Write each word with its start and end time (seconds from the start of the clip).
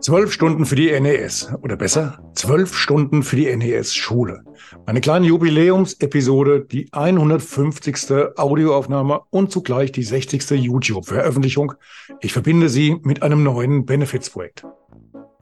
Zwölf 0.00 0.32
Stunden 0.32 0.64
für 0.64 0.76
die 0.76 0.98
NES 1.00 1.52
oder 1.60 1.76
besser, 1.76 2.18
zwölf 2.34 2.76
Stunden 2.76 3.24
für 3.24 3.34
die 3.34 3.54
NES-Schule. 3.54 4.42
Eine 4.86 5.00
kleine 5.00 5.26
Jubiläumsepisode, 5.26 6.64
die 6.64 6.88
150. 6.92 8.36
Audioaufnahme 8.36 9.22
und 9.30 9.50
zugleich 9.50 9.90
die 9.90 10.04
60. 10.04 10.50
YouTube-Veröffentlichung. 10.50 11.74
Ich 12.20 12.32
verbinde 12.32 12.68
sie 12.68 12.96
mit 13.02 13.22
einem 13.22 13.42
neuen 13.42 13.86
Benefits-Projekt. 13.86 14.64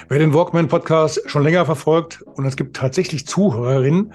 Wer 0.09 0.21
den 0.21 0.33
Walkman-Podcast 0.33 1.23
schon 1.27 1.43
länger 1.43 1.67
verfolgt 1.67 2.23
und 2.23 2.47
es 2.47 2.57
gibt 2.57 2.77
tatsächlich 2.77 3.27
Zuhörerinnen, 3.27 4.15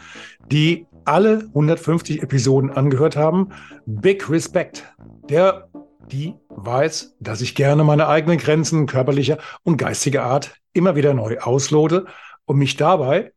die 0.51 0.87
alle 1.05 1.45
150 1.49 2.23
Episoden 2.23 2.71
angehört 2.71 3.15
haben, 3.15 3.49
Big 3.85 4.29
Respect. 4.29 4.85
Der 5.29 5.69
die 6.11 6.35
weiß, 6.49 7.15
dass 7.19 7.41
ich 7.41 7.55
gerne 7.55 7.83
meine 7.83 8.07
eigenen 8.07 8.37
Grenzen 8.37 8.85
körperlicher 8.85 9.37
und 9.63 9.77
geistiger 9.77 10.23
Art 10.23 10.55
immer 10.73 10.95
wieder 10.95 11.13
neu 11.13 11.39
auslote 11.39 12.05
und 12.45 12.57
mich 12.57 12.75
dabei 12.77 13.33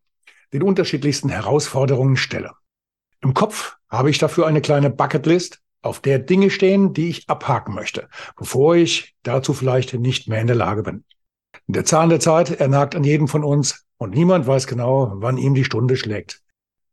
den 0.53 0.62
unterschiedlichsten 0.62 1.28
Herausforderungen 1.28 2.16
stelle. 2.16 2.53
Im 3.20 3.34
Kopf 3.34 3.77
habe 3.89 4.11
ich 4.11 4.19
dafür 4.19 4.47
eine 4.47 4.61
kleine 4.61 4.91
Bucketlist, 4.91 5.61
auf 5.83 6.00
der 6.00 6.19
Dinge 6.19 6.50
stehen, 6.50 6.94
die 6.94 7.11
ich 7.11 7.28
abhaken 7.28 7.75
möchte, 7.75 8.08
bevor 8.36 8.75
ich 8.75 9.14
dazu 9.22 9.53
vielleicht 9.53 9.92
nicht 9.94 10.28
mehr 10.28 10.41
in 10.41 10.47
der 10.47 10.56
Lage 10.56 10.83
bin. 10.83 11.05
Der 11.66 11.84
Zahn 11.84 12.09
der 12.09 12.20
Zeit, 12.20 12.59
er 12.59 12.69
nagt 12.69 12.94
an 12.94 13.05
jedem 13.05 13.28
von 13.28 13.44
uns 13.44 13.84
und 13.98 14.14
niemand 14.14 14.47
weiß 14.47 14.66
genau, 14.66 15.12
wann 15.16 15.36
ihm 15.36 15.55
die 15.55 15.64
Stunde 15.64 15.97
schlägt. 15.97 16.41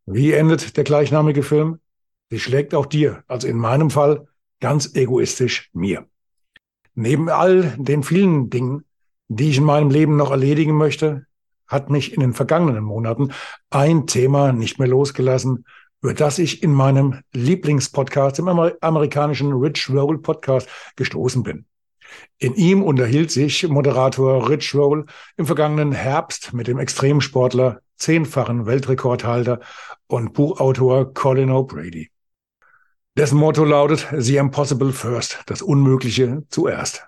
Wie 0.05 0.33
endet 0.33 0.75
der 0.75 0.83
gleichnamige 0.83 1.43
Film? 1.43 1.79
Sie 2.29 2.39
schlägt 2.39 2.73
auch 2.73 2.85
dir, 2.85 3.23
also 3.27 3.47
in 3.47 3.57
meinem 3.57 3.89
Fall 3.89 4.27
ganz 4.61 4.95
egoistisch 4.95 5.69
mir. 5.73 6.07
Neben 6.95 7.29
all 7.29 7.75
den 7.77 8.03
vielen 8.03 8.49
Dingen, 8.49 8.85
die 9.27 9.49
ich 9.49 9.57
in 9.57 9.65
meinem 9.65 9.89
Leben 9.89 10.15
noch 10.15 10.31
erledigen 10.31 10.77
möchte, 10.77 11.25
hat 11.67 11.89
mich 11.89 12.13
in 12.13 12.19
den 12.19 12.33
vergangenen 12.33 12.83
Monaten 12.83 13.31
ein 13.69 14.07
Thema 14.07 14.51
nicht 14.53 14.77
mehr 14.79 14.87
losgelassen, 14.87 15.65
über 16.01 16.13
das 16.13 16.39
ich 16.39 16.63
in 16.63 16.73
meinem 16.73 17.21
Lieblingspodcast, 17.33 18.39
im 18.39 18.47
amerikanischen 18.47 19.53
Rich 19.53 19.89
Roll 19.89 20.21
Podcast, 20.21 20.67
gestoßen 20.95 21.43
bin. 21.43 21.65
In 22.39 22.55
ihm 22.55 22.83
unterhielt 22.83 23.31
sich 23.31 23.67
Moderator 23.67 24.49
Rich 24.49 24.75
Roll 24.75 25.05
im 25.37 25.45
vergangenen 25.45 25.93
Herbst 25.93 26.53
mit 26.53 26.67
dem 26.67 26.79
Extremsportler, 26.79 27.81
zehnfachen 27.95 28.65
Weltrekordhalter 28.65 29.59
und 30.07 30.33
Buchautor 30.33 31.13
Colin 31.13 31.51
O'Brady. 31.51 32.09
Dessen 33.17 33.37
Motto 33.37 33.65
lautet 33.65 34.07
The 34.17 34.37
Impossible 34.37 34.93
First, 34.93 35.39
das 35.47 35.61
Unmögliche 35.61 36.43
zuerst. 36.47 37.05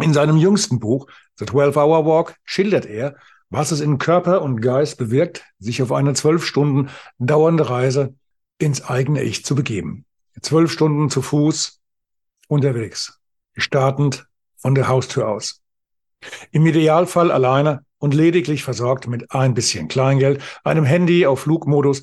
In 0.00 0.14
seinem 0.14 0.36
jüngsten 0.36 0.78
Buch, 0.78 1.08
The 1.36 1.44
12-Hour 1.44 2.06
Walk, 2.06 2.36
schildert 2.44 2.86
er, 2.86 3.16
was 3.50 3.72
es 3.72 3.80
in 3.80 3.98
Körper 3.98 4.42
und 4.42 4.60
Geist 4.60 4.98
bewirkt, 4.98 5.44
sich 5.58 5.82
auf 5.82 5.90
eine 5.90 6.14
zwölf 6.14 6.46
Stunden 6.46 6.88
dauernde 7.18 7.68
Reise 7.68 8.14
ins 8.58 8.84
eigene 8.84 9.22
Ich 9.22 9.44
zu 9.44 9.56
begeben. 9.56 10.04
Zwölf 10.40 10.70
Stunden 10.70 11.10
zu 11.10 11.20
Fuß 11.20 11.80
unterwegs, 12.46 13.20
startend 13.56 14.26
von 14.56 14.76
der 14.76 14.86
Haustür 14.86 15.28
aus. 15.28 15.62
Im 16.52 16.64
Idealfall 16.64 17.32
alleine 17.32 17.84
und 17.98 18.14
lediglich 18.14 18.62
versorgt 18.62 19.08
mit 19.08 19.32
ein 19.32 19.54
bisschen 19.54 19.88
Kleingeld, 19.88 20.40
einem 20.62 20.84
Handy 20.84 21.26
auf 21.26 21.40
Flugmodus 21.40 22.02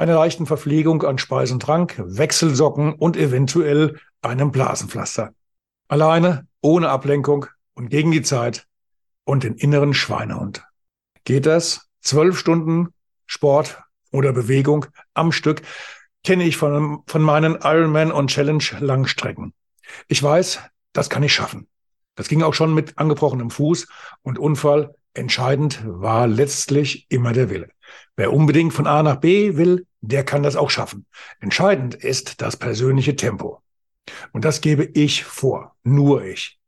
einer 0.00 0.14
leichten 0.14 0.46
Verpflegung 0.46 1.02
an 1.02 1.18
Speis 1.18 1.52
und 1.52 1.60
Trank, 1.60 2.02
Wechselsocken 2.02 2.94
und 2.94 3.18
eventuell 3.18 4.00
einem 4.22 4.50
Blasenpflaster. 4.50 5.34
Alleine, 5.88 6.46
ohne 6.62 6.88
Ablenkung 6.88 7.44
und 7.74 7.90
gegen 7.90 8.10
die 8.10 8.22
Zeit 8.22 8.66
und 9.24 9.44
den 9.44 9.56
inneren 9.56 9.92
Schweinehund. 9.92 10.64
Geht 11.24 11.44
das? 11.44 11.88
Zwölf 12.00 12.38
Stunden 12.38 12.88
Sport 13.26 13.82
oder 14.10 14.32
Bewegung 14.32 14.86
am 15.12 15.32
Stück 15.32 15.60
kenne 16.24 16.44
ich 16.44 16.56
von, 16.56 17.02
von 17.06 17.20
meinen 17.20 17.58
Ironman 17.62 18.10
und 18.10 18.28
Challenge 18.28 18.64
Langstrecken. 18.78 19.52
Ich 20.08 20.22
weiß, 20.22 20.60
das 20.94 21.10
kann 21.10 21.22
ich 21.22 21.34
schaffen. 21.34 21.68
Das 22.14 22.28
ging 22.28 22.42
auch 22.42 22.54
schon 22.54 22.72
mit 22.72 22.96
angebrochenem 22.96 23.50
Fuß 23.50 23.86
und 24.22 24.38
Unfall. 24.38 24.94
Entscheidend 25.12 25.82
war 25.84 26.26
letztlich 26.26 27.06
immer 27.10 27.32
der 27.32 27.50
Wille. 27.50 27.68
Wer 28.16 28.32
unbedingt 28.32 28.72
von 28.72 28.86
A 28.86 29.02
nach 29.02 29.16
B 29.16 29.56
will, 29.56 29.86
der 30.00 30.24
kann 30.24 30.42
das 30.42 30.56
auch 30.56 30.70
schaffen. 30.70 31.06
Entscheidend 31.40 31.94
ist 31.94 32.40
das 32.40 32.56
persönliche 32.56 33.16
Tempo. 33.16 33.62
Und 34.32 34.44
das 34.44 34.60
gebe 34.60 34.84
ich 34.84 35.24
vor, 35.24 35.76
nur 35.82 36.24
ich. 36.24 36.58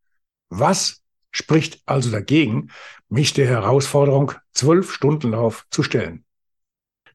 Was 0.50 1.02
spricht 1.30 1.82
also 1.86 2.10
dagegen, 2.10 2.70
mich 3.08 3.32
der 3.32 3.46
Herausforderung 3.46 4.32
zwölf 4.52 4.92
Stunden 4.92 5.30
Lauf 5.30 5.66
zu 5.70 5.82
stellen? 5.82 6.24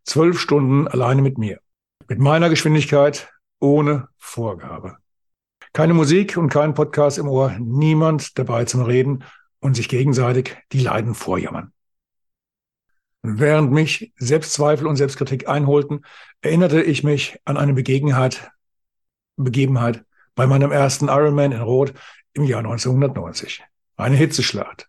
Zwölf 0.03 0.39
Stunden 0.39 0.87
alleine 0.87 1.21
mit 1.21 1.37
mir, 1.37 1.59
mit 2.07 2.19
meiner 2.19 2.49
Geschwindigkeit, 2.49 3.29
ohne 3.59 4.07
Vorgabe. 4.17 4.97
Keine 5.73 5.93
Musik 5.93 6.37
und 6.37 6.49
kein 6.49 6.73
Podcast 6.73 7.17
im 7.17 7.27
Ohr, 7.27 7.55
niemand 7.59 8.37
dabei 8.39 8.65
zum 8.65 8.81
Reden 8.81 9.23
und 9.59 9.75
sich 9.75 9.89
gegenseitig 9.89 10.57
die 10.71 10.79
Leiden 10.79 11.13
vorjammern. 11.13 11.73
Während 13.23 13.71
mich 13.71 14.13
Selbstzweifel 14.17 14.87
und 14.87 14.95
Selbstkritik 14.95 15.49
einholten, 15.49 16.05
erinnerte 16.41 16.81
ich 16.81 17.03
mich 17.03 17.39
an 17.45 17.57
eine 17.57 17.73
Begebenheit, 17.73 18.51
Begebenheit 19.35 20.05
bei 20.35 20.47
meinem 20.47 20.71
ersten 20.71 21.07
Ironman 21.07 21.51
in 21.51 21.61
Rot 21.61 21.93
im 22.33 22.43
Jahr 22.43 22.59
1990. 22.59 23.63
Eine 23.95 24.15
Hitzeschlacht. 24.15 24.87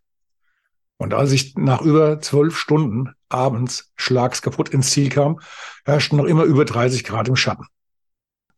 Und 0.98 1.14
als 1.14 1.32
ich 1.32 1.54
nach 1.56 1.80
über 1.80 2.20
zwölf 2.20 2.56
Stunden 2.56 3.14
abends 3.28 3.92
schlagskaputt 3.96 4.68
ins 4.68 4.90
Ziel 4.90 5.08
kam, 5.08 5.40
herrschten 5.84 6.18
noch 6.18 6.24
immer 6.24 6.44
über 6.44 6.64
30 6.64 7.04
Grad 7.04 7.28
im 7.28 7.36
Schatten. 7.36 7.66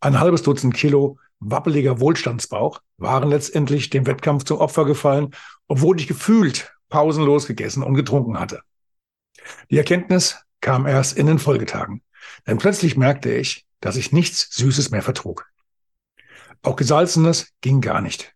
Ein 0.01 0.19
halbes 0.19 0.43
Dutzend 0.43 0.75
Kilo 0.75 1.19
wappeliger 1.39 2.01
Wohlstandsbauch 2.01 2.81
waren 2.97 3.31
letztendlich 3.31 3.91
dem 3.91 4.07
Wettkampf 4.07 4.45
zum 4.45 4.59
Opfer 4.59 4.85
gefallen, 4.85 5.31
obwohl 5.69 5.99
ich 5.99 6.07
gefühlt 6.07 6.73
pausenlos 6.89 7.47
gegessen 7.47 7.83
und 7.83 7.95
getrunken 7.95 8.39
hatte. 8.39 8.63
Die 9.71 9.79
Erkenntnis 9.79 10.37
kam 10.61 10.87
erst 10.87 11.17
in 11.17 11.27
den 11.27 11.39
Folgetagen, 11.39 12.03
denn 12.47 12.59
plötzlich 12.59 12.97
merkte 12.97 13.33
ich, 13.33 13.67
dass 13.81 13.97
ich 13.97 14.13
nichts 14.13 14.55
Süßes 14.55 14.91
mehr 14.91 15.03
vertrug. 15.03 15.51
Auch 16.63 16.77
Gesalzenes 16.77 17.53
ging 17.61 17.81
gar 17.81 18.01
nicht. 18.01 18.35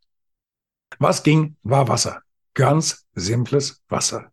Was 0.99 1.23
ging, 1.23 1.57
war 1.63 1.89
Wasser. 1.89 2.23
Ganz 2.55 3.07
simples 3.15 3.83
Wasser. 3.89 4.33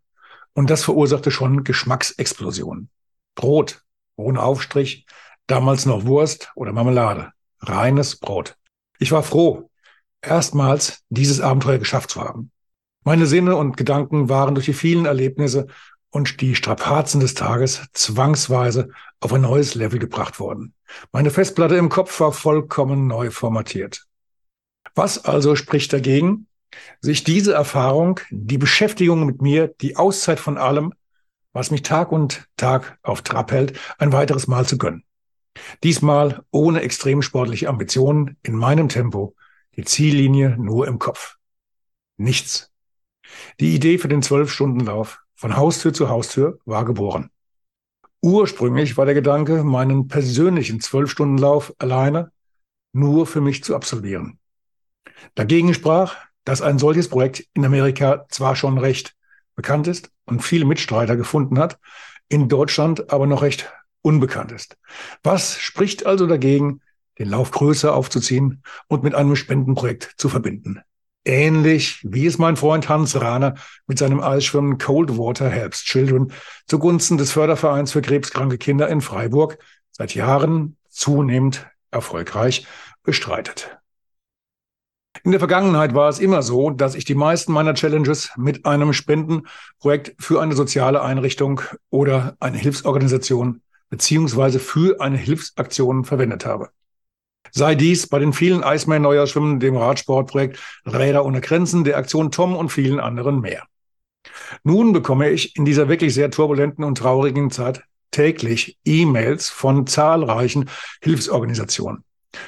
Und 0.53 0.69
das 0.69 0.84
verursachte 0.84 1.31
schon 1.31 1.64
Geschmacksexplosionen. 1.64 2.90
Brot, 3.36 3.84
ohne 4.16 4.42
Aufstrich, 4.42 5.06
damals 5.48 5.86
noch 5.86 6.06
Wurst 6.06 6.52
oder 6.56 6.72
Marmelade. 6.72 7.31
Reines 7.59 8.18
Brot. 8.18 8.56
Ich 9.00 9.12
war 9.12 9.24
froh, 9.24 9.69
erstmals 10.22 11.04
dieses 11.10 11.42
Abenteuer 11.42 11.80
geschafft 11.80 12.12
zu 12.12 12.22
haben. 12.22 12.51
Meine 13.04 13.25
Sinne 13.25 13.56
und 13.56 13.77
Gedanken 13.77 14.30
waren 14.30 14.54
durch 14.54 14.66
die 14.66 14.74
vielen 14.74 15.06
Erlebnisse 15.06 15.68
und 16.12 16.42
die 16.42 16.56
Strapazen 16.56 17.19
des 17.19 17.34
Tages 17.34 17.88
zwangsweise 17.94 18.90
auf 19.19 19.34
ein 19.34 19.42
neues 19.42 19.75
Level 19.75 19.98
gebracht 20.00 20.40
worden. 20.40 20.74
Meine 21.12 21.31
Festplatte 21.31 21.75
im 21.75 21.90
Kopf 21.90 22.19
war 22.19 22.34
vollkommen 22.34 23.08
neu 23.08 23.31
formatiert. 23.31 24.06
Was 24.94 25.24
also 25.24 25.56
spricht 25.56 25.94
dagegen, 25.94 26.48
sich 27.00 27.24
diese 27.24 27.54
Erfahrung, 27.54 28.19
die 28.30 28.58
Beschäftigung 28.58 29.25
mit 29.25 29.42
mir, 29.42 29.68
die 29.81 29.96
Auszeit 29.96 30.40
von 30.40 30.58
allem, 30.58 30.94
was 31.54 31.72
mich 31.72 31.81
Tag 31.81 32.12
und 32.12 32.48
Tag 32.58 32.98
auf 33.04 33.22
Trab 33.22 33.52
hält, 33.52 33.78
ein 33.98 34.12
weiteres 34.12 34.48
Mal 34.48 34.66
zu 34.66 34.78
gönnen. 34.78 35.04
Diesmal 35.84 36.44
ohne 36.52 36.81
extrem 36.81 37.22
sportliche 37.22 37.68
Ambitionen, 37.68 38.38
in 38.44 38.56
meinem 38.56 38.90
Tempo, 38.90 39.36
die 39.75 39.84
Ziellinie 39.84 40.56
nur 40.58 40.88
im 40.88 41.00
Kopf. 41.00 41.36
Nichts. 42.18 42.72
Die 43.60 43.75
Idee 43.75 43.98
für 43.98 44.08
den 44.08 44.22
Zwölf-Stunden-Lauf 44.22 45.19
von 45.41 45.57
Haustür 45.57 45.91
zu 45.91 46.07
Haustür 46.07 46.59
war 46.65 46.85
geboren. 46.85 47.31
Ursprünglich 48.21 48.95
war 48.95 49.05
der 49.05 49.15
Gedanke, 49.15 49.63
meinen 49.63 50.07
persönlichen 50.07 50.79
Zwölf-Stunden-Lauf 50.79 51.73
alleine 51.79 52.31
nur 52.93 53.25
für 53.25 53.41
mich 53.41 53.63
zu 53.63 53.75
absolvieren. 53.75 54.38
Dagegen 55.33 55.73
sprach, 55.73 56.15
dass 56.43 56.61
ein 56.61 56.77
solches 56.77 57.09
Projekt 57.09 57.47
in 57.55 57.65
Amerika 57.65 58.27
zwar 58.29 58.55
schon 58.55 58.77
recht 58.77 59.15
bekannt 59.55 59.88
ist 59.88 60.11
und 60.25 60.43
viele 60.43 60.65
Mitstreiter 60.65 61.17
gefunden 61.17 61.57
hat, 61.57 61.79
in 62.29 62.47
Deutschland 62.47 63.11
aber 63.11 63.25
noch 63.25 63.41
recht 63.41 63.73
unbekannt 64.03 64.51
ist. 64.51 64.77
Was 65.23 65.57
spricht 65.57 66.05
also 66.05 66.27
dagegen, 66.27 66.81
den 67.17 67.29
Lauf 67.29 67.49
größer 67.49 67.95
aufzuziehen 67.95 68.61
und 68.88 69.01
mit 69.01 69.15
einem 69.15 69.35
Spendenprojekt 69.35 70.13
zu 70.17 70.29
verbinden? 70.29 70.83
Ähnlich 71.23 72.00
wie 72.03 72.25
es 72.25 72.39
mein 72.39 72.56
Freund 72.56 72.89
Hans 72.89 73.19
Rahner 73.19 73.56
mit 73.85 74.00
seinem 74.00 74.21
Eisschwimmen 74.21 74.79
Cold 74.79 75.18
Water 75.18 75.50
Helps 75.50 75.83
Children 75.83 76.33
zugunsten 76.65 77.18
des 77.18 77.31
Fördervereins 77.31 77.91
für 77.91 78.01
krebskranke 78.01 78.57
Kinder 78.57 78.89
in 78.89 79.01
Freiburg 79.01 79.59
seit 79.91 80.15
Jahren 80.15 80.77
zunehmend 80.89 81.68
erfolgreich 81.91 82.65
bestreitet. 83.03 83.77
In 85.23 85.31
der 85.31 85.39
Vergangenheit 85.39 85.94
war 85.94 86.09
es 86.09 86.19
immer 86.19 86.41
so, 86.41 86.71
dass 86.71 86.95
ich 86.95 87.06
die 87.06 87.13
meisten 87.13 87.51
meiner 87.51 87.75
Challenges 87.75 88.31
mit 88.38 88.65
einem 88.65 88.91
Spendenprojekt 88.91 90.15
für 90.17 90.41
eine 90.41 90.56
soziale 90.56 91.03
Einrichtung 91.03 91.62
oder 91.91 92.35
eine 92.39 92.57
Hilfsorganisation 92.57 93.62
beziehungsweise 93.89 94.57
für 94.59 95.01
eine 95.01 95.17
Hilfsaktion 95.17 96.06
verwendet 96.06 96.45
habe. 96.45 96.69
Sei 97.51 97.75
dies 97.75 98.07
bei 98.07 98.19
den 98.19 98.33
vielen 98.33 98.63
Iceman 98.63 99.01
Neuerschwimmen, 99.01 99.59
dem 99.59 99.75
Radsportprojekt 99.75 100.59
Räder 100.85 101.25
ohne 101.25 101.41
Grenzen, 101.41 101.83
der 101.83 101.97
Aktion 101.97 102.31
Tom 102.31 102.55
und 102.55 102.69
vielen 102.69 102.99
anderen 102.99 103.41
mehr. 103.41 103.63
Nun 104.63 104.93
bekomme 104.93 105.29
ich 105.29 105.55
in 105.55 105.65
dieser 105.65 105.89
wirklich 105.89 106.13
sehr 106.13 106.31
turbulenten 106.31 106.83
und 106.83 106.97
traurigen 106.97 107.51
Zeit 107.51 107.83
täglich 108.11 108.77
E-Mails 108.85 109.49
von 109.49 109.88
zahlreichen 109.88 110.69
Hilfsorganisationen. 111.01 112.03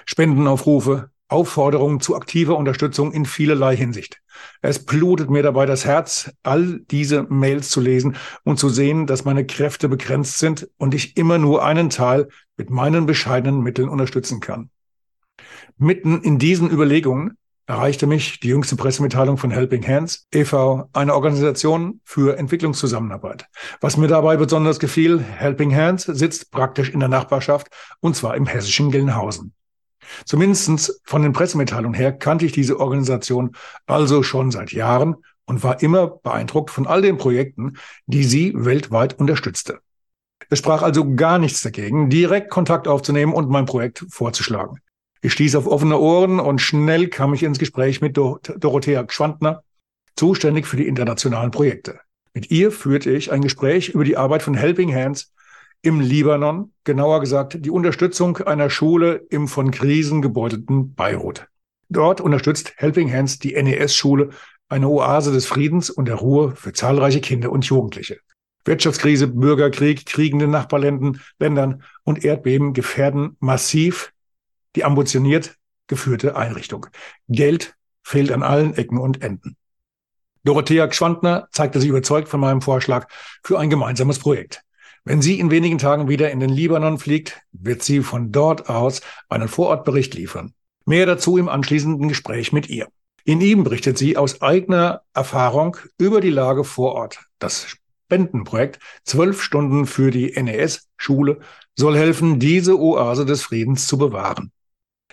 Spendenaufrufe, 0.05 1.09
Aufforderungen 1.29 1.99
zu 1.99 2.15
aktiver 2.15 2.57
Unterstützung 2.57 3.11
in 3.11 3.25
vielerlei 3.25 3.75
Hinsicht. 3.75 4.21
Es 4.61 4.85
blutet 4.85 5.29
mir 5.29 5.41
dabei 5.41 5.65
das 5.65 5.85
Herz, 5.85 6.31
all 6.43 6.81
diese 6.91 7.23
Mails 7.23 7.69
zu 7.69 7.81
lesen 7.81 8.17
und 8.43 8.59
zu 8.59 8.69
sehen, 8.69 9.07
dass 9.07 9.25
meine 9.25 9.45
Kräfte 9.45 9.89
begrenzt 9.89 10.37
sind 10.37 10.69
und 10.77 10.93
ich 10.93 11.17
immer 11.17 11.37
nur 11.37 11.65
einen 11.65 11.89
Teil 11.89 12.27
mit 12.55 12.69
meinen 12.69 13.05
bescheidenen 13.05 13.61
Mitteln 13.61 13.89
unterstützen 13.89 14.41
kann. 14.41 14.69
Mitten 15.77 16.21
in 16.21 16.37
diesen 16.37 16.69
Überlegungen 16.69 17.37
erreichte 17.65 18.07
mich 18.07 18.39
die 18.39 18.49
jüngste 18.49 18.75
Pressemitteilung 18.75 19.37
von 19.37 19.51
Helping 19.51 19.87
Hands 19.87 20.27
e.V., 20.33 20.89
eine 20.93 21.15
Organisation 21.15 22.01
für 22.03 22.37
Entwicklungszusammenarbeit. 22.37 23.45
Was 23.79 23.97
mir 23.97 24.07
dabei 24.07 24.37
besonders 24.37 24.79
gefiel, 24.79 25.19
Helping 25.19 25.73
Hands 25.75 26.03
sitzt 26.03 26.51
praktisch 26.51 26.89
in 26.89 26.99
der 26.99 27.09
Nachbarschaft 27.09 27.67
und 28.01 28.15
zwar 28.15 28.35
im 28.35 28.45
hessischen 28.45 28.91
Gelnhausen. 28.91 29.53
Zumindest 30.25 31.01
von 31.05 31.23
den 31.23 31.33
Pressemitteilungen 31.33 31.93
her 31.93 32.11
kannte 32.11 32.45
ich 32.45 32.51
diese 32.51 32.79
Organisation 32.79 33.55
also 33.85 34.21
schon 34.21 34.51
seit 34.51 34.73
Jahren 34.73 35.15
und 35.45 35.63
war 35.63 35.81
immer 35.81 36.07
beeindruckt 36.07 36.69
von 36.69 36.85
all 36.85 37.01
den 37.01 37.17
Projekten, 37.17 37.77
die 38.05 38.23
sie 38.23 38.53
weltweit 38.55 39.19
unterstützte. 39.19 39.79
Es 40.49 40.59
sprach 40.59 40.81
also 40.81 41.15
gar 41.15 41.39
nichts 41.39 41.61
dagegen, 41.61 42.09
direkt 42.09 42.49
Kontakt 42.49 42.87
aufzunehmen 42.87 43.33
und 43.33 43.49
mein 43.49 43.65
Projekt 43.65 44.05
vorzuschlagen. 44.09 44.79
Ich 45.25 45.31
stieß 45.31 45.55
auf 45.55 45.67
offene 45.67 45.97
Ohren 45.99 46.41
und 46.41 46.59
schnell 46.59 47.07
kam 47.07 47.33
ich 47.33 47.43
ins 47.43 47.57
Gespräch 47.57 48.01
mit 48.01 48.17
Dor 48.17 48.41
Dorothea 48.57 49.05
Schwandner, 49.07 49.63
zuständig 50.17 50.67
für 50.67 50.75
die 50.75 50.85
internationalen 50.85 51.49
Projekte. 51.49 52.01
Mit 52.33 52.51
ihr 52.51 52.73
führte 52.73 53.09
ich 53.09 53.31
ein 53.31 53.39
Gespräch 53.39 53.87
über 53.87 54.03
die 54.03 54.17
Arbeit 54.17 54.43
von 54.43 54.53
Helping 54.53 54.93
Hands 54.93 55.31
im 55.81 56.01
Libanon, 56.01 56.73
genauer 56.83 57.21
gesagt 57.21 57.65
die 57.65 57.69
Unterstützung 57.69 58.35
einer 58.39 58.69
Schule 58.69 59.25
im 59.29 59.47
von 59.47 59.71
Krisen 59.71 60.21
gebeutelten 60.21 60.93
Beirut. 60.93 61.47
Dort 61.87 62.19
unterstützt 62.19 62.73
Helping 62.75 63.09
Hands 63.09 63.39
die 63.39 63.53
NES-Schule, 63.53 64.31
eine 64.67 64.89
Oase 64.89 65.31
des 65.31 65.45
Friedens 65.45 65.89
und 65.89 66.09
der 66.09 66.15
Ruhe 66.15 66.53
für 66.57 66.73
zahlreiche 66.73 67.21
Kinder 67.21 67.49
und 67.49 67.63
Jugendliche. 67.63 68.19
Wirtschaftskrise, 68.65 69.27
Bürgerkrieg, 69.29 70.05
kriegende 70.05 70.49
Nachbarländern 70.49 71.83
und 72.03 72.25
Erdbeben 72.25 72.73
gefährden 72.73 73.37
massiv 73.39 74.12
die 74.75 74.83
ambitioniert 74.83 75.55
geführte 75.87 76.35
Einrichtung. 76.35 76.87
Geld 77.27 77.75
fehlt 78.03 78.31
an 78.31 78.43
allen 78.43 78.75
Ecken 78.75 78.97
und 78.97 79.21
Enden. 79.21 79.57
Dorothea 80.43 80.87
Gschwandner 80.87 81.47
zeigte 81.51 81.79
sich 81.79 81.89
überzeugt 81.89 82.27
von 82.27 82.39
meinem 82.39 82.61
Vorschlag 82.61 83.07
für 83.43 83.59
ein 83.59 83.69
gemeinsames 83.69 84.19
Projekt. 84.19 84.63
Wenn 85.05 85.21
sie 85.21 85.39
in 85.39 85.51
wenigen 85.51 85.77
Tagen 85.77 86.07
wieder 86.07 86.31
in 86.31 86.39
den 86.39 86.49
Libanon 86.49 86.97
fliegt, 86.97 87.41
wird 87.51 87.83
sie 87.83 88.01
von 88.01 88.31
dort 88.31 88.69
aus 88.69 89.01
einen 89.29 89.49
Vorortbericht 89.49 90.13
liefern. 90.13 90.53
Mehr 90.85 91.05
dazu 91.05 91.37
im 91.37 91.49
anschließenden 91.49 92.07
Gespräch 92.07 92.53
mit 92.53 92.69
ihr. 92.69 92.87
In 93.25 93.41
ihm 93.41 93.63
berichtet 93.63 93.97
sie 93.97 94.17
aus 94.17 94.41
eigener 94.41 95.01
Erfahrung 95.13 95.77
über 95.97 96.21
die 96.21 96.29
Lage 96.29 96.63
vor 96.63 96.93
Ort. 96.93 97.19
Das 97.39 97.67
Spendenprojekt 97.67 98.79
Zwölf 99.03 99.41
Stunden 99.41 99.85
für 99.87 100.11
die 100.11 100.31
NES-Schule 100.41 101.39
soll 101.75 101.97
helfen, 101.97 102.39
diese 102.39 102.79
Oase 102.79 103.25
des 103.25 103.43
Friedens 103.43 103.87
zu 103.87 103.97
bewahren. 103.97 104.52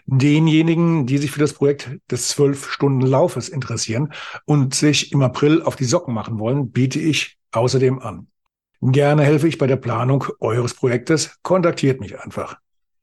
Denjenigen, 0.06 1.06
die 1.06 1.18
sich 1.18 1.30
für 1.30 1.40
das 1.40 1.52
Projekt 1.52 1.90
des 2.10 2.28
Zwölf-Stunden-Laufes 2.28 3.48
interessieren 3.48 4.12
und 4.44 4.74
sich 4.74 5.12
im 5.12 5.22
April 5.22 5.62
auf 5.62 5.76
die 5.76 5.84
Socken 5.84 6.14
machen 6.14 6.38
wollen, 6.38 6.70
biete 6.70 6.98
ich 6.98 7.38
außerdem 7.52 8.00
an. 8.00 8.28
Gerne 8.82 9.24
helfe 9.24 9.46
ich 9.46 9.58
bei 9.58 9.66
der 9.66 9.76
Planung 9.76 10.24
eures 10.40 10.74
Projektes. 10.74 11.38
Kontaktiert 11.42 12.00
mich 12.00 12.18
einfach. 12.18 12.58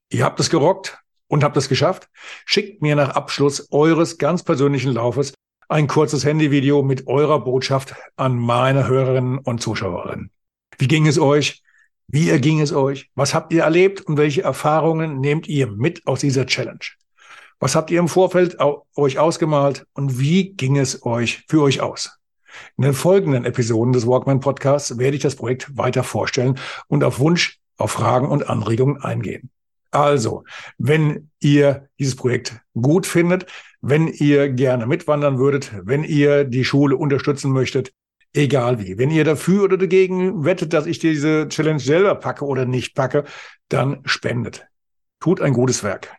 Ihr 0.09 0.23
habt 0.23 0.39
es 0.39 0.49
gerockt 0.49 0.99
und 1.27 1.43
habt 1.43 1.57
es 1.57 1.69
geschafft. 1.69 2.09
Schickt 2.45 2.81
mir 2.81 2.95
nach 2.95 3.09
Abschluss 3.09 3.71
eures 3.71 4.17
ganz 4.17 4.43
persönlichen 4.43 4.93
Laufes 4.93 5.33
ein 5.69 5.87
kurzes 5.87 6.25
Handyvideo 6.25 6.81
mit 6.81 7.07
eurer 7.07 7.43
Botschaft 7.43 7.93
an 8.15 8.37
meine 8.37 8.87
Hörerinnen 8.87 9.37
und 9.37 9.61
Zuschauerinnen. 9.61 10.31
Wie 10.77 10.87
ging 10.87 11.07
es 11.07 11.19
euch? 11.19 11.61
Wie 12.09 12.29
erging 12.29 12.61
es 12.61 12.71
euch? 12.71 13.09
Was 13.15 13.33
habt 13.33 13.51
ihr 13.51 13.63
erlebt 13.63 13.99
und 14.01 14.15
welche 14.15 14.41
Erfahrungen 14.41 15.19
nehmt 15.19 15.47
ihr 15.49 15.67
mit 15.67 16.07
aus 16.07 16.21
dieser 16.21 16.45
Challenge? 16.45 16.79
Was 17.59 17.75
habt 17.75 17.91
ihr 17.91 17.99
im 17.99 18.07
Vorfeld 18.07 18.57
euch 18.95 19.19
ausgemalt 19.19 19.85
und 19.93 20.17
wie 20.17 20.53
ging 20.53 20.77
es 20.77 21.05
euch 21.05 21.43
für 21.49 21.61
euch 21.61 21.81
aus? 21.81 22.17
In 22.77 22.83
den 22.83 22.93
folgenden 22.93 23.43
Episoden 23.43 23.91
des 23.91 24.07
Walkman 24.07 24.39
Podcasts 24.39 24.97
werde 24.97 25.17
ich 25.17 25.23
das 25.23 25.35
Projekt 25.35 25.75
weiter 25.75 26.03
vorstellen 26.03 26.57
und 26.87 27.03
auf 27.03 27.19
Wunsch 27.19 27.59
auf 27.77 27.91
Fragen 27.91 28.29
und 28.29 28.49
Anregungen 28.49 29.01
eingehen. 29.01 29.49
Also, 29.91 30.45
wenn 30.77 31.29
ihr 31.41 31.89
dieses 31.99 32.15
Projekt 32.15 32.61
gut 32.79 33.05
findet, 33.05 33.47
wenn 33.81 34.07
ihr 34.07 34.49
gerne 34.49 34.87
mitwandern 34.87 35.39
würdet, 35.39 35.71
wenn 35.83 36.03
ihr 36.05 36.45
die 36.45 36.63
Schule 36.63 36.95
unterstützen 36.95 37.51
möchtet, 37.51 37.91
egal 38.33 38.79
wie, 38.79 38.97
wenn 38.97 39.11
ihr 39.11 39.23
dafür 39.23 39.63
oder 39.63 39.77
dagegen 39.77 40.43
wettet, 40.43 40.73
dass 40.73 40.85
ich 40.85 40.99
diese 40.99 41.47
Challenge 41.49 41.79
selber 41.79 42.15
packe 42.15 42.45
oder 42.45 42.65
nicht 42.65 42.95
packe, 42.95 43.23
dann 43.69 44.01
spendet. 44.05 44.67
Tut 45.19 45.41
ein 45.41 45.53
gutes 45.53 45.83
Werk. 45.83 46.15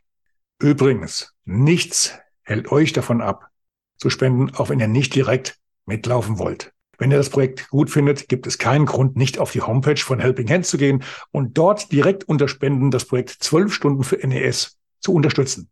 Übrigens, 0.60 1.34
nichts 1.44 2.18
hält 2.42 2.72
euch 2.72 2.92
davon 2.92 3.20
ab, 3.20 3.48
zu 3.96 4.10
spenden, 4.10 4.54
auch 4.54 4.68
wenn 4.70 4.80
ihr 4.80 4.88
nicht 4.88 5.14
direkt 5.14 5.58
mitlaufen 5.86 6.38
wollt. 6.38 6.72
Wenn 6.98 7.12
ihr 7.12 7.16
das 7.16 7.30
Projekt 7.30 7.68
gut 7.68 7.90
findet, 7.90 8.28
gibt 8.28 8.46
es 8.48 8.58
keinen 8.58 8.84
Grund, 8.84 9.16
nicht 9.16 9.38
auf 9.38 9.52
die 9.52 9.62
Homepage 9.62 9.96
von 9.96 10.18
Helping 10.18 10.50
Hands 10.50 10.68
zu 10.68 10.78
gehen 10.78 11.04
und 11.30 11.56
dort 11.56 11.92
direkt 11.92 12.24
unter 12.24 12.48
Spenden 12.48 12.90
das 12.90 13.04
Projekt 13.04 13.30
12 13.30 13.72
Stunden 13.72 14.02
für 14.02 14.16
NES 14.16 14.78
zu 14.98 15.14
unterstützen. 15.14 15.70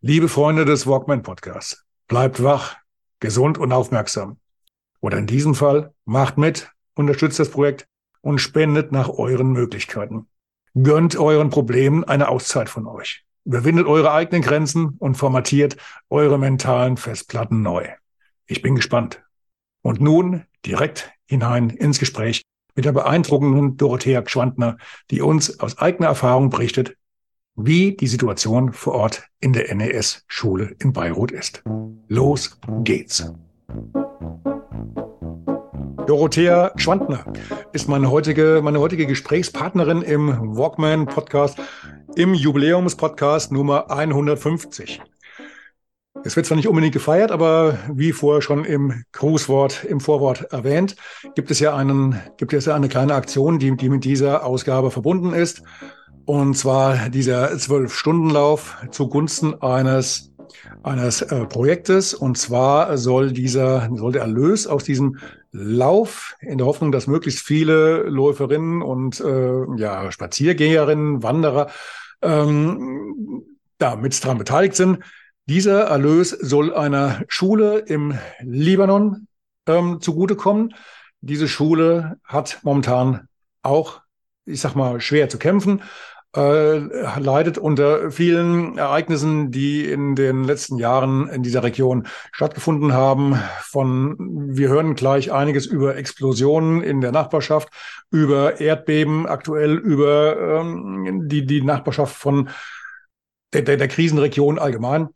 Liebe 0.00 0.28
Freunde 0.28 0.64
des 0.64 0.86
Walkman 0.86 1.22
Podcasts, 1.22 1.84
bleibt 2.06 2.42
wach, 2.42 2.76
gesund 3.20 3.58
und 3.58 3.72
aufmerksam. 3.72 4.38
Oder 5.00 5.18
in 5.18 5.26
diesem 5.26 5.54
Fall, 5.54 5.92
macht 6.04 6.38
mit, 6.38 6.70
unterstützt 6.94 7.38
das 7.38 7.50
Projekt 7.50 7.86
und 8.20 8.38
spendet 8.38 8.92
nach 8.92 9.08
euren 9.08 9.52
Möglichkeiten. 9.52 10.26
Gönnt 10.74 11.16
euren 11.16 11.50
Problemen 11.50 12.04
eine 12.04 12.28
Auszeit 12.28 12.68
von 12.68 12.86
euch. 12.86 13.24
Überwindet 13.44 13.86
eure 13.86 14.12
eigenen 14.12 14.42
Grenzen 14.42 14.96
und 14.98 15.16
formatiert 15.16 15.76
eure 16.10 16.38
mentalen 16.38 16.96
Festplatten 16.96 17.62
neu. 17.62 17.88
Ich 18.46 18.62
bin 18.62 18.74
gespannt. 18.74 19.22
Und 19.82 20.00
nun 20.00 20.44
direkt 20.66 21.10
hinein 21.26 21.70
ins 21.70 21.98
Gespräch 21.98 22.42
mit 22.74 22.84
der 22.84 22.92
beeindruckenden 22.92 23.76
Dorothea 23.76 24.20
Gschwandner, 24.20 24.76
die 25.10 25.22
uns 25.22 25.60
aus 25.60 25.78
eigener 25.78 26.08
Erfahrung 26.08 26.50
berichtet, 26.50 26.96
wie 27.56 27.96
die 27.96 28.06
Situation 28.06 28.72
vor 28.72 28.94
Ort 28.94 29.28
in 29.40 29.52
der 29.52 29.74
NES-Schule 29.74 30.76
in 30.78 30.92
Beirut 30.92 31.32
ist. 31.32 31.62
Los 32.08 32.60
geht's. 32.84 33.32
Dorothea 36.06 36.72
Schwandner 36.76 37.24
ist 37.72 37.88
meine 37.88 38.10
heutige, 38.10 38.60
meine 38.62 38.80
heutige 38.80 39.06
Gesprächspartnerin 39.06 40.02
im 40.02 40.56
Walkman 40.56 41.06
Podcast, 41.06 41.58
im 42.16 42.32
Jubiläumspodcast 42.32 43.52
Nummer 43.52 43.90
150. 43.90 45.02
Es 46.24 46.34
wird 46.34 46.46
zwar 46.46 46.56
nicht 46.56 46.66
unbedingt 46.66 46.94
gefeiert, 46.94 47.30
aber 47.30 47.78
wie 47.92 48.12
vorher 48.12 48.42
schon 48.42 48.64
im 48.64 49.04
Grußwort, 49.12 49.84
im 49.84 50.00
Vorwort 50.00 50.50
erwähnt, 50.50 50.96
gibt 51.34 51.50
es 51.50 51.60
ja 51.60 51.76
einen, 51.76 52.20
gibt 52.38 52.52
es 52.52 52.64
ja 52.64 52.74
eine 52.74 52.88
kleine 52.88 53.14
Aktion, 53.14 53.58
die, 53.58 53.76
die 53.76 53.88
mit 53.88 54.04
dieser 54.04 54.44
Ausgabe 54.44 54.90
verbunden 54.90 55.32
ist. 55.32 55.62
Und 56.24 56.56
zwar 56.56 57.08
dieser 57.08 57.56
Zwölf-Stunden-Lauf 57.56 58.76
zugunsten 58.90 59.62
eines, 59.62 60.27
eines 60.82 61.22
äh, 61.22 61.44
Projektes. 61.46 62.14
Und 62.14 62.38
zwar 62.38 62.96
soll 62.98 63.32
dieser, 63.32 63.88
soll 63.94 64.12
der 64.12 64.22
Erlös 64.22 64.66
aus 64.66 64.84
diesem 64.84 65.18
Lauf 65.52 66.36
in 66.40 66.58
der 66.58 66.66
Hoffnung, 66.66 66.92
dass 66.92 67.06
möglichst 67.06 67.40
viele 67.40 68.02
Läuferinnen 68.04 68.82
und 68.82 69.20
äh, 69.20 69.64
ja, 69.76 70.10
Spaziergeherinnen, 70.12 71.22
Wanderer 71.22 71.70
ähm, 72.22 73.44
da 73.78 73.96
mit 73.96 74.24
dran 74.24 74.38
beteiligt 74.38 74.74
sind. 74.74 74.98
Dieser 75.46 75.84
Erlös 75.84 76.30
soll 76.30 76.74
einer 76.74 77.22
Schule 77.28 77.78
im 77.78 78.18
Libanon 78.40 79.28
ähm, 79.66 80.00
zugutekommen. 80.00 80.74
Diese 81.20 81.48
Schule 81.48 82.18
hat 82.24 82.60
momentan 82.62 83.28
auch, 83.62 84.02
ich 84.44 84.60
sag 84.60 84.74
mal, 84.74 85.00
schwer 85.00 85.28
zu 85.28 85.38
kämpfen, 85.38 85.82
äh, 86.36 86.78
leidet 87.18 87.58
unter 87.58 88.10
vielen 88.10 88.76
Ereignissen, 88.76 89.50
die 89.50 89.90
in 89.90 90.14
den 90.14 90.44
letzten 90.44 90.76
Jahren 90.76 91.28
in 91.28 91.42
dieser 91.42 91.62
Region 91.62 92.06
stattgefunden 92.32 92.92
haben. 92.92 93.40
Von, 93.62 94.16
wir 94.18 94.68
hören 94.68 94.94
gleich 94.94 95.32
einiges 95.32 95.66
über 95.66 95.96
Explosionen 95.96 96.82
in 96.82 97.00
der 97.00 97.12
Nachbarschaft, 97.12 97.70
über 98.10 98.60
Erdbeben 98.60 99.26
aktuell, 99.26 99.76
über 99.76 100.60
ähm, 100.60 101.28
die, 101.28 101.46
die 101.46 101.62
Nachbarschaft 101.62 102.14
von 102.14 102.50
der, 103.52 103.62
der, 103.62 103.76
der 103.78 103.88
Krisenregion 103.88 104.58
allgemein. 104.58 105.08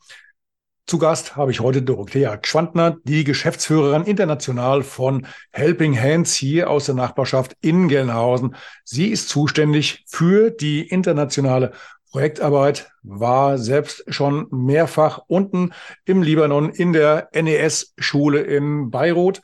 Zu 0.86 0.98
Gast 0.98 1.36
habe 1.36 1.52
ich 1.52 1.60
heute 1.60 1.80
Dorothea 1.80 2.38
Schwandner, 2.42 2.96
die 3.04 3.24
Geschäftsführerin 3.24 4.02
international 4.02 4.82
von 4.82 5.26
Helping 5.52 5.98
Hands 5.98 6.30
hier 6.34 6.68
aus 6.68 6.86
der 6.86 6.96
Nachbarschaft 6.96 7.56
in 7.60 7.88
Gelnhausen. 7.88 8.56
Sie 8.84 9.08
ist 9.08 9.28
zuständig 9.28 10.04
für 10.08 10.50
die 10.50 10.86
internationale 10.86 11.72
Projektarbeit, 12.10 12.90
war 13.02 13.58
selbst 13.58 14.04
schon 14.08 14.48
mehrfach 14.50 15.20
unten 15.28 15.72
im 16.04 16.22
Libanon 16.22 16.68
in 16.68 16.92
der 16.92 17.28
NES-Schule 17.32 18.40
in 18.40 18.90
Beirut, 18.90 19.40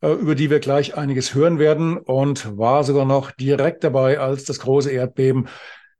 äh, 0.00 0.10
über 0.10 0.34
die 0.34 0.50
wir 0.50 0.60
gleich 0.60 0.96
einiges 0.96 1.34
hören 1.34 1.58
werden 1.58 1.98
und 1.98 2.56
war 2.58 2.84
sogar 2.84 3.04
noch 3.04 3.30
direkt 3.30 3.84
dabei, 3.84 4.18
als 4.18 4.44
das 4.44 4.58
große 4.58 4.90
Erdbeben 4.90 5.48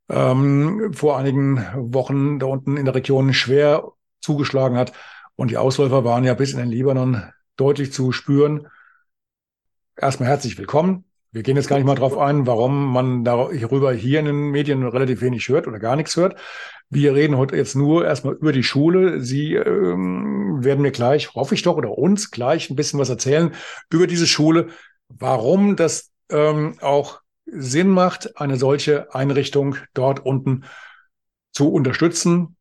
ähm, 0.08 0.92
vor 0.94 1.18
einigen 1.18 1.64
Wochen 1.76 2.38
da 2.40 2.46
unten 2.46 2.76
in 2.76 2.87
der 2.87 2.94
Region 2.94 3.32
schwer 3.34 3.92
zugeschlagen 4.21 4.77
hat. 4.77 4.93
Und 5.37 5.50
die 5.50 5.57
Ausläufer 5.57 6.05
waren 6.05 6.25
ja 6.25 6.35
bis 6.35 6.53
in 6.53 6.59
den 6.59 6.71
Libanon 6.71 7.23
deutlich 7.57 7.93
zu 7.93 8.12
spüren. 8.12 8.69
Erstmal 9.97 10.29
herzlich 10.29 10.59
willkommen. 10.59 11.05
Wir 11.33 11.43
gehen 11.43 11.57
jetzt 11.57 11.69
gar 11.69 11.77
nicht 11.77 11.87
mal 11.87 11.95
drauf 11.95 12.19
ein, 12.19 12.47
warum 12.47 12.93
man 12.93 13.25
darüber 13.25 13.93
hier 13.93 14.19
in 14.19 14.27
den 14.27 14.50
Medien 14.50 14.87
relativ 14.87 15.21
wenig 15.21 15.49
hört 15.49 15.69
oder 15.69 15.79
gar 15.79 15.95
nichts 15.95 16.17
hört. 16.17 16.37
Wir 16.89 17.15
reden 17.15 17.37
heute 17.37 17.57
jetzt 17.57 17.77
nur 17.77 18.05
erstmal 18.05 18.35
über 18.35 18.53
die 18.53 18.65
Schule. 18.65 19.21
Sie 19.21 19.55
ähm, 19.55 20.65
werden 20.65 20.83
mir 20.83 20.91
gleich, 20.91 21.35
hoffe 21.35 21.55
ich 21.55 21.62
doch, 21.62 21.77
oder 21.77 21.97
uns 21.97 22.33
gleich 22.33 22.69
ein 22.69 22.75
bisschen 22.75 22.99
was 22.99 23.11
erzählen 23.11 23.55
über 23.91 24.09
diese 24.09 24.27
Schule, 24.27 24.69
warum 25.09 25.77
das 25.77 26.11
ähm, 26.31 26.77
auch 26.81 27.21
Sinn 27.47 27.89
macht, 27.89 28.37
eine 28.37 28.57
solche 28.57 29.15
Einrichtung 29.15 29.77
dort 29.95 30.25
unten 30.25 30.65
zu 31.53 31.73
unterstützen, 31.73 32.57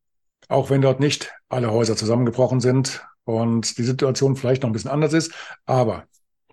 auch 0.50 0.68
wenn 0.68 0.82
dort 0.82 1.00
nicht 1.00 1.32
alle 1.48 1.70
Häuser 1.70 1.96
zusammengebrochen 1.96 2.60
sind 2.60 3.06
und 3.24 3.78
die 3.78 3.84
Situation 3.84 4.36
vielleicht 4.36 4.62
noch 4.62 4.70
ein 4.70 4.72
bisschen 4.72 4.90
anders 4.90 5.12
ist. 5.12 5.32
Aber 5.64 6.04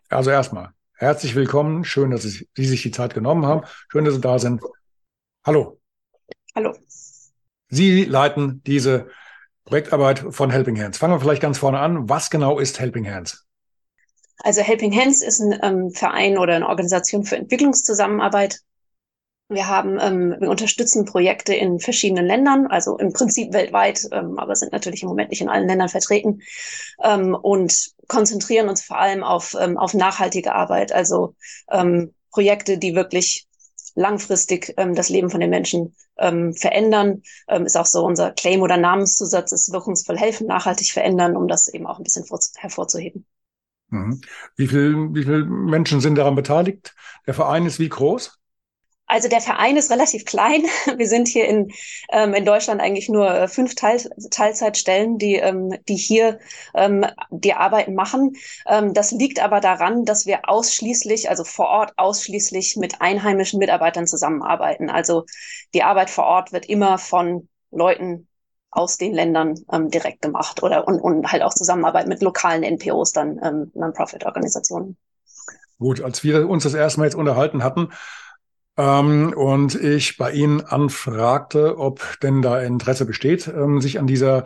also 0.10 0.30
erstmal 0.30 0.70
herzlich 0.94 1.36
willkommen. 1.36 1.84
Schön, 1.84 2.12
dass 2.12 2.22
Sie, 2.22 2.48
sich 2.56 2.84
die 2.84 2.92
Zeit 2.92 3.16
genommen 3.16 3.46
haben. 3.46 3.66
Schön, 3.92 4.06
dass 4.06 4.14
Sie 4.14 4.22
da 4.22 4.38
sind. 4.38 4.62
Hallo. 5.46 5.80
Hallo. 6.56 6.76
Sie 7.70 8.06
leiten 8.06 8.62
diese 8.66 9.08
Projektarbeit 9.66 10.20
von 10.30 10.52
Helping 10.52 10.80
Hands. 10.80 10.98
Fangen 10.98 11.14
wir 11.14 11.20
vielleicht 11.20 11.42
ganz 11.42 11.58
vorne 11.58 11.80
an. 11.80 12.08
Was 12.08 12.30
genau 12.30 12.60
ist 12.60 12.80
Helping 12.80 13.12
Hands? 13.12 13.46
Also 14.44 14.62
Helping 14.62 14.96
Hands 14.96 15.22
ist 15.24 15.40
ein 15.40 15.60
ähm, 15.64 15.92
Verein 15.92 16.38
oder 16.38 16.56
eine 16.56 16.68
Organisation 16.70 17.24
für 17.24 17.36
Entwicklungszusammenarbeit 17.36 18.62
wir 19.50 19.68
haben, 19.68 19.98
ähm, 20.00 20.36
wir 20.40 20.50
unterstützen 20.50 21.06
Projekte 21.06 21.54
in 21.54 21.80
verschiedenen 21.80 22.26
Ländern, 22.26 22.68
also 22.68 22.98
im 22.98 23.14
Prinzip 23.14 23.54
weltweit, 23.54 24.08
ähm, 24.12 24.38
aber 24.38 24.56
sind 24.56 24.74
natürlich 24.74 25.04
im 25.04 25.10
Moment 25.10 25.30
nicht 25.30 25.42
in 25.42 25.50
allen 25.50 25.68
Ländern 25.68 25.90
vertreten 25.90 26.42
ähm, 27.02 27.34
und 27.34 27.92
konzentrieren 28.08 28.68
uns 28.68 28.84
vor 28.84 28.98
allem 28.98 29.24
auf, 29.24 29.56
ähm, 29.60 29.78
auf 29.78 29.94
nachhaltige 29.94 30.54
Arbeit, 30.54 30.92
also 30.92 31.36
ähm, 31.72 32.14
Projekte, 32.32 32.78
die 32.78 32.94
wirklich 32.94 33.48
langfristig 33.96 34.74
ähm, 34.78 34.96
das 34.96 35.10
Leben 35.10 35.30
von 35.30 35.40
den 35.40 35.50
Menschen 35.50 35.96
ähm, 36.18 36.54
verändern. 36.54 37.24
Ähm, 37.48 37.66
ist 37.66 37.78
auch 37.78 37.86
so 37.86 38.06
unser 38.06 38.32
Claim 38.32 38.62
oder 38.62 38.78
Namenszusatz 38.78 39.52
ist 39.52 39.72
wirkungsvoll 39.72 40.18
helfen, 40.18 40.48
nachhaltig 40.48 40.92
verändern, 40.92 41.36
um 41.36 41.48
das 41.48 41.68
eben 41.68 41.88
auch 41.88 41.98
ein 41.98 42.04
bisschen 42.04 42.26
hervorzuheben. 42.58 43.26
Mhm. 43.90 44.22
Wie 44.56 44.68
viel, 44.68 45.14
wie 45.14 45.24
viele 45.24 45.46
Menschen 45.46 46.02
sind 46.02 46.16
daran 46.16 46.36
beteiligt? 46.36 46.96
Der 47.26 47.34
Verein 47.34 47.66
ist 47.66 47.80
wie 47.80 47.90
groß? 47.90 48.37
Also 49.08 49.30
der 49.30 49.40
Verein 49.40 49.78
ist 49.78 49.90
relativ 49.90 50.26
klein. 50.26 50.64
Wir 50.98 51.08
sind 51.08 51.30
hier 51.30 51.48
in, 51.48 51.72
ähm, 52.12 52.34
in 52.34 52.44
Deutschland 52.44 52.82
eigentlich 52.82 53.08
nur 53.08 53.30
äh, 53.30 53.48
fünf 53.48 53.74
Teil, 53.74 54.00
Teilzeitstellen, 54.30 55.18
die, 55.18 55.36
ähm, 55.36 55.74
die 55.88 55.96
hier 55.96 56.40
ähm, 56.76 57.06
die 57.30 57.54
Arbeiten 57.54 57.96
machen. 57.96 58.36
Ähm, 58.68 58.94
das 58.94 59.12
liegt 59.12 59.42
aber 59.42 59.62
daran, 59.62 60.04
dass 60.04 60.26
wir 60.26 60.50
ausschließlich, 60.50 61.30
also 61.30 61.46
vor 61.46 61.68
Ort 61.68 61.94
ausschließlich 61.96 62.76
mit 62.76 63.02
einheimischen 63.02 63.60
Mitarbeitern 63.60 64.08
zusammenarbeiten. 64.08 64.90
Also 64.90 65.24
die 65.74 65.84
Arbeit 65.84 66.10
vor 66.10 66.26
Ort 66.26 66.52
wird 66.52 66.66
immer 66.66 66.98
von 66.98 67.48
Leuten 67.72 68.28
aus 68.72 68.98
den 68.98 69.14
Ländern 69.14 69.56
ähm, 69.72 69.90
direkt 69.90 70.22
gemacht 70.22 70.62
oder 70.62 70.86
und, 70.86 71.00
und 71.00 71.32
halt 71.32 71.44
auch 71.44 71.54
Zusammenarbeit 71.54 72.08
mit 72.08 72.22
lokalen 72.22 72.64
NPOs, 72.64 73.14
dann 73.14 73.40
ähm, 73.42 73.72
Non-Profit-Organisationen. 73.74 74.98
Gut, 75.80 76.02
als 76.02 76.24
wir 76.24 76.50
uns 76.50 76.64
das 76.64 76.74
erste 76.74 77.00
Mal 77.00 77.06
jetzt 77.06 77.16
unterhalten 77.16 77.64
hatten, 77.64 77.90
ähm, 78.78 79.34
und 79.36 79.76
ich 79.76 80.18
bei 80.18 80.32
Ihnen 80.32 80.62
anfragte, 80.62 81.78
ob 81.78 82.20
denn 82.22 82.42
da 82.42 82.62
Interesse 82.62 83.06
besteht, 83.06 83.48
ähm, 83.48 83.82
sich 83.82 84.00
an 84.00 84.08
dieser 84.08 84.46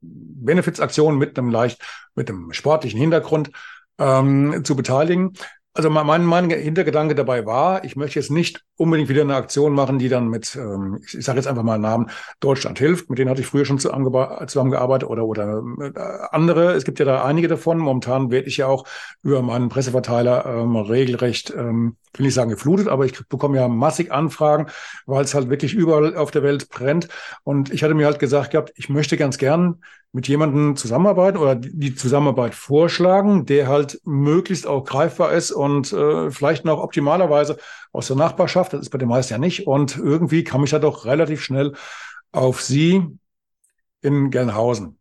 Benefizaktion 0.00 1.16
mit 1.16 1.38
einem 1.38 1.50
leicht, 1.50 1.80
mit 2.14 2.28
einem 2.28 2.52
sportlichen 2.52 2.98
Hintergrund 2.98 3.50
ähm, 3.98 4.62
zu 4.64 4.74
beteiligen. 4.74 5.34
Also 5.74 5.88
mein, 5.88 6.24
mein 6.26 6.50
Hintergedanke 6.50 7.14
dabei 7.14 7.46
war, 7.46 7.82
ich 7.84 7.96
möchte 7.96 8.18
jetzt 8.18 8.30
nicht 8.30 8.62
unbedingt 8.76 9.08
wieder 9.08 9.22
eine 9.22 9.36
Aktion 9.36 9.72
machen, 9.72 9.98
die 9.98 10.10
dann 10.10 10.28
mit, 10.28 10.54
ähm, 10.54 11.00
ich, 11.02 11.16
ich 11.16 11.24
sage 11.24 11.38
jetzt 11.38 11.46
einfach 11.46 11.62
mal 11.62 11.74
einen 11.74 11.82
Namen, 11.82 12.10
Deutschland 12.40 12.78
hilft, 12.78 13.08
mit 13.08 13.18
denen 13.18 13.30
hatte 13.30 13.40
ich 13.40 13.46
früher 13.46 13.64
schon 13.64 13.78
zusammengearbeitet 13.78 15.08
oder, 15.08 15.24
oder 15.24 15.62
äh, 15.80 15.92
andere. 16.30 16.72
Es 16.72 16.84
gibt 16.84 16.98
ja 16.98 17.06
da 17.06 17.24
einige 17.24 17.48
davon. 17.48 17.78
Momentan 17.78 18.30
werde 18.30 18.48
ich 18.48 18.58
ja 18.58 18.66
auch 18.66 18.84
über 19.22 19.40
meinen 19.40 19.70
Presseverteiler 19.70 20.44
ähm, 20.44 20.76
regelrecht, 20.76 21.54
ähm, 21.56 21.96
will 22.14 22.26
nicht 22.26 22.34
sagen 22.34 22.50
geflutet, 22.50 22.88
aber 22.88 23.06
ich 23.06 23.26
bekomme 23.28 23.56
ja 23.56 23.68
massig 23.68 24.12
Anfragen, 24.12 24.66
weil 25.06 25.24
es 25.24 25.32
halt 25.32 25.48
wirklich 25.48 25.72
überall 25.72 26.16
auf 26.16 26.30
der 26.30 26.42
Welt 26.42 26.68
brennt. 26.68 27.08
Und 27.44 27.72
ich 27.72 27.82
hatte 27.82 27.94
mir 27.94 28.04
halt 28.04 28.18
gesagt 28.18 28.50
gehabt, 28.50 28.72
ich 28.76 28.90
möchte 28.90 29.16
ganz 29.16 29.38
gern 29.38 29.80
mit 30.12 30.28
jemandem 30.28 30.76
zusammenarbeiten 30.76 31.38
oder 31.38 31.54
die 31.54 31.94
Zusammenarbeit 31.94 32.54
vorschlagen, 32.54 33.46
der 33.46 33.68
halt 33.68 33.98
möglichst 34.04 34.66
auch 34.66 34.84
greifbar 34.84 35.32
ist 35.32 35.52
und 35.62 35.92
äh, 35.92 36.30
vielleicht 36.30 36.64
noch 36.64 36.82
optimalerweise 36.82 37.56
aus 37.92 38.08
der 38.08 38.16
Nachbarschaft. 38.16 38.72
Das 38.72 38.82
ist 38.82 38.90
bei 38.90 38.98
den 38.98 39.08
meisten 39.08 39.32
ja 39.34 39.38
nicht. 39.38 39.66
Und 39.66 39.96
irgendwie 39.96 40.44
kam 40.44 40.64
ich 40.64 40.70
da 40.70 40.78
doch 40.78 41.04
relativ 41.04 41.42
schnell 41.42 41.74
auf 42.32 42.62
Sie 42.62 43.06
in 44.00 44.30
Gelnhausen. 44.30 44.98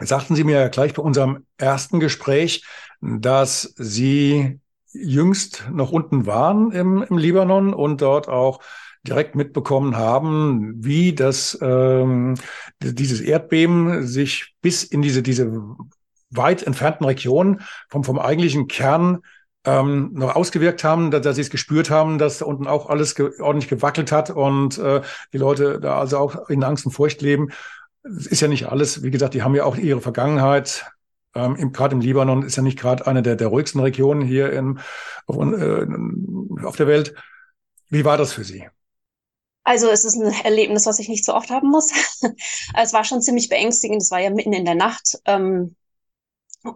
Jetzt 0.00 0.08
sagten 0.08 0.34
Sie 0.34 0.44
mir 0.44 0.60
ja 0.60 0.68
gleich 0.68 0.94
bei 0.94 1.02
unserem 1.02 1.46
ersten 1.56 2.00
Gespräch, 2.00 2.64
dass 3.00 3.74
Sie 3.76 4.60
jüngst 4.92 5.68
noch 5.70 5.92
unten 5.92 6.26
waren 6.26 6.70
im, 6.72 7.02
im 7.02 7.18
Libanon 7.18 7.74
und 7.74 8.00
dort 8.00 8.28
auch 8.28 8.60
direkt 9.06 9.34
mitbekommen 9.34 9.96
haben, 9.96 10.82
wie 10.82 11.14
das 11.14 11.58
ähm, 11.60 12.36
dieses 12.80 13.20
Erdbeben 13.20 14.06
sich 14.06 14.54
bis 14.62 14.82
in 14.82 15.02
diese 15.02 15.22
diese 15.22 15.52
weit 16.30 16.62
entfernten 16.62 17.04
Regionen 17.04 17.60
vom 17.88 18.02
vom 18.02 18.18
eigentlichen 18.18 18.66
Kern 18.66 19.20
ähm, 19.64 20.10
noch 20.12 20.34
ausgewirkt 20.34 20.84
haben, 20.84 21.10
dass, 21.10 21.22
dass 21.22 21.36
sie 21.36 21.42
es 21.42 21.50
gespürt 21.50 21.90
haben, 21.90 22.18
dass 22.18 22.38
da 22.38 22.44
unten 22.44 22.66
auch 22.66 22.88
alles 22.90 23.14
ge 23.14 23.30
ordentlich 23.40 23.68
gewackelt 23.68 24.12
hat 24.12 24.30
und 24.30 24.78
äh, 24.78 25.02
die 25.32 25.38
Leute 25.38 25.80
da 25.80 25.98
also 25.98 26.18
auch 26.18 26.48
in 26.48 26.62
Angst 26.62 26.86
und 26.86 26.92
Furcht 26.92 27.22
leben. 27.22 27.50
Es 28.02 28.26
ist 28.26 28.40
ja 28.40 28.48
nicht 28.48 28.68
alles, 28.68 29.02
wie 29.02 29.10
gesagt, 29.10 29.34
die 29.34 29.42
haben 29.42 29.54
ja 29.54 29.64
auch 29.64 29.76
ihre 29.76 30.00
Vergangenheit. 30.00 30.86
Ähm, 31.34 31.72
gerade 31.72 31.94
im 31.94 32.00
Libanon 32.00 32.42
ist 32.42 32.56
ja 32.56 32.62
nicht 32.62 32.78
gerade 32.78 33.06
eine 33.06 33.22
der, 33.22 33.36
der 33.36 33.48
ruhigsten 33.48 33.80
Regionen 33.80 34.22
hier 34.22 34.52
in, 34.52 34.78
auf, 35.26 35.36
äh, 35.36 35.86
auf 36.64 36.76
der 36.76 36.86
Welt. 36.86 37.14
Wie 37.88 38.04
war 38.04 38.16
das 38.16 38.32
für 38.32 38.44
Sie? 38.44 38.68
Also 39.64 39.88
es 39.88 40.04
ist 40.04 40.16
ein 40.16 40.32
Erlebnis, 40.44 40.84
was 40.84 40.98
ich 40.98 41.08
nicht 41.08 41.24
so 41.24 41.34
oft 41.34 41.50
haben 41.50 41.70
muss. 41.70 41.90
es 42.76 42.92
war 42.92 43.04
schon 43.04 43.22
ziemlich 43.22 43.48
beängstigend. 43.48 44.02
Es 44.02 44.10
war 44.10 44.20
ja 44.20 44.28
mitten 44.30 44.52
in 44.52 44.66
der 44.66 44.74
Nacht. 44.74 45.18
Ähm, 45.24 45.74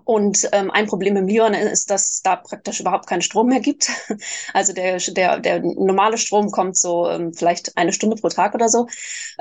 und 0.04 0.48
ähm, 0.52 0.70
ein 0.70 0.86
Problem 0.86 1.16
im 1.16 1.26
Libanon 1.26 1.54
ist, 1.54 1.90
dass 1.90 2.20
da 2.22 2.36
praktisch 2.36 2.80
überhaupt 2.80 3.06
keinen 3.06 3.22
Strom 3.22 3.48
mehr 3.48 3.60
gibt. 3.60 3.90
Also 4.52 4.72
der, 4.72 4.98
der, 4.98 5.38
der 5.40 5.60
normale 5.60 6.18
Strom 6.18 6.50
kommt 6.50 6.76
so 6.76 7.08
ähm, 7.08 7.32
vielleicht 7.32 7.76
eine 7.76 7.92
Stunde 7.92 8.16
pro 8.16 8.28
Tag 8.28 8.54
oder 8.54 8.68
so. 8.68 8.86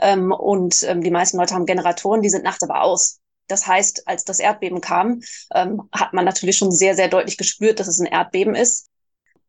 Ähm, 0.02 0.32
und 0.32 0.84
ähm, 0.84 1.02
die 1.02 1.12
meisten 1.12 1.38
Leute 1.38 1.56
haben 1.56 1.66
Generatoren, 1.66 2.22
die 2.22 2.30
sind 2.30 2.44
nachts 2.44 2.64
aber 2.64 2.84
aus. 2.84 3.20
Das 3.48 3.66
heißt, 3.66 4.08
als 4.08 4.26
das 4.26 4.40
Erdbeben 4.40 4.82
kam, 4.82 5.22
ähm, 5.54 5.90
hat 5.92 6.14
man 6.14 6.26
natürlich 6.26 6.58
schon 6.58 6.72
sehr, 6.72 6.96
sehr 6.96 7.08
deutlich 7.08 7.38
gespürt, 7.38 7.80
dass 7.80 7.88
es 7.88 8.00
ein 8.00 8.06
Erdbeben 8.06 8.56
ist. 8.56 8.90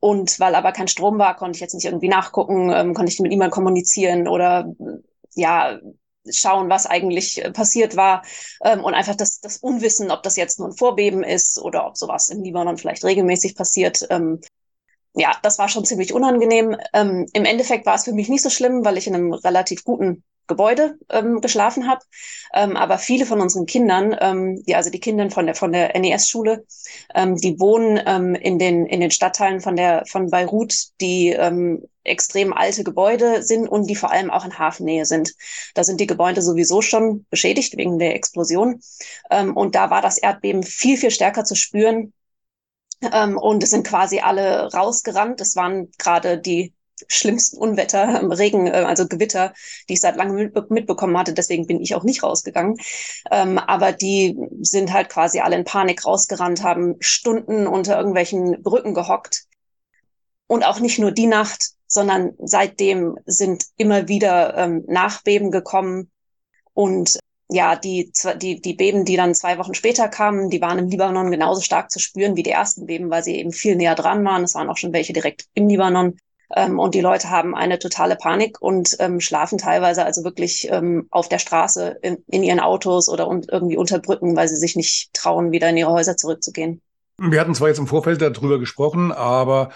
Und 0.01 0.39
weil 0.39 0.55
aber 0.55 0.73
kein 0.73 0.89
Strom 0.89 1.19
war, 1.19 1.37
konnte 1.37 1.57
ich 1.57 1.61
jetzt 1.61 1.75
nicht 1.75 1.87
irgendwie 1.87 2.09
nachgucken, 2.09 2.71
ähm, 2.73 2.95
konnte 2.95 3.13
ich 3.13 3.19
mit 3.19 3.31
niemandem 3.31 3.53
kommunizieren 3.53 4.29
oder 4.29 4.73
ja, 5.35 5.79
schauen, 6.33 6.69
was 6.71 6.87
eigentlich 6.87 7.45
äh, 7.45 7.51
passiert 7.51 7.97
war 7.97 8.23
ähm, 8.63 8.85
und 8.85 8.95
einfach 8.95 9.15
das, 9.15 9.41
das 9.41 9.59
Unwissen, 9.59 10.11
ob 10.11 10.23
das 10.23 10.37
jetzt 10.37 10.59
nur 10.59 10.69
ein 10.69 10.77
Vorbeben 10.77 11.23
ist 11.23 11.59
oder 11.59 11.87
ob 11.87 11.97
sowas 11.97 12.29
im 12.29 12.43
Libanon 12.43 12.79
vielleicht 12.79 13.05
regelmäßig 13.05 13.55
passiert. 13.55 14.07
Ähm, 14.11 14.41
ja, 15.15 15.33
das 15.43 15.59
war 15.59 15.69
schon 15.69 15.85
ziemlich 15.85 16.13
unangenehm. 16.13 16.77
Ähm, 16.93 17.27
Im 17.33 17.45
Endeffekt 17.45 17.87
war 17.87 17.95
es 17.95 18.05
für 18.05 18.13
mich 18.13 18.29
nicht 18.29 18.43
so 18.43 18.51
schlimm, 18.51 18.85
weil 18.85 18.99
ich 18.99 19.07
in 19.07 19.15
einem 19.15 19.33
relativ 19.33 19.85
guten 19.85 20.23
Gebäude 20.49 20.99
ähm, 21.11 21.41
geschlafen 21.41 21.89
habe. 21.89 22.01
Ähm, 22.53 22.77
aber 22.77 22.99
viele 22.99 23.27
von 23.27 23.41
unseren 23.41 23.67
Kindern, 23.67 24.17
ähm, 24.21 24.65
die, 24.67 24.75
also 24.75 24.91
die 24.91 25.01
Kinder 25.01 25.31
von 25.31 25.47
der 25.47 25.55
von 25.55 25.73
der 25.73 25.97
NES-Schule, 25.99 26.65
ähm, 27.15 27.37
die 27.37 27.61
wohnen 27.61 28.01
ähm, 28.07 28.35
in 28.35 28.59
den 28.59 28.87
in 28.87 29.01
den 29.01 29.11
Stadtteilen 29.11 29.61
von 29.61 29.77
der 29.77 30.05
von 30.07 30.31
Beirut, 30.31 30.75
die 31.01 31.29
ähm, 31.29 31.85
extrem 32.05 32.53
alte 32.53 32.85
Gebäude 32.85 33.43
sind 33.43 33.69
und 33.69 33.89
die 33.89 33.97
vor 33.97 34.11
allem 34.11 34.31
auch 34.31 34.45
in 34.45 34.59
Hafennähe 34.59 35.05
sind. 35.05 35.35
Da 35.75 35.85
sind 35.85 36.01
die 36.01 36.07
Gebäude 36.07 36.43
sowieso 36.43 36.83
schon 36.83 37.27
beschädigt 37.31 37.77
wegen 37.77 37.99
der 37.99 38.15
Explosion. 38.15 38.81
Ähm, 39.31 39.57
und 39.57 39.75
da 39.75 39.91
war 39.91 40.03
das 40.03 40.19
Erdbeben 40.19 40.63
viel 40.63 40.97
viel 40.97 41.11
stärker 41.11 41.45
zu 41.45 41.55
spüren. 41.55 42.13
Ähm, 43.13 43.39
und 43.39 43.63
es 43.63 43.71
sind 43.71 43.87
quasi 43.87 44.21
alle 44.21 44.73
rausgerannt. 44.73 45.41
Es 45.41 45.55
waren 45.57 45.91
gerade 45.99 46.39
die 46.39 46.73
schlimmsten 47.09 47.59
Unwetter, 47.59 48.21
ähm, 48.21 48.33
Regen, 48.33 48.67
äh, 48.67 48.85
also 48.87 49.07
Gewitter, 49.07 49.55
die 49.89 49.95
ich 49.95 50.01
seit 50.01 50.17
langem 50.17 50.53
mitbekommen 50.69 51.17
hatte. 51.17 51.33
Deswegen 51.33 51.67
bin 51.67 51.81
ich 51.81 51.95
auch 51.95 52.05
nicht 52.05 52.23
rausgegangen. 52.23 52.77
Ähm, 53.31 53.59
aber 53.59 53.93
die 53.93 54.37
sind 54.61 54.93
halt 54.93 55.09
quasi 55.09 55.41
alle 55.41 55.57
in 55.57 55.65
Panik 55.65 56.05
rausgerannt, 56.05 56.63
haben 56.63 56.97
Stunden 57.01 57.67
unter 57.67 57.97
irgendwelchen 57.97 58.63
Brücken 58.63 58.95
gehockt. 58.95 59.45
Und 60.47 60.65
auch 60.65 60.81
nicht 60.81 60.99
nur 60.99 61.13
die 61.13 61.27
Nacht, 61.27 61.73
sondern 61.87 62.33
seitdem 62.39 63.19
sind 63.27 63.65
immer 63.77 64.09
wieder 64.09 64.57
ähm, 64.57 64.85
Nachbeben 64.87 65.51
gekommen. 65.51 66.11
Und 66.75 67.19
ja, 67.51 67.77
die, 67.77 68.13
die, 68.43 68.61
die 68.61 68.75
Beben, 68.75 69.05
die 69.05 69.17
dann 69.17 69.35
zwei 69.35 69.59
Wochen 69.59 69.75
später 69.75 70.09
kamen, 70.09 70.51
die 70.51 70.61
waren 70.61 70.79
im 70.79 70.89
Libanon 70.89 71.31
genauso 71.31 71.63
stark 71.63 71.91
zu 71.91 71.99
spüren 71.99 72.37
wie 72.37 72.43
die 72.43 72.51
ersten 72.51 72.87
Beben, 72.87 73.11
weil 73.11 73.25
sie 73.25 73.37
eben 73.37 73.53
viel 73.53 73.75
näher 73.75 73.95
dran 73.95 74.25
waren. 74.25 74.45
Es 74.45 74.55
waren 74.55 74.69
auch 74.69 74.77
schon 74.77 74.93
welche 74.93 75.15
direkt 75.15 75.47
im 75.55 75.69
Libanon. 75.69 76.19
Ähm, 76.55 76.79
und 76.79 76.95
die 76.95 77.01
Leute 77.01 77.31
haben 77.31 77.55
eine 77.55 77.79
totale 77.79 78.17
Panik 78.17 78.61
und 78.61 78.97
ähm, 79.01 79.21
schlafen 79.21 79.59
teilweise 79.59 80.05
also 80.05 80.25
wirklich 80.25 80.69
ähm, 80.71 81.07
auf 81.11 81.29
der 81.29 81.39
Straße 81.39 81.99
in, 82.03 82.19
in 82.27 82.43
ihren 82.43 82.61
Autos 82.61 83.09
oder 83.09 83.29
un 83.29 83.45
irgendwie 83.51 83.77
unter 83.77 83.99
Brücken, 83.99 84.37
weil 84.37 84.49
sie 84.49 84.57
sich 84.57 84.77
nicht 84.77 85.13
trauen, 85.13 85.53
wieder 85.53 85.69
in 85.69 85.77
ihre 85.77 85.93
Häuser 85.93 86.17
zurückzugehen. 86.17 86.81
Wir 87.19 87.41
hatten 87.41 87.55
zwar 87.55 87.69
jetzt 87.69 87.79
im 87.79 87.87
Vorfeld 87.87 88.23
darüber 88.23 88.59
gesprochen, 88.59 89.13
aber 89.13 89.71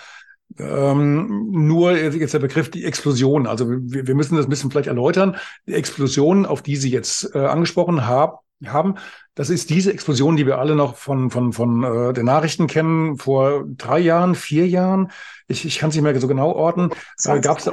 ähm, 0.59 1.49
nur 1.51 1.97
jetzt 1.97 2.35
der 2.35 2.39
Begriff 2.39 2.71
die 2.71 2.85
Explosion. 2.85 3.47
Also 3.47 3.69
wir, 3.69 4.07
wir 4.07 4.15
müssen 4.15 4.37
das 4.37 4.47
ein 4.47 4.51
bisschen 4.51 4.71
vielleicht 4.71 4.89
erläutern. 4.89 5.37
Die 5.67 5.75
Explosion, 5.75 6.47
auf 6.47 6.63
die 6.63 6.77
Sie 6.77 6.91
jetzt 6.91 7.35
äh, 7.35 7.39
angesprochen 7.39 8.07
haben, 8.07 8.37
haben, 8.67 8.95
das 9.35 9.49
ist 9.49 9.71
diese 9.71 9.93
Explosion, 9.93 10.37
die 10.37 10.47
wir 10.47 10.59
alle 10.59 10.75
noch 10.75 10.97
von, 10.97 11.31
von, 11.31 11.53
von 11.53 11.85
äh, 11.85 12.13
den 12.13 12.27
Nachrichten 12.27 12.67
kennen, 12.67 13.17
vor 13.17 13.65
drei 13.67 13.99
Jahren, 13.99 14.35
vier 14.35 14.69
Jahren. 14.69 15.11
Ich, 15.49 15.65
ich 15.65 15.79
kann 15.79 15.89
es 15.89 15.95
nicht 15.95 16.05
mehr 16.05 16.21
so 16.21 16.29
genau 16.29 16.53
orten. 16.53 16.91
Äh, 17.25 17.41
Gab 17.41 17.59
es 17.59 17.71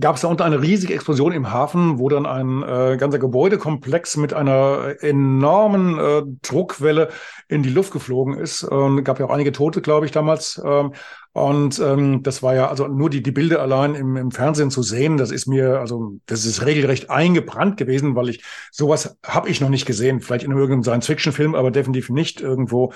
gab 0.00 0.16
es 0.16 0.22
da 0.22 0.28
unten 0.28 0.42
eine 0.42 0.60
riesige 0.60 0.94
Explosion 0.94 1.32
im 1.32 1.52
Hafen, 1.52 1.98
wo 1.98 2.08
dann 2.08 2.26
ein 2.26 2.62
äh, 2.62 2.96
ganzer 2.96 3.18
Gebäudekomplex 3.18 4.16
mit 4.16 4.34
einer 4.34 4.96
enormen 5.00 5.98
äh, 5.98 6.22
Druckwelle 6.42 7.10
in 7.48 7.62
die 7.62 7.70
Luft 7.70 7.92
geflogen 7.92 8.36
ist. 8.36 8.64
Und 8.64 9.04
gab 9.04 9.20
ja 9.20 9.26
auch 9.26 9.30
einige 9.30 9.52
Tote, 9.52 9.82
glaube 9.82 10.06
ich, 10.06 10.12
damals. 10.12 10.60
Ähm, 10.64 10.94
und 11.34 11.80
ähm, 11.80 12.22
das 12.22 12.44
war 12.44 12.54
ja 12.54 12.68
also 12.68 12.86
nur 12.86 13.10
die, 13.10 13.20
die 13.20 13.32
Bilder 13.32 13.60
allein 13.60 13.96
im, 13.96 14.16
im 14.16 14.30
Fernsehen 14.30 14.70
zu 14.70 14.84
sehen, 14.84 15.16
das 15.16 15.32
ist 15.32 15.48
mir, 15.48 15.80
also 15.80 16.12
das 16.26 16.44
ist 16.44 16.64
regelrecht 16.64 17.10
eingebrannt 17.10 17.76
gewesen, 17.76 18.14
weil 18.14 18.28
ich 18.28 18.44
sowas 18.70 19.18
habe 19.26 19.48
ich 19.48 19.60
noch 19.60 19.68
nicht 19.68 19.84
gesehen. 19.84 20.20
Vielleicht 20.20 20.44
in 20.44 20.52
irgendeinem 20.52 20.84
Science-Fiction-Film, 20.84 21.56
aber 21.56 21.72
definitiv 21.72 22.08
nicht 22.08 22.40
irgendwo 22.40 22.92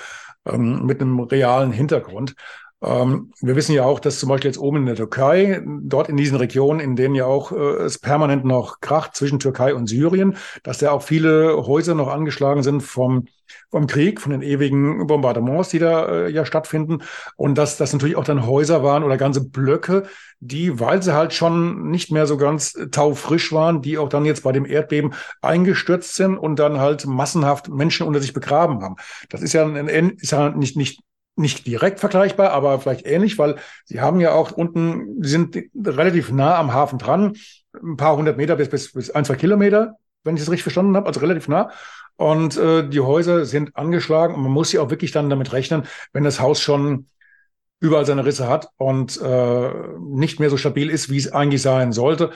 ähm, 0.46 0.86
mit 0.86 1.00
einem 1.00 1.18
realen 1.18 1.72
Hintergrund. 1.72 2.36
Ähm, 2.80 3.32
wir 3.40 3.56
wissen 3.56 3.72
ja 3.72 3.84
auch, 3.84 3.98
dass 3.98 4.20
zum 4.20 4.28
Beispiel 4.28 4.50
jetzt 4.50 4.58
oben 4.58 4.78
in 4.78 4.86
der 4.86 4.94
Türkei, 4.94 5.62
dort 5.66 6.08
in 6.08 6.16
diesen 6.16 6.36
Regionen, 6.36 6.78
in 6.78 6.94
denen 6.94 7.16
ja 7.16 7.26
auch 7.26 7.50
äh, 7.50 7.56
es 7.56 7.98
permanent 7.98 8.44
noch 8.44 8.80
kracht 8.80 9.16
zwischen 9.16 9.40
Türkei 9.40 9.74
und 9.74 9.88
Syrien, 9.88 10.36
dass 10.62 10.78
da 10.78 10.92
auch 10.92 11.02
viele 11.02 11.66
Häuser 11.66 11.94
noch 11.96 12.06
angeschlagen 12.06 12.62
sind 12.62 12.82
vom, 12.82 13.26
vom 13.70 13.88
Krieg, 13.88 14.20
von 14.20 14.30
den 14.30 14.42
ewigen 14.42 15.08
Bombardements, 15.08 15.70
die 15.70 15.80
da 15.80 16.06
äh, 16.06 16.30
ja 16.30 16.44
stattfinden. 16.44 17.02
Und 17.34 17.58
dass 17.58 17.78
das 17.78 17.92
natürlich 17.92 18.16
auch 18.16 18.24
dann 18.24 18.46
Häuser 18.46 18.84
waren 18.84 19.02
oder 19.02 19.16
ganze 19.16 19.44
Blöcke, 19.44 20.04
die, 20.38 20.78
weil 20.78 21.02
sie 21.02 21.14
halt 21.14 21.32
schon 21.34 21.90
nicht 21.90 22.12
mehr 22.12 22.26
so 22.28 22.36
ganz 22.36 22.74
taufrisch 22.92 23.52
waren, 23.52 23.82
die 23.82 23.98
auch 23.98 24.08
dann 24.08 24.24
jetzt 24.24 24.44
bei 24.44 24.52
dem 24.52 24.64
Erdbeben 24.64 25.14
eingestürzt 25.42 26.14
sind 26.14 26.38
und 26.38 26.60
dann 26.60 26.78
halt 26.78 27.06
massenhaft 27.06 27.68
Menschen 27.68 28.06
unter 28.06 28.20
sich 28.20 28.32
begraben 28.32 28.82
haben. 28.82 28.94
Das 29.30 29.42
ist 29.42 29.52
ja, 29.52 29.66
ein, 29.66 30.10
ist 30.10 30.30
ja 30.30 30.50
nicht, 30.50 30.76
nicht 30.76 31.00
nicht 31.38 31.66
direkt 31.66 32.00
vergleichbar, 32.00 32.50
aber 32.50 32.80
vielleicht 32.80 33.06
ähnlich, 33.06 33.38
weil 33.38 33.56
sie 33.84 34.00
haben 34.00 34.20
ja 34.20 34.32
auch 34.32 34.52
unten, 34.52 35.22
sie 35.22 35.30
sind 35.30 35.56
relativ 35.84 36.30
nah 36.30 36.56
am 36.56 36.72
Hafen 36.72 36.98
dran, 36.98 37.36
ein 37.74 37.96
paar 37.96 38.16
hundert 38.16 38.36
Meter 38.36 38.56
bis, 38.56 38.68
bis, 38.68 38.92
bis 38.92 39.10
ein, 39.10 39.24
zwei 39.24 39.36
Kilometer, 39.36 39.96
wenn 40.24 40.36
ich 40.36 40.42
es 40.42 40.50
richtig 40.50 40.64
verstanden 40.64 40.96
habe, 40.96 41.06
also 41.06 41.20
relativ 41.20 41.48
nah. 41.48 41.70
Und 42.16 42.56
äh, 42.56 42.88
die 42.88 43.00
Häuser 43.00 43.44
sind 43.44 43.76
angeschlagen 43.76 44.34
und 44.34 44.42
man 44.42 44.50
muss 44.50 44.72
ja 44.72 44.80
auch 44.80 44.90
wirklich 44.90 45.12
dann 45.12 45.30
damit 45.30 45.52
rechnen, 45.52 45.84
wenn 46.12 46.24
das 46.24 46.40
Haus 46.40 46.60
schon 46.60 47.06
überall 47.80 48.06
seine 48.06 48.24
Risse 48.24 48.48
hat 48.48 48.68
und 48.76 49.20
äh, 49.20 49.70
nicht 50.00 50.40
mehr 50.40 50.50
so 50.50 50.56
stabil 50.56 50.90
ist, 50.90 51.10
wie 51.10 51.18
es 51.18 51.30
eigentlich 51.30 51.62
sein 51.62 51.92
sollte, 51.92 52.32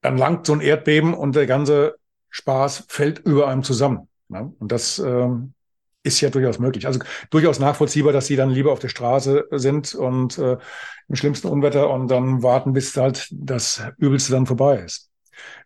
dann 0.00 0.18
langt 0.18 0.46
so 0.46 0.52
ein 0.52 0.60
Erdbeben 0.60 1.14
und 1.14 1.36
der 1.36 1.46
ganze 1.46 1.96
Spaß 2.30 2.86
fällt 2.88 3.20
über 3.20 3.48
einem 3.48 3.62
zusammen. 3.62 4.08
Ne? 4.28 4.52
Und 4.58 4.72
das 4.72 4.98
ähm, 4.98 5.54
ist 6.02 6.20
ja 6.20 6.30
durchaus 6.30 6.58
möglich. 6.58 6.86
Also 6.86 7.00
durchaus 7.30 7.58
nachvollziehbar, 7.58 8.12
dass 8.12 8.26
sie 8.26 8.36
dann 8.36 8.50
lieber 8.50 8.72
auf 8.72 8.78
der 8.78 8.88
Straße 8.88 9.46
sind 9.50 9.94
und 9.94 10.38
äh, 10.38 10.56
im 11.08 11.14
schlimmsten 11.14 11.48
Unwetter 11.48 11.90
und 11.90 12.08
dann 12.08 12.42
warten, 12.42 12.72
bis 12.72 12.96
halt 12.96 13.28
das 13.32 13.82
Übelste 13.98 14.32
dann 14.32 14.46
vorbei 14.46 14.78
ist. 14.78 15.10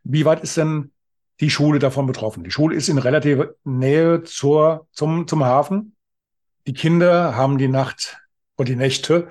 Wie 0.03 0.25
weit 0.25 0.43
ist 0.43 0.57
denn 0.57 0.93
die 1.41 1.51
Schule 1.51 1.79
davon 1.79 2.07
betroffen? 2.07 2.45
Die 2.45 2.51
Schule 2.51 2.77
ist 2.77 2.89
in 2.89 2.99
relativer 2.99 3.55
Nähe 3.65 4.23
zur, 4.23 4.89
zum, 4.93 5.27
zum 5.29 5.45
Hafen. 5.45 5.95
Die 6.67 6.75
Kinder 6.75 7.37
haben 7.37 7.59
die 7.59 7.69
Nacht 7.69 8.19
und 8.57 8.69
die 8.69 8.77
Nächte 8.77 9.29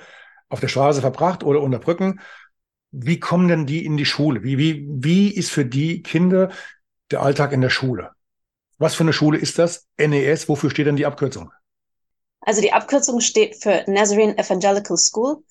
auf 0.50 0.60
der 0.60 0.68
Straße 0.68 1.02
verbracht 1.02 1.44
oder 1.44 1.62
unter 1.62 1.80
Brücken. 1.80 2.20
Wie 2.92 3.20
kommen 3.20 3.48
denn 3.48 3.66
die 3.66 3.86
in 3.86 3.98
die 3.98 4.06
Schule? 4.06 4.44
Wie, 4.44 4.58
wie, 4.58 4.86
wie 4.88 5.34
ist 5.34 5.50
für 5.50 5.66
die 5.66 6.04
Kinder 6.04 6.52
der 7.10 7.24
Alltag 7.24 7.52
in 7.52 7.62
der 7.62 7.72
Schule? 7.72 8.12
Was 8.78 8.96
für 8.96 9.04
eine 9.04 9.14
Schule 9.14 9.38
ist 9.38 9.60
das? 9.60 9.88
NES, 9.98 10.50
wofür 10.50 10.70
steht 10.70 10.88
denn 10.88 10.96
die 10.96 11.06
Abkürzung? 11.06 11.52
Also 12.42 12.62
die 12.62 12.74
Abkürzung 12.74 13.22
steht 13.22 13.62
für 13.62 13.84
Nazarene 13.88 14.38
Evangelical 14.38 14.98
School. 14.98 15.44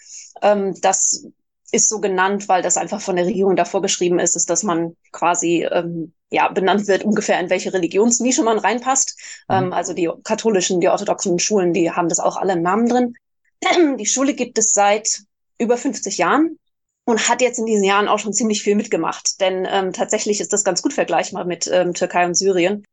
Ähm, 0.43 0.75
das 0.81 1.27
ist 1.73 1.89
so 1.89 2.01
genannt, 2.01 2.49
weil 2.49 2.63
das 2.63 2.77
einfach 2.77 3.01
von 3.01 3.17
der 3.17 3.25
Regierung 3.25 3.57
davor 3.57 3.81
geschrieben 3.81 4.19
ist, 4.19 4.37
ist, 4.37 4.51
dass 4.51 4.63
man 4.63 4.95
quasi 5.11 5.67
ähm, 5.71 6.13
ja 6.31 6.49
benannt 6.49 6.87
wird 6.87 7.03
ungefähr 7.05 7.41
in 7.41 7.49
welche 7.49 7.73
Religionsnische 7.73 8.43
man 8.43 8.59
reinpasst. 8.59 9.19
Mhm. 9.49 9.55
Ähm, 9.55 9.73
also 9.73 9.95
die 9.95 10.11
katholischen, 10.23 10.81
die 10.81 10.89
orthodoxen 10.89 11.39
Schulen, 11.39 11.73
die 11.73 11.91
haben 11.91 12.09
das 12.09 12.21
auch 12.21 12.37
alle 12.37 12.53
im 12.53 12.63
Namen 12.63 12.89
drin. 12.89 13.15
Die 13.99 14.07
Schule 14.07 14.35
gibt 14.35 14.59
es 14.59 14.73
seit 14.73 15.23
über 15.57 15.77
50 15.77 16.19
Jahren 16.19 16.59
und 17.05 17.29
hat 17.29 17.41
jetzt 17.41 17.61
in 17.61 17.67
diesen 17.67 17.85
Jahren 17.85 18.09
auch 18.09 18.19
schon 18.19 18.33
ziemlich 18.33 18.61
viel 18.61 18.75
mitgemacht. 18.75 19.41
Denn 19.41 19.67
ähm, 19.71 19.93
tatsächlich 19.93 20.41
ist 20.41 20.53
das 20.53 20.65
ganz 20.65 20.83
gut 20.83 20.93
vergleichbar 20.93 21.45
mit 21.45 21.71
ähm, 21.73 21.95
Türkei 21.95 22.27
und 22.27 22.35
Syrien 22.35 22.85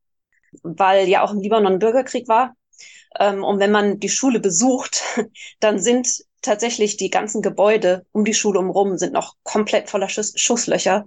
weil 0.64 1.08
ja 1.08 1.24
auch 1.24 1.32
im 1.32 1.42
Libanon 1.42 1.80
Bürgerkrieg 1.80 2.28
war. 2.28 2.56
Ähm, 3.20 3.44
und 3.44 3.60
wenn 3.60 3.72
man 3.72 4.00
die 4.00 4.10
Schule 4.10 4.40
besucht, 4.40 5.04
dann 5.60 5.80
sind 5.80 6.08
tatsächlich 6.42 6.98
die 6.98 7.10
ganzen 7.10 7.42
Gebäude 7.42 8.06
um 8.12 8.24
die 8.24 8.34
Schule 8.34 8.60
umrum 8.60 8.98
sind 8.98 9.14
noch 9.14 9.36
komplett 9.44 9.90
voller 9.90 10.10
Schuss 10.10 10.34
Schusslöcher, 10.36 11.06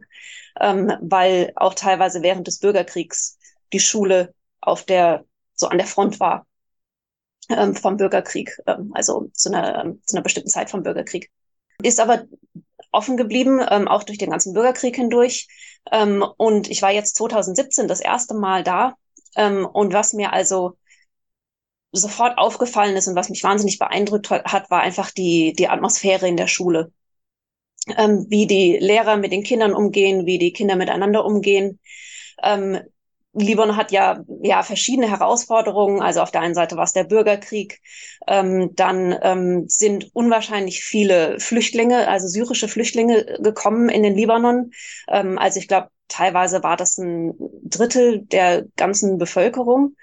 ähm, 0.60 0.92
weil 1.00 1.52
auch 1.56 1.74
teilweise 1.74 2.22
während 2.22 2.46
des 2.46 2.58
Bürgerkriegs 2.58 3.38
die 3.72 3.80
Schule 3.80 4.34
auf 4.60 4.84
der 4.84 5.24
so 5.54 5.68
an 5.68 5.78
der 5.78 5.86
Front 5.86 6.20
war 6.20 6.46
ähm, 7.48 7.74
vom 7.74 7.96
Bürgerkrieg, 7.96 8.58
ähm, 8.66 8.90
also 8.94 9.30
zu 9.34 9.50
einer, 9.50 9.84
ähm, 9.84 10.02
zu 10.04 10.16
einer 10.16 10.22
bestimmten 10.22 10.50
Zeit 10.50 10.70
vom 10.70 10.82
Bürgerkrieg. 10.82 11.30
Ist 11.82 12.00
aber 12.00 12.24
offen 12.92 13.16
geblieben, 13.16 13.60
ähm, 13.70 13.88
auch 13.88 14.02
durch 14.02 14.18
den 14.18 14.30
ganzen 14.30 14.52
Bürgerkrieg 14.52 14.96
hindurch. 14.96 15.48
Ähm, 15.90 16.24
und 16.36 16.70
ich 16.70 16.82
war 16.82 16.90
jetzt 16.90 17.16
2017 17.16 17.88
das 17.88 18.00
erste 18.00 18.34
Mal 18.34 18.62
da 18.62 18.94
ähm, 19.36 19.66
und 19.66 19.92
was 19.92 20.12
mir 20.12 20.32
also 20.32 20.76
sofort 21.92 22.38
aufgefallen 22.38 22.96
ist 22.96 23.06
und 23.06 23.16
was 23.16 23.28
mich 23.28 23.42
wahnsinnig 23.44 23.78
beeindruckt 23.78 24.30
hat, 24.30 24.70
war 24.70 24.80
einfach 24.80 25.10
die, 25.10 25.52
die 25.52 25.68
Atmosphäre 25.68 26.26
in 26.26 26.36
der 26.36 26.46
Schule. 26.46 26.90
Ähm, 27.98 28.26
wie 28.28 28.46
die 28.46 28.78
Lehrer 28.78 29.16
mit 29.16 29.32
den 29.32 29.42
Kindern 29.42 29.74
umgehen, 29.74 30.24
wie 30.24 30.38
die 30.38 30.52
Kinder 30.52 30.76
miteinander 30.76 31.24
umgehen. 31.24 31.80
Ähm, 32.42 32.78
Libanon 33.34 33.76
hat 33.76 33.92
ja, 33.92 34.24
ja 34.42 34.62
verschiedene 34.62 35.10
Herausforderungen. 35.10 36.00
Also 36.00 36.20
auf 36.20 36.30
der 36.30 36.42
einen 36.42 36.54
Seite 36.54 36.76
war 36.76 36.84
es 36.84 36.92
der 36.92 37.04
Bürgerkrieg. 37.04 37.80
Ähm, 38.28 38.74
dann 38.76 39.18
ähm, 39.22 39.64
sind 39.68 40.10
unwahrscheinlich 40.14 40.84
viele 40.84 41.40
Flüchtlinge, 41.40 42.08
also 42.08 42.28
syrische 42.28 42.68
Flüchtlinge 42.68 43.38
gekommen 43.40 43.88
in 43.88 44.02
den 44.02 44.14
Libanon. 44.14 44.70
Ähm, 45.08 45.38
also 45.38 45.58
ich 45.58 45.66
glaube, 45.66 45.88
teilweise 46.12 46.62
war 46.62 46.76
das 46.76 46.98
ein 46.98 47.34
Drittel 47.64 48.20
der 48.20 48.64
ganzen 48.76 49.18
Bevölkerung, 49.18 49.96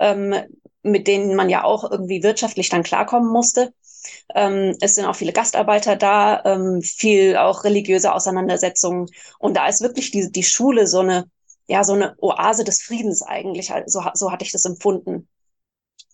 ähm, 0.00 0.34
mit 0.82 1.06
denen 1.06 1.36
man 1.36 1.48
ja 1.48 1.64
auch 1.64 1.88
irgendwie 1.90 2.22
wirtschaftlich 2.22 2.68
dann 2.68 2.82
klarkommen 2.82 3.30
musste. 3.30 3.72
Ähm, 4.34 4.76
es 4.80 4.96
sind 4.96 5.06
auch 5.06 5.14
viele 5.14 5.32
Gastarbeiter 5.32 5.94
da, 5.96 6.42
ähm, 6.44 6.82
viel 6.82 7.36
auch 7.36 7.64
religiöse 7.64 8.12
Auseinandersetzungen. 8.12 9.06
Und 9.38 9.56
da 9.56 9.68
ist 9.68 9.80
wirklich 9.80 10.10
die, 10.10 10.30
die 10.32 10.42
Schule 10.42 10.86
so 10.88 11.00
eine, 11.00 11.30
ja, 11.68 11.84
so 11.84 11.92
eine 11.92 12.16
Oase 12.18 12.64
des 12.64 12.82
Friedens 12.82 13.22
eigentlich. 13.22 13.72
So, 13.86 14.02
so 14.14 14.32
hatte 14.32 14.44
ich 14.44 14.52
das 14.52 14.64
empfunden. 14.64 15.28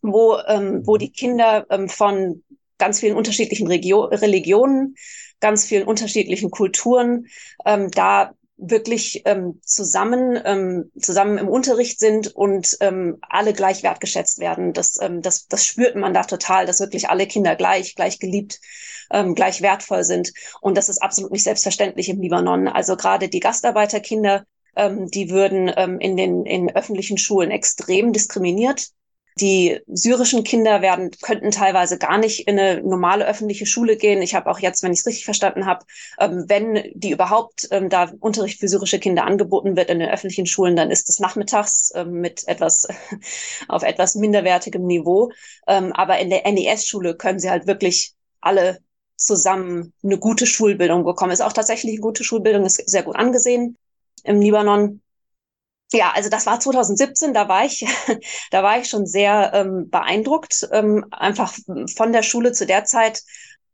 Wo, 0.02 0.36
ähm, 0.46 0.86
wo 0.86 0.96
die 0.98 1.10
Kinder 1.10 1.66
ähm, 1.70 1.88
von 1.88 2.44
ganz 2.76 3.00
vielen 3.00 3.16
unterschiedlichen 3.16 3.66
Regio 3.66 4.04
Religionen, 4.04 4.94
ganz 5.40 5.64
vielen 5.64 5.88
unterschiedlichen 5.88 6.50
Kulturen, 6.50 7.26
ähm, 7.64 7.90
da 7.90 8.32
wirklich 8.58 9.22
ähm, 9.24 9.60
zusammen 9.64 10.38
ähm, 10.44 10.90
zusammen 11.00 11.38
im 11.38 11.48
Unterricht 11.48 12.00
sind 12.00 12.34
und 12.34 12.76
ähm, 12.80 13.18
alle 13.22 13.52
gleich 13.52 13.84
wertgeschätzt 13.84 14.40
werden. 14.40 14.72
Das, 14.72 15.00
ähm, 15.00 15.22
das, 15.22 15.46
das 15.46 15.64
spürt 15.64 15.94
man 15.94 16.12
da 16.12 16.24
total, 16.24 16.66
dass 16.66 16.80
wirklich 16.80 17.08
alle 17.08 17.26
Kinder 17.28 17.54
gleich, 17.54 17.94
gleich 17.94 18.18
geliebt, 18.18 18.60
ähm, 19.12 19.36
gleich 19.36 19.62
wertvoll 19.62 20.02
sind. 20.02 20.32
Und 20.60 20.76
das 20.76 20.88
ist 20.88 21.00
absolut 21.00 21.30
nicht 21.30 21.44
selbstverständlich 21.44 22.08
im 22.08 22.20
Libanon. 22.20 22.66
Also 22.66 22.96
gerade 22.96 23.28
die 23.28 23.40
Gastarbeiterkinder, 23.40 24.44
ähm, 24.74 25.06
die 25.06 25.30
würden 25.30 25.72
ähm, 25.76 26.00
in 26.00 26.16
den 26.16 26.44
in 26.44 26.74
öffentlichen 26.74 27.16
Schulen 27.16 27.52
extrem 27.52 28.12
diskriminiert. 28.12 28.88
Die 29.40 29.78
syrischen 29.86 30.42
Kinder 30.42 30.82
werden, 30.82 31.10
könnten 31.22 31.50
teilweise 31.50 31.98
gar 31.98 32.18
nicht 32.18 32.48
in 32.48 32.58
eine 32.58 32.82
normale 32.82 33.26
öffentliche 33.26 33.66
Schule 33.66 33.96
gehen. 33.96 34.20
Ich 34.20 34.34
habe 34.34 34.50
auch 34.50 34.58
jetzt, 34.58 34.82
wenn 34.82 34.92
ich 34.92 35.00
es 35.00 35.06
richtig 35.06 35.24
verstanden 35.24 35.66
habe, 35.66 35.84
ähm, 36.18 36.44
wenn 36.48 36.90
die 36.94 37.10
überhaupt 37.10 37.68
ähm, 37.70 37.88
da 37.88 38.10
Unterricht 38.20 38.58
für 38.58 38.68
syrische 38.68 38.98
Kinder 38.98 39.24
angeboten 39.24 39.76
wird 39.76 39.90
in 39.90 40.00
den 40.00 40.10
öffentlichen 40.10 40.46
Schulen, 40.46 40.76
dann 40.76 40.90
ist 40.90 41.08
es 41.08 41.20
nachmittags 41.20 41.92
ähm, 41.94 42.12
mit 42.20 42.46
etwas 42.48 42.88
auf 43.68 43.82
etwas 43.82 44.14
minderwertigem 44.14 44.84
Niveau. 44.84 45.30
Ähm, 45.66 45.92
aber 45.92 46.18
in 46.18 46.30
der 46.30 46.50
NES-Schule 46.50 47.14
können 47.14 47.38
sie 47.38 47.50
halt 47.50 47.66
wirklich 47.66 48.14
alle 48.40 48.78
zusammen 49.16 49.92
eine 50.02 50.18
gute 50.18 50.46
Schulbildung 50.46 51.04
bekommen. 51.04 51.32
Ist 51.32 51.42
auch 51.42 51.52
tatsächlich 51.52 51.94
eine 51.94 52.00
gute 52.00 52.24
Schulbildung, 52.24 52.64
ist 52.64 52.88
sehr 52.88 53.02
gut 53.02 53.16
angesehen 53.16 53.76
im 54.24 54.40
Libanon 54.40 55.00
ja, 55.92 56.12
also 56.14 56.28
das 56.28 56.46
war 56.46 56.60
2017, 56.60 57.32
da 57.34 57.48
war 57.48 57.64
ich, 57.64 57.86
da 58.50 58.62
war 58.62 58.78
ich 58.78 58.88
schon 58.88 59.06
sehr 59.06 59.52
ähm, 59.54 59.88
beeindruckt. 59.90 60.68
Ähm, 60.72 61.06
einfach 61.10 61.54
von 61.96 62.12
der 62.12 62.22
Schule 62.22 62.52
zu 62.52 62.66
der 62.66 62.84
Zeit 62.84 63.22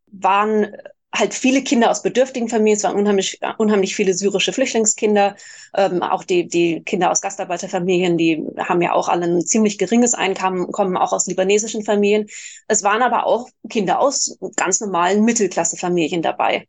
waren 0.06 0.76
halt 1.14 1.32
viele 1.32 1.62
Kinder 1.62 1.90
aus 1.90 2.02
bedürftigen 2.02 2.48
Familien, 2.48 2.76
es 2.76 2.84
waren 2.84 2.96
unheimlich, 2.96 3.40
unheimlich 3.58 3.94
viele 3.94 4.14
syrische 4.14 4.52
Flüchtlingskinder, 4.52 5.36
ähm, 5.76 6.02
auch 6.02 6.24
die, 6.24 6.48
die 6.48 6.82
Kinder 6.82 7.10
aus 7.10 7.20
Gastarbeiterfamilien, 7.20 8.18
die 8.18 8.44
haben 8.58 8.82
ja 8.82 8.92
auch 8.92 9.08
alle 9.08 9.26
ein 9.26 9.46
ziemlich 9.46 9.78
geringes 9.78 10.14
Einkommen, 10.14 10.72
kommen 10.72 10.96
auch 10.96 11.12
aus 11.12 11.26
libanesischen 11.26 11.84
Familien. 11.84 12.26
Es 12.66 12.82
waren 12.82 13.02
aber 13.02 13.26
auch 13.26 13.48
Kinder 13.70 14.00
aus 14.00 14.36
ganz 14.56 14.80
normalen 14.80 15.24
Mittelklassefamilien 15.24 16.22
dabei. 16.22 16.66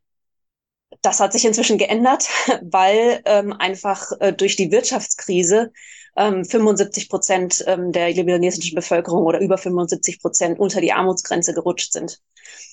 Das 1.02 1.20
hat 1.20 1.34
sich 1.34 1.46
inzwischen 1.46 1.78
geändert, 1.78 2.28
weil 2.62 3.22
ähm, 3.26 3.54
einfach 3.54 4.12
äh, 4.20 4.34
durch 4.34 4.56
die 4.56 4.72
Wirtschaftskrise 4.72 5.72
ähm, 6.16 6.46
75 6.46 7.10
Prozent 7.10 7.64
ähm, 7.68 7.92
der 7.92 8.12
libanesischen 8.12 8.76
Bevölkerung 8.76 9.24
oder 9.24 9.40
über 9.40 9.58
75 9.58 10.22
Prozent 10.22 10.60
unter 10.60 10.82
die 10.82 10.94
Armutsgrenze 10.94 11.54
gerutscht 11.54 11.92
sind. 11.92 12.22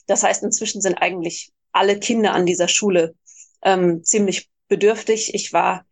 Das 0.07 0.23
heißt, 0.23 0.43
inzwischen 0.43 0.81
sind 0.81 0.97
eigentlich 0.97 1.53
alle 1.73 1.99
Kinder 1.99 2.33
an 2.35 2.47
dieser 2.47 2.69
Schule 2.69 3.15
ähm, 3.63 4.05
ziemlich 4.05 4.51
bedürftig. 4.69 5.35
Ich 5.35 5.53
war 5.53 5.85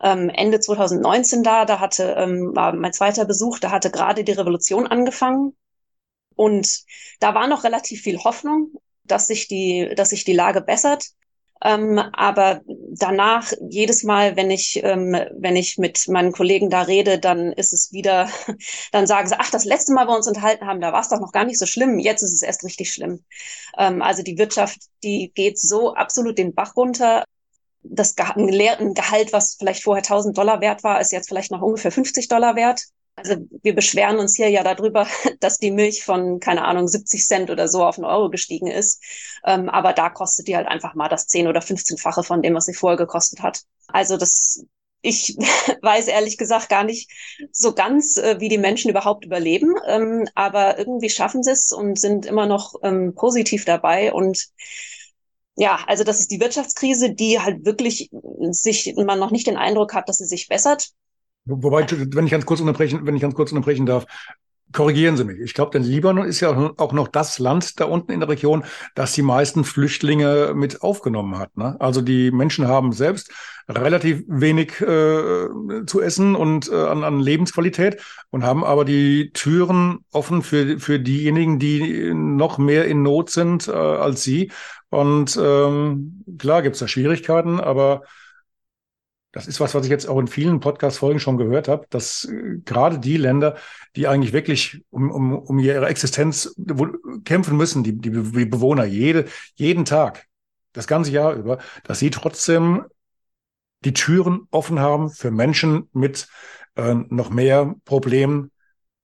ähm, 0.00 0.28
Ende 0.28 0.60
2019 0.60 1.42
da, 1.42 1.64
da 1.64 1.80
hatte 1.80 2.14
ähm, 2.18 2.54
war 2.54 2.74
mein 2.74 2.92
zweiter 2.92 3.24
Besuch, 3.24 3.58
da 3.58 3.70
hatte 3.70 3.90
gerade 3.90 4.24
die 4.24 4.32
Revolution 4.32 4.86
angefangen 4.86 5.56
und 6.34 6.84
da 7.18 7.34
war 7.34 7.46
noch 7.48 7.64
relativ 7.64 8.02
viel 8.02 8.18
Hoffnung, 8.18 8.72
dass 9.04 9.26
sich 9.26 9.48
die, 9.48 9.92
dass 9.96 10.10
sich 10.10 10.24
die 10.24 10.34
Lage 10.34 10.60
bessert. 10.60 11.06
Ähm, 11.64 11.98
aber 11.98 12.60
danach, 12.66 13.52
jedes 13.70 14.02
Mal, 14.02 14.36
wenn 14.36 14.50
ich, 14.50 14.80
ähm, 14.84 15.16
wenn 15.32 15.56
ich 15.56 15.78
mit 15.78 16.06
meinen 16.08 16.32
Kollegen 16.32 16.68
da 16.68 16.82
rede, 16.82 17.18
dann 17.18 17.52
ist 17.52 17.72
es 17.72 17.92
wieder, 17.92 18.28
dann 18.92 19.06
sagen 19.06 19.28
sie, 19.28 19.36
ach, 19.38 19.50
das 19.50 19.64
letzte 19.64 19.94
Mal, 19.94 20.06
wo 20.06 20.12
wir 20.12 20.16
uns 20.16 20.28
unterhalten 20.28 20.66
haben, 20.66 20.80
da 20.80 20.92
war 20.92 21.00
es 21.00 21.08
doch 21.08 21.20
noch 21.20 21.32
gar 21.32 21.44
nicht 21.44 21.58
so 21.58 21.66
schlimm. 21.66 21.98
Jetzt 21.98 22.22
ist 22.22 22.34
es 22.34 22.42
erst 22.42 22.64
richtig 22.64 22.92
schlimm. 22.92 23.24
Ähm, 23.78 24.02
also 24.02 24.22
die 24.22 24.38
Wirtschaft, 24.38 24.78
die 25.02 25.32
geht 25.34 25.58
so 25.58 25.94
absolut 25.94 26.38
den 26.38 26.54
Bach 26.54 26.76
runter. 26.76 27.24
Das 27.82 28.16
Ge 28.16 28.26
ein 28.26 28.94
Gehalt, 28.94 29.32
was 29.32 29.56
vielleicht 29.58 29.82
vorher 29.82 30.02
1000 30.02 30.36
Dollar 30.36 30.60
wert 30.60 30.84
war, 30.84 31.00
ist 31.00 31.12
jetzt 31.12 31.28
vielleicht 31.28 31.52
noch 31.52 31.62
ungefähr 31.62 31.92
50 31.92 32.28
Dollar 32.28 32.56
wert. 32.56 32.82
Also 33.16 33.36
wir 33.62 33.74
beschweren 33.74 34.18
uns 34.18 34.36
hier 34.36 34.50
ja 34.50 34.62
darüber, 34.62 35.06
dass 35.40 35.58
die 35.58 35.70
Milch 35.70 36.04
von, 36.04 36.38
keine 36.38 36.64
Ahnung, 36.64 36.86
70 36.86 37.24
Cent 37.26 37.50
oder 37.50 37.66
so 37.68 37.84
auf 37.84 37.96
einen 37.98 38.04
Euro 38.04 38.30
gestiegen 38.30 38.66
ist. 38.66 39.02
Ähm, 39.44 39.68
aber 39.70 39.92
da 39.92 40.10
kostet 40.10 40.48
die 40.48 40.56
halt 40.56 40.68
einfach 40.68 40.94
mal 40.94 41.08
das 41.08 41.26
10 41.26 41.48
oder 41.48 41.62
15-fache 41.62 42.22
von 42.22 42.42
dem, 42.42 42.54
was 42.54 42.66
sie 42.66 42.74
vorher 42.74 42.98
gekostet 42.98 43.40
hat. 43.42 43.62
Also 43.88 44.16
das, 44.18 44.64
ich 45.00 45.34
weiß 45.82 46.08
ehrlich 46.08 46.36
gesagt 46.36 46.68
gar 46.68 46.84
nicht 46.84 47.10
so 47.52 47.72
ganz, 47.74 48.18
äh, 48.18 48.38
wie 48.38 48.50
die 48.50 48.58
Menschen 48.58 48.90
überhaupt 48.90 49.24
überleben. 49.24 49.74
Ähm, 49.86 50.28
aber 50.34 50.78
irgendwie 50.78 51.08
schaffen 51.10 51.42
sie 51.42 51.52
es 51.52 51.72
und 51.72 51.98
sind 51.98 52.26
immer 52.26 52.46
noch 52.46 52.74
ähm, 52.82 53.14
positiv 53.14 53.64
dabei 53.64 54.12
und 54.12 54.48
ja, 55.58 55.78
also 55.86 56.04
das 56.04 56.20
ist 56.20 56.30
die 56.30 56.40
Wirtschaftskrise, 56.40 57.14
die 57.14 57.40
halt 57.40 57.64
wirklich 57.64 58.10
sich 58.50 58.94
man 58.96 59.18
noch 59.18 59.30
nicht 59.30 59.46
den 59.46 59.56
Eindruck 59.56 59.94
hat, 59.94 60.08
dass 60.08 60.18
sie 60.18 60.26
sich 60.26 60.48
bessert. 60.48 60.90
Wobei, 61.46 61.86
wenn 61.88 62.26
ich 62.26 62.32
ganz 62.32 62.44
kurz 62.46 62.60
unterbrechen, 62.60 63.06
wenn 63.06 63.16
ich 63.16 63.22
ganz 63.22 63.34
kurz 63.34 63.52
unterbrechen 63.52 63.86
darf, 63.86 64.06
korrigieren 64.72 65.16
Sie 65.16 65.24
mich. 65.24 65.40
Ich 65.40 65.54
glaube, 65.54 65.70
denn 65.70 65.82
Libanon 65.82 66.26
ist 66.26 66.40
ja 66.40 66.50
auch 66.76 66.92
noch 66.92 67.08
das 67.08 67.38
Land 67.38 67.80
da 67.80 67.84
unten 67.84 68.12
in 68.12 68.20
der 68.20 68.28
Region, 68.28 68.64
das 68.94 69.12
die 69.12 69.22
meisten 69.22 69.64
Flüchtlinge 69.64 70.52
mit 70.54 70.82
aufgenommen 70.82 71.38
hat. 71.38 71.56
Ne? 71.56 71.76
Also 71.78 72.00
die 72.00 72.30
Menschen 72.30 72.66
haben 72.66 72.92
selbst 72.92 73.32
relativ 73.68 74.24
wenig 74.28 74.80
äh, 74.80 75.48
zu 75.86 76.00
essen 76.00 76.36
und 76.36 76.70
äh, 76.70 76.74
an, 76.74 77.04
an 77.04 77.20
Lebensqualität 77.20 78.00
und 78.30 78.44
haben 78.44 78.64
aber 78.64 78.84
die 78.84 79.30
Türen 79.32 80.00
offen 80.12 80.42
für, 80.42 80.78
für 80.78 80.98
diejenigen, 80.98 81.58
die 81.58 82.12
noch 82.14 82.58
mehr 82.58 82.86
in 82.86 83.02
Not 83.02 83.30
sind 83.30 83.68
äh, 83.68 83.72
als 83.72 84.22
sie. 84.22 84.52
Und 84.90 85.38
ähm, 85.40 86.24
klar 86.38 86.62
gibt's 86.62 86.78
da 86.78 86.88
Schwierigkeiten, 86.88 87.60
aber 87.60 88.02
das 89.36 89.46
ist 89.46 89.60
was, 89.60 89.74
was 89.74 89.84
ich 89.84 89.90
jetzt 89.90 90.08
auch 90.08 90.18
in 90.18 90.28
vielen 90.28 90.60
Podcast-Folgen 90.60 91.20
schon 91.20 91.36
gehört 91.36 91.68
habe, 91.68 91.86
dass 91.90 92.24
äh, 92.24 92.56
gerade 92.64 92.98
die 92.98 93.18
Länder, 93.18 93.56
die 93.94 94.08
eigentlich 94.08 94.32
wirklich 94.32 94.82
um, 94.88 95.10
um, 95.10 95.38
um 95.38 95.58
ihre 95.58 95.86
Existenz 95.88 96.54
kämpfen 97.26 97.54
müssen, 97.54 97.84
die, 97.84 97.98
die, 97.98 98.08
Bewohner, 98.08 98.86
jede, 98.86 99.26
jeden 99.54 99.84
Tag, 99.84 100.24
das 100.72 100.86
ganze 100.86 101.10
Jahr 101.10 101.34
über, 101.34 101.58
dass 101.84 101.98
sie 101.98 102.08
trotzdem 102.08 102.86
die 103.84 103.92
Türen 103.92 104.48
offen 104.50 104.80
haben 104.80 105.10
für 105.10 105.30
Menschen 105.30 105.90
mit 105.92 106.28
äh, 106.76 106.94
noch 106.94 107.28
mehr 107.28 107.74
Problemen. 107.84 108.50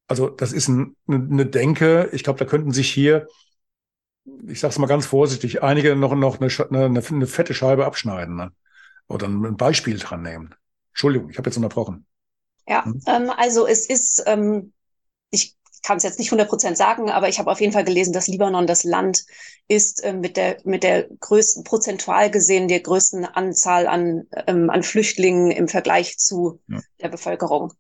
Also 0.09 0.31
das 0.31 0.55
ist 0.55 0.69
ein, 0.69 0.97
eine 1.09 1.45
Denke. 1.45 2.09
Ich 2.13 2.25
glaube, 2.25 2.39
da 2.39 2.47
könnten 2.47 2.73
sich 2.73 2.91
hier, 2.91 3.27
ich 4.49 4.61
sage 4.61 4.73
es 4.73 4.79
mal 4.79 4.87
ganz 4.87 5.05
vorsichtig, 5.05 5.63
einige 5.63 5.95
noch, 5.95 6.15
noch 6.15 6.41
eine, 6.41 6.49
eine, 6.71 7.03
eine 7.07 7.27
fette 7.27 7.53
Scheibe 7.53 7.85
abschneiden. 7.85 8.35
Ne? 8.35 8.53
Oder 9.13 9.29
ein 9.29 9.57
Beispiel 9.57 9.99
dran 9.99 10.23
nehmen. 10.23 10.55
Entschuldigung, 10.91 11.31
ich 11.31 11.39
habe 11.39 11.49
jetzt 11.49 11.57
unterbrochen. 11.57 12.07
Ja, 12.69 12.85
hm? 12.85 13.01
ähm, 13.07 13.31
also 13.31 13.67
es 13.67 13.87
ist, 13.87 14.23
ähm, 14.27 14.73
ich 15.31 15.57
kann 15.83 15.97
es 15.97 16.05
jetzt 16.05 16.19
nicht 16.19 16.29
100 16.29 16.49
Prozent 16.49 16.77
sagen, 16.77 17.11
aber 17.11 17.29
ich 17.29 17.39
habe 17.39 17.51
auf 17.51 17.61
jeden 17.61 17.73
Fall 17.73 17.85
gelesen, 17.85 18.13
dass 18.13 18.29
Libanon 18.29 18.67
das 18.67 18.85
Land 18.85 19.25
ist 19.69 20.05
äh, 20.05 20.13
mit 20.13 20.37
der 20.37 20.59
mit 20.65 20.83
der 20.83 21.09
größten 21.09 21.65
prozentual 21.65 22.31
gesehen 22.31 22.69
der 22.69 22.81
größten 22.81 23.25
Anzahl 23.25 23.87
an 23.87 24.29
ähm, 24.47 24.71
an 24.71 24.83
Flüchtlingen 24.83 25.51
im 25.51 25.69
Vergleich 25.69 26.19
zu 26.19 26.61
ja. 26.69 26.81
der 27.01 27.09
Bevölkerung. 27.09 27.73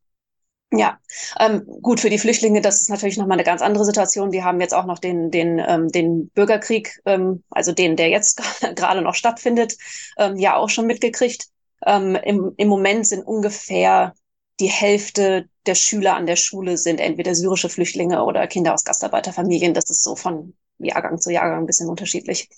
Ja, 0.74 0.98
ähm, 1.38 1.66
gut 1.82 2.00
für 2.00 2.08
die 2.08 2.18
Flüchtlinge, 2.18 2.62
das 2.62 2.80
ist 2.80 2.88
natürlich 2.88 3.18
nochmal 3.18 3.36
eine 3.36 3.44
ganz 3.44 3.60
andere 3.60 3.84
Situation. 3.84 4.30
Die 4.30 4.42
haben 4.42 4.58
jetzt 4.60 4.72
auch 4.74 4.86
noch 4.86 4.98
den, 4.98 5.30
den, 5.30 5.58
ähm, 5.58 5.88
den 5.88 6.30
Bürgerkrieg, 6.30 6.98
ähm, 7.04 7.44
also 7.50 7.72
den, 7.72 7.96
der 7.96 8.08
jetzt 8.08 8.40
gerade 8.74 9.02
noch 9.02 9.14
stattfindet, 9.14 9.76
ähm, 10.16 10.36
ja 10.38 10.56
auch 10.56 10.70
schon 10.70 10.86
mitgekriegt. 10.86 11.48
Ähm, 11.84 12.14
im, 12.16 12.54
Im 12.56 12.68
Moment 12.68 13.06
sind 13.06 13.22
ungefähr 13.22 14.14
die 14.60 14.68
Hälfte 14.70 15.46
der 15.66 15.74
Schüler 15.74 16.16
an 16.16 16.26
der 16.26 16.36
Schule 16.36 16.78
sind 16.78 17.00
entweder 17.00 17.34
syrische 17.34 17.68
Flüchtlinge 17.68 18.24
oder 18.24 18.46
Kinder 18.46 18.72
aus 18.72 18.84
Gastarbeiterfamilien. 18.84 19.74
Das 19.74 19.90
ist 19.90 20.02
so 20.02 20.16
von 20.16 20.54
Jahrgang 20.78 21.20
zu 21.20 21.30
Jahrgang 21.30 21.60
ein 21.60 21.66
bisschen 21.66 21.88
unterschiedlich. 21.88 22.48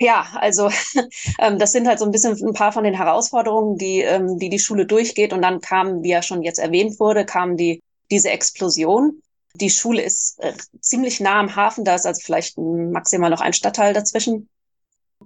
Ja, 0.00 0.28
also 0.34 0.70
ähm, 1.40 1.58
das 1.58 1.72
sind 1.72 1.88
halt 1.88 1.98
so 1.98 2.04
ein 2.04 2.12
bisschen 2.12 2.36
ein 2.46 2.52
paar 2.54 2.72
von 2.72 2.84
den 2.84 2.94
Herausforderungen, 2.94 3.76
die, 3.78 4.00
ähm, 4.00 4.38
die 4.38 4.48
die 4.48 4.58
Schule 4.58 4.86
durchgeht. 4.86 5.32
Und 5.32 5.42
dann 5.42 5.60
kam, 5.60 6.02
wie 6.02 6.10
ja 6.10 6.22
schon 6.22 6.42
jetzt 6.42 6.58
erwähnt 6.58 7.00
wurde, 7.00 7.24
kam 7.26 7.56
die 7.56 7.82
diese 8.10 8.30
Explosion. 8.30 9.22
Die 9.54 9.70
Schule 9.70 10.02
ist 10.02 10.38
äh, 10.40 10.52
ziemlich 10.80 11.20
nah 11.20 11.40
am 11.40 11.56
Hafen, 11.56 11.84
da 11.84 11.94
ist 11.96 12.06
also 12.06 12.20
vielleicht 12.24 12.56
maximal 12.58 13.30
noch 13.30 13.40
ein 13.40 13.52
Stadtteil 13.52 13.92
dazwischen. 13.92 14.48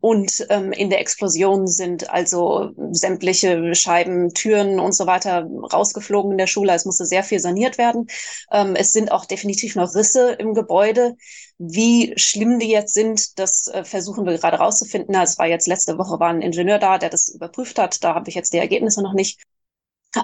Und 0.02 0.44
ähm, 0.50 0.72
in 0.72 0.90
der 0.90 0.98
Explosion 0.98 1.68
sind 1.68 2.10
also 2.10 2.72
sämtliche 2.90 3.72
Scheiben, 3.76 4.34
Türen 4.34 4.80
und 4.80 4.96
so 4.96 5.06
weiter 5.06 5.46
rausgeflogen 5.72 6.32
in 6.32 6.38
der 6.38 6.48
Schule. 6.48 6.72
Es 6.72 6.84
musste 6.84 7.06
sehr 7.06 7.22
viel 7.22 7.38
saniert 7.38 7.78
werden. 7.78 8.08
Ähm, 8.50 8.74
es 8.74 8.90
sind 8.90 9.12
auch 9.12 9.26
definitiv 9.26 9.76
noch 9.76 9.94
Risse 9.94 10.32
im 10.32 10.54
Gebäude. 10.54 11.14
Wie 11.58 12.14
schlimm 12.16 12.58
die 12.58 12.68
jetzt 12.68 12.94
sind, 12.94 13.38
das 13.38 13.68
äh, 13.68 13.84
versuchen 13.84 14.26
wir 14.26 14.36
gerade 14.36 14.56
rauszufinden. 14.56 15.14
Es 15.14 15.38
war 15.38 15.46
jetzt 15.46 15.68
letzte 15.68 15.96
Woche 15.98 16.18
war 16.18 16.30
ein 16.30 16.42
Ingenieur 16.42 16.80
da, 16.80 16.98
der 16.98 17.08
das 17.10 17.28
überprüft 17.28 17.78
hat. 17.78 18.02
Da 18.02 18.16
habe 18.16 18.28
ich 18.28 18.34
jetzt 18.34 18.52
die 18.52 18.58
Ergebnisse 18.58 19.04
noch 19.04 19.14
nicht. 19.14 19.40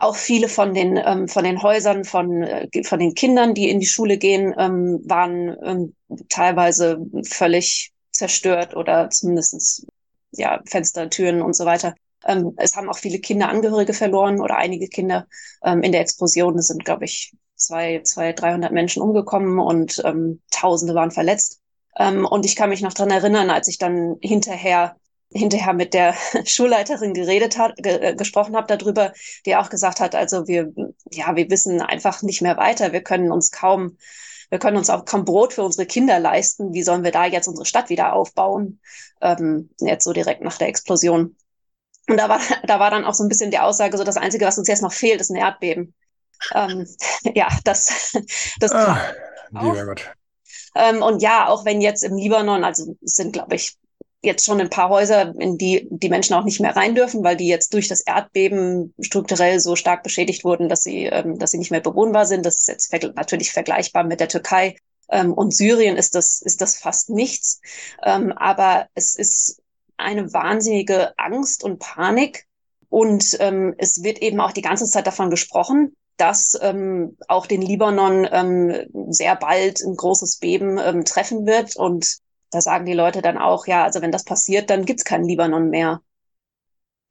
Auch 0.00 0.16
viele 0.16 0.48
von 0.48 0.74
den 0.74 0.96
ähm, 0.96 1.28
von 1.28 1.44
den 1.44 1.62
Häusern 1.62 2.02
von 2.04 2.42
äh, 2.42 2.68
von 2.82 2.98
den 2.98 3.14
Kindern, 3.14 3.54
die 3.54 3.70
in 3.70 3.78
die 3.78 3.86
Schule 3.86 4.18
gehen, 4.18 4.52
ähm, 4.58 5.02
waren 5.04 5.56
ähm, 5.64 5.94
teilweise 6.28 6.98
völlig 7.22 7.92
zerstört 8.18 8.74
oder 8.76 9.10
zumindestens 9.10 9.86
ja, 10.32 10.60
Fenster, 10.66 11.08
Türen 11.08 11.40
und 11.40 11.54
so 11.54 11.64
weiter. 11.64 11.94
Ähm, 12.26 12.52
es 12.56 12.74
haben 12.74 12.90
auch 12.90 12.98
viele 12.98 13.20
Kinder 13.20 13.48
Angehörige 13.48 13.94
verloren 13.94 14.40
oder 14.40 14.56
einige 14.56 14.88
Kinder 14.88 15.26
ähm, 15.64 15.82
in 15.82 15.92
der 15.92 16.00
Explosion. 16.00 16.58
Es 16.58 16.66
sind, 16.66 16.84
glaube 16.84 17.04
ich, 17.04 17.32
zwei, 17.54 18.00
zwei, 18.04 18.32
dreihundert 18.32 18.72
Menschen 18.72 19.02
umgekommen 19.02 19.58
und 19.60 20.02
ähm, 20.04 20.42
Tausende 20.50 20.94
waren 20.94 21.12
verletzt. 21.12 21.60
Ähm, 21.96 22.26
und 22.26 22.44
ich 22.44 22.56
kann 22.56 22.70
mich 22.70 22.82
noch 22.82 22.92
dran 22.92 23.10
erinnern, 23.10 23.50
als 23.50 23.68
ich 23.68 23.78
dann 23.78 24.16
hinterher 24.20 24.96
hinterher 25.30 25.74
mit 25.74 25.92
der 25.94 26.14
Schulleiterin 26.44 27.14
geredet 27.14 27.58
hat, 27.58 27.76
ge 27.76 27.98
äh, 27.98 28.14
gesprochen 28.16 28.56
habe 28.56 28.76
darüber, 28.76 29.12
die 29.46 29.56
auch 29.56 29.68
gesagt 29.70 30.00
hat, 30.00 30.14
also 30.14 30.48
wir, 30.48 30.72
ja, 31.12 31.36
wir 31.36 31.50
wissen 31.50 31.82
einfach 31.82 32.22
nicht 32.22 32.42
mehr 32.42 32.56
weiter. 32.56 32.92
Wir 32.92 33.02
können 33.02 33.30
uns 33.30 33.50
kaum 33.50 33.98
wir 34.50 34.58
können 34.58 34.76
uns 34.76 34.90
auch 34.90 35.04
kaum 35.04 35.24
Brot 35.24 35.52
für 35.52 35.62
unsere 35.62 35.86
Kinder 35.86 36.18
leisten. 36.18 36.72
Wie 36.72 36.82
sollen 36.82 37.04
wir 37.04 37.12
da 37.12 37.26
jetzt 37.26 37.48
unsere 37.48 37.66
Stadt 37.66 37.90
wieder 37.90 38.12
aufbauen? 38.12 38.80
Ähm, 39.20 39.70
jetzt 39.80 40.04
so 40.04 40.12
direkt 40.12 40.42
nach 40.42 40.56
der 40.56 40.68
Explosion. 40.68 41.36
Und 42.08 42.16
da 42.16 42.28
war, 42.28 42.40
da 42.64 42.80
war 42.80 42.90
dann 42.90 43.04
auch 43.04 43.14
so 43.14 43.24
ein 43.24 43.28
bisschen 43.28 43.50
die 43.50 43.58
Aussage, 43.58 43.96
so 43.98 44.04
das 44.04 44.16
Einzige, 44.16 44.46
was 44.46 44.58
uns 44.58 44.68
jetzt 44.68 44.82
noch 44.82 44.92
fehlt, 44.92 45.20
ist 45.20 45.30
ein 45.30 45.36
Erdbeben. 45.36 45.94
Ähm, 46.54 46.86
ja, 47.34 47.48
das, 47.64 48.16
das 48.60 48.72
ah, 48.72 48.98
lieber 49.50 49.86
Gott. 49.86 50.10
Ähm, 50.74 51.02
und 51.02 51.22
ja, 51.22 51.48
auch 51.48 51.64
wenn 51.64 51.80
jetzt 51.80 52.04
im 52.04 52.16
Libanon, 52.16 52.64
also 52.64 52.96
es 53.02 53.14
sind, 53.14 53.32
glaube 53.32 53.56
ich, 53.56 53.76
jetzt 54.22 54.44
schon 54.44 54.60
ein 54.60 54.70
paar 54.70 54.88
Häuser, 54.88 55.34
in 55.38 55.58
die 55.58 55.86
die 55.90 56.08
Menschen 56.08 56.34
auch 56.34 56.44
nicht 56.44 56.60
mehr 56.60 56.74
rein 56.74 56.94
dürfen, 56.94 57.22
weil 57.22 57.36
die 57.36 57.46
jetzt 57.46 57.72
durch 57.72 57.88
das 57.88 58.00
Erdbeben 58.00 58.92
strukturell 59.00 59.60
so 59.60 59.76
stark 59.76 60.02
beschädigt 60.02 60.44
wurden, 60.44 60.68
dass 60.68 60.82
sie, 60.82 61.04
ähm, 61.04 61.38
dass 61.38 61.52
sie 61.52 61.58
nicht 61.58 61.70
mehr 61.70 61.80
bewohnbar 61.80 62.26
sind. 62.26 62.44
Das 62.44 62.58
ist 62.58 62.68
jetzt 62.68 62.90
ver 62.90 63.12
natürlich 63.14 63.52
vergleichbar 63.52 64.04
mit 64.04 64.20
der 64.20 64.28
Türkei. 64.28 64.76
Ähm, 65.10 65.32
und 65.32 65.54
Syrien 65.54 65.96
ist 65.96 66.14
das, 66.14 66.42
ist 66.42 66.60
das 66.60 66.76
fast 66.76 67.10
nichts. 67.10 67.60
Ähm, 68.02 68.32
aber 68.32 68.88
es 68.94 69.14
ist 69.14 69.62
eine 69.96 70.32
wahnsinnige 70.32 71.12
Angst 71.16 71.62
und 71.62 71.78
Panik. 71.78 72.46
Und 72.88 73.36
ähm, 73.40 73.74
es 73.78 74.02
wird 74.02 74.18
eben 74.18 74.40
auch 74.40 74.52
die 74.52 74.62
ganze 74.62 74.86
Zeit 74.86 75.06
davon 75.06 75.30
gesprochen, 75.30 75.94
dass 76.16 76.58
ähm, 76.60 77.16
auch 77.28 77.46
den 77.46 77.62
Libanon 77.62 78.26
ähm, 78.30 78.74
sehr 79.10 79.36
bald 79.36 79.80
ein 79.80 79.94
großes 79.94 80.38
Beben 80.38 80.78
ähm, 80.78 81.04
treffen 81.04 81.46
wird. 81.46 81.76
Und 81.76 82.18
da 82.50 82.60
sagen 82.60 82.86
die 82.86 82.94
Leute 82.94 83.22
dann 83.22 83.38
auch, 83.38 83.66
ja, 83.66 83.84
also 83.84 84.00
wenn 84.02 84.12
das 84.12 84.24
passiert, 84.24 84.70
dann 84.70 84.84
gibt's 84.84 85.04
keinen 85.04 85.24
Libanon 85.24 85.70
mehr. 85.70 86.00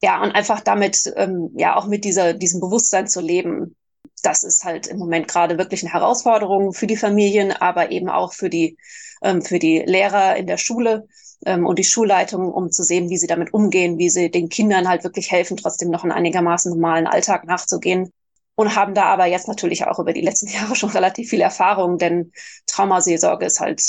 Ja, 0.02 0.22
und 0.22 0.32
einfach 0.32 0.62
damit, 0.62 1.12
ähm, 1.16 1.52
ja, 1.56 1.76
auch 1.76 1.88
mit 1.88 2.06
dieser, 2.06 2.34
diesem 2.34 2.60
Bewusstsein 2.62 3.08
zu 3.08 3.20
leben, 3.20 3.76
das 4.24 4.44
ist 4.44 4.64
halt 4.64 4.88
im 4.88 4.98
Moment 4.98 5.28
gerade 5.28 5.58
wirklich 5.58 5.84
eine 5.84 5.94
Herausforderung 5.94 6.74
für 6.74 6.88
die 6.88 6.98
Familien, 6.98 7.52
aber 7.52 7.92
eben 7.92 8.10
auch 8.10 8.34
für 8.34 8.50
die, 8.50 8.78
ähm, 9.24 9.42
für 9.42 9.60
die 9.60 9.80
Lehrer 9.80 10.36
in 10.36 10.48
der 10.48 10.58
Schule 10.58 11.08
ähm, 11.46 11.66
und 11.66 11.80
die 11.80 11.84
Schulleitung, 11.84 12.52
um 12.52 12.72
zu 12.72 12.84
sehen, 12.84 13.10
wie 13.10 13.18
sie 13.18 13.28
damit 13.28 13.54
umgehen, 13.54 13.98
wie 13.98 14.10
sie 14.10 14.30
den 14.30 14.50
Kindern 14.50 14.88
halt 14.88 15.04
wirklich 15.04 15.32
helfen, 15.32 15.58
trotzdem 15.58 15.90
noch 15.90 16.04
einen 16.04 16.12
einigermaßen 16.12 16.72
normalen 16.72 17.08
Alltag 17.08 17.46
nachzugehen. 17.46 18.12
Und 18.56 18.76
haben 18.76 18.96
da 18.96 19.06
aber 19.06 19.28
jetzt 19.28 19.48
natürlich 19.48 19.86
auch 19.86 20.00
über 20.00 20.14
die 20.14 20.22
letzten 20.22 20.48
Jahre 20.52 20.76
schon 20.76 20.90
relativ 20.90 21.30
viel 21.30 21.42
Erfahrung, 21.42 21.98
denn 21.98 22.32
Traumaseelsorge 22.66 23.46
ist 23.46 23.60
halt 23.60 23.84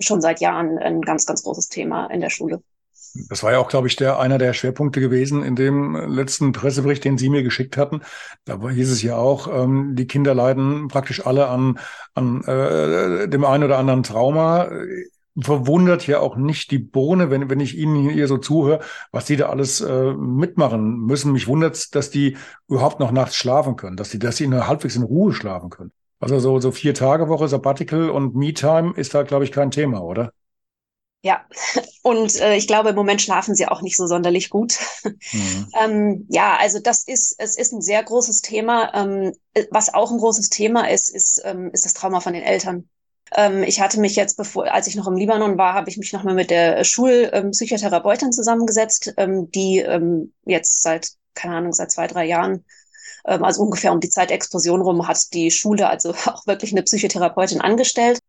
schon 0.00 0.20
seit 0.20 0.40
Jahren 0.40 0.78
ein 0.78 1.02
ganz, 1.02 1.26
ganz 1.26 1.42
großes 1.42 1.68
Thema 1.68 2.06
in 2.06 2.20
der 2.20 2.30
Schule. 2.30 2.62
Das 3.28 3.42
war 3.42 3.52
ja 3.52 3.58
auch, 3.58 3.68
glaube 3.68 3.88
ich, 3.88 3.96
der 3.96 4.18
einer 4.18 4.38
der 4.38 4.52
Schwerpunkte 4.52 5.00
gewesen 5.00 5.42
in 5.42 5.56
dem 5.56 5.96
letzten 5.96 6.52
Pressebericht, 6.52 7.04
den 7.04 7.18
Sie 7.18 7.30
mir 7.30 7.42
geschickt 7.42 7.76
hatten. 7.76 8.02
Da 8.44 8.60
hieß 8.68 8.90
es 8.90 9.02
ja 9.02 9.16
auch, 9.16 9.48
ähm, 9.48 9.94
die 9.96 10.06
Kinder 10.06 10.34
leiden 10.34 10.88
praktisch 10.88 11.26
alle 11.26 11.48
an, 11.48 11.78
an 12.14 12.44
äh, 12.44 13.28
dem 13.28 13.44
einen 13.44 13.64
oder 13.64 13.78
anderen 13.78 14.02
Trauma. 14.02 14.70
Verwundert 15.40 16.06
ja 16.06 16.18
auch 16.18 16.36
nicht 16.36 16.70
die 16.72 16.78
Bohne, 16.78 17.30
wenn, 17.30 17.48
wenn 17.48 17.60
ich 17.60 17.78
Ihnen 17.78 18.10
hier 18.10 18.26
so 18.26 18.38
zuhöre, 18.38 18.80
was 19.12 19.24
die 19.24 19.36
da 19.36 19.48
alles 19.48 19.80
äh, 19.80 20.12
mitmachen 20.12 20.98
müssen. 20.98 21.32
Mich 21.32 21.46
wundert 21.46 21.94
dass 21.94 22.10
die 22.10 22.36
überhaupt 22.68 22.98
noch 22.98 23.12
nachts 23.12 23.36
schlafen 23.36 23.76
können, 23.76 23.96
dass 23.96 24.10
die, 24.10 24.18
dass 24.18 24.36
sie 24.36 24.44
in, 24.44 24.66
halbwegs 24.66 24.96
in 24.96 25.02
Ruhe 25.02 25.32
schlafen 25.32 25.70
können. 25.70 25.92
Also 26.20 26.38
so, 26.40 26.60
so 26.60 26.72
vier 26.72 26.94
Tage 26.94 27.28
Woche, 27.28 27.48
Sabbatical 27.48 28.10
und 28.10 28.34
Me-Time 28.34 28.92
ist 28.96 29.14
da, 29.14 29.22
glaube 29.22 29.44
ich, 29.44 29.52
kein 29.52 29.70
Thema, 29.70 30.02
oder? 30.02 30.32
Ja, 31.22 31.44
und 32.02 32.40
äh, 32.40 32.56
ich 32.56 32.66
glaube, 32.66 32.90
im 32.90 32.94
Moment 32.96 33.22
schlafen 33.22 33.54
sie 33.54 33.66
auch 33.66 33.82
nicht 33.82 33.96
so 33.96 34.06
sonderlich 34.06 34.50
gut. 34.50 34.78
Mhm. 35.32 35.66
ähm, 35.80 36.26
ja, 36.28 36.56
also 36.58 36.78
das 36.80 37.04
ist, 37.04 37.34
es 37.38 37.56
ist 37.56 37.72
ein 37.72 37.82
sehr 37.82 38.02
großes 38.02 38.40
Thema. 38.42 38.92
Ähm, 38.94 39.32
was 39.70 39.92
auch 39.92 40.10
ein 40.10 40.18
großes 40.18 40.48
Thema 40.48 40.88
ist, 40.90 41.08
ist, 41.08 41.42
ähm, 41.44 41.70
ist 41.72 41.84
das 41.84 41.94
Trauma 41.94 42.20
von 42.20 42.32
den 42.32 42.42
Eltern. 42.42 42.88
Ähm, 43.36 43.62
ich 43.62 43.80
hatte 43.80 44.00
mich 44.00 44.16
jetzt, 44.16 44.36
bevor, 44.36 44.72
als 44.72 44.86
ich 44.86 44.96
noch 44.96 45.06
im 45.06 45.16
Libanon 45.16 45.58
war, 45.58 45.74
habe 45.74 45.90
ich 45.90 45.98
mich 45.98 46.12
nochmal 46.12 46.34
mit 46.34 46.50
der 46.50 46.82
Schulpsychotherapeutin 46.84 48.32
zusammengesetzt, 48.32 49.14
ähm, 49.16 49.50
die 49.50 49.78
ähm, 49.78 50.32
jetzt 50.44 50.82
seit, 50.82 51.10
keine 51.34 51.56
Ahnung, 51.56 51.72
seit 51.72 51.90
zwei, 51.90 52.06
drei 52.06 52.24
Jahren 52.24 52.64
also 53.24 53.62
ungefähr 53.62 53.92
um 53.92 54.00
die 54.00 54.10
Zeit 54.10 54.30
Explosion 54.30 54.80
rum, 54.80 55.06
hat 55.06 55.32
die 55.32 55.50
Schule 55.50 55.88
also 55.88 56.10
auch 56.26 56.46
wirklich 56.46 56.72
eine 56.72 56.82
Psychotherapeutin 56.82 57.60
angestellt. 57.60 58.20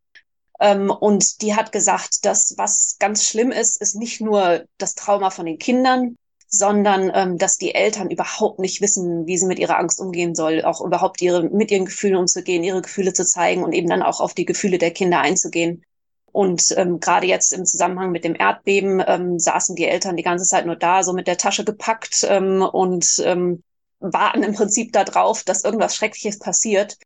Ähm, 0.59 0.91
und 0.91 1.41
die 1.41 1.55
hat 1.55 1.71
gesagt, 1.71 2.25
dass 2.25 2.55
was 2.57 2.97
ganz 2.99 3.25
schlimm 3.25 3.51
ist, 3.51 3.81
ist 3.81 3.95
nicht 3.95 4.21
nur 4.21 4.65
das 4.77 4.95
Trauma 4.95 5.29
von 5.29 5.45
den 5.45 5.57
Kindern, 5.57 6.17
sondern 6.49 7.11
ähm, 7.13 7.37
dass 7.37 7.57
die 7.57 7.75
Eltern 7.75 8.09
überhaupt 8.09 8.59
nicht 8.59 8.81
wissen, 8.81 9.27
wie 9.27 9.37
sie 9.37 9.45
mit 9.45 9.59
ihrer 9.59 9.77
Angst 9.77 10.01
umgehen 10.01 10.35
soll, 10.35 10.63
auch 10.63 10.81
überhaupt 10.81 11.21
ihre, 11.21 11.43
mit 11.43 11.71
ihren 11.71 11.85
Gefühlen 11.85 12.15
umzugehen, 12.15 12.63
ihre 12.63 12.81
Gefühle 12.81 13.13
zu 13.13 13.23
zeigen 13.23 13.63
und 13.63 13.71
eben 13.71 13.87
dann 13.87 14.01
auch 14.01 14.19
auf 14.19 14.33
die 14.33 14.45
Gefühle 14.45 14.79
der 14.79 14.91
Kinder 14.91 15.21
einzugehen. 15.21 15.83
Und 16.31 16.73
ähm, 16.77 16.99
gerade 16.99 17.27
jetzt 17.27 17.53
im 17.53 17.65
Zusammenhang 17.65 18.11
mit 18.11 18.23
dem 18.23 18.35
Erdbeben 18.35 19.01
ähm, 19.05 19.39
saßen 19.39 19.75
die 19.75 19.85
Eltern 19.85 20.17
die 20.17 20.23
ganze 20.23 20.45
Zeit 20.45 20.65
nur 20.65 20.75
da, 20.75 21.03
so 21.03 21.13
mit 21.13 21.27
der 21.27 21.37
Tasche 21.37 21.63
gepackt 21.63 22.25
ähm, 22.27 22.61
und 22.61 23.21
ähm, 23.25 23.63
warten 23.99 24.43
im 24.43 24.53
Prinzip 24.53 24.93
darauf, 24.93 25.43
dass 25.43 25.63
irgendwas 25.63 25.95
Schreckliches 25.95 26.39
passiert. 26.39 26.97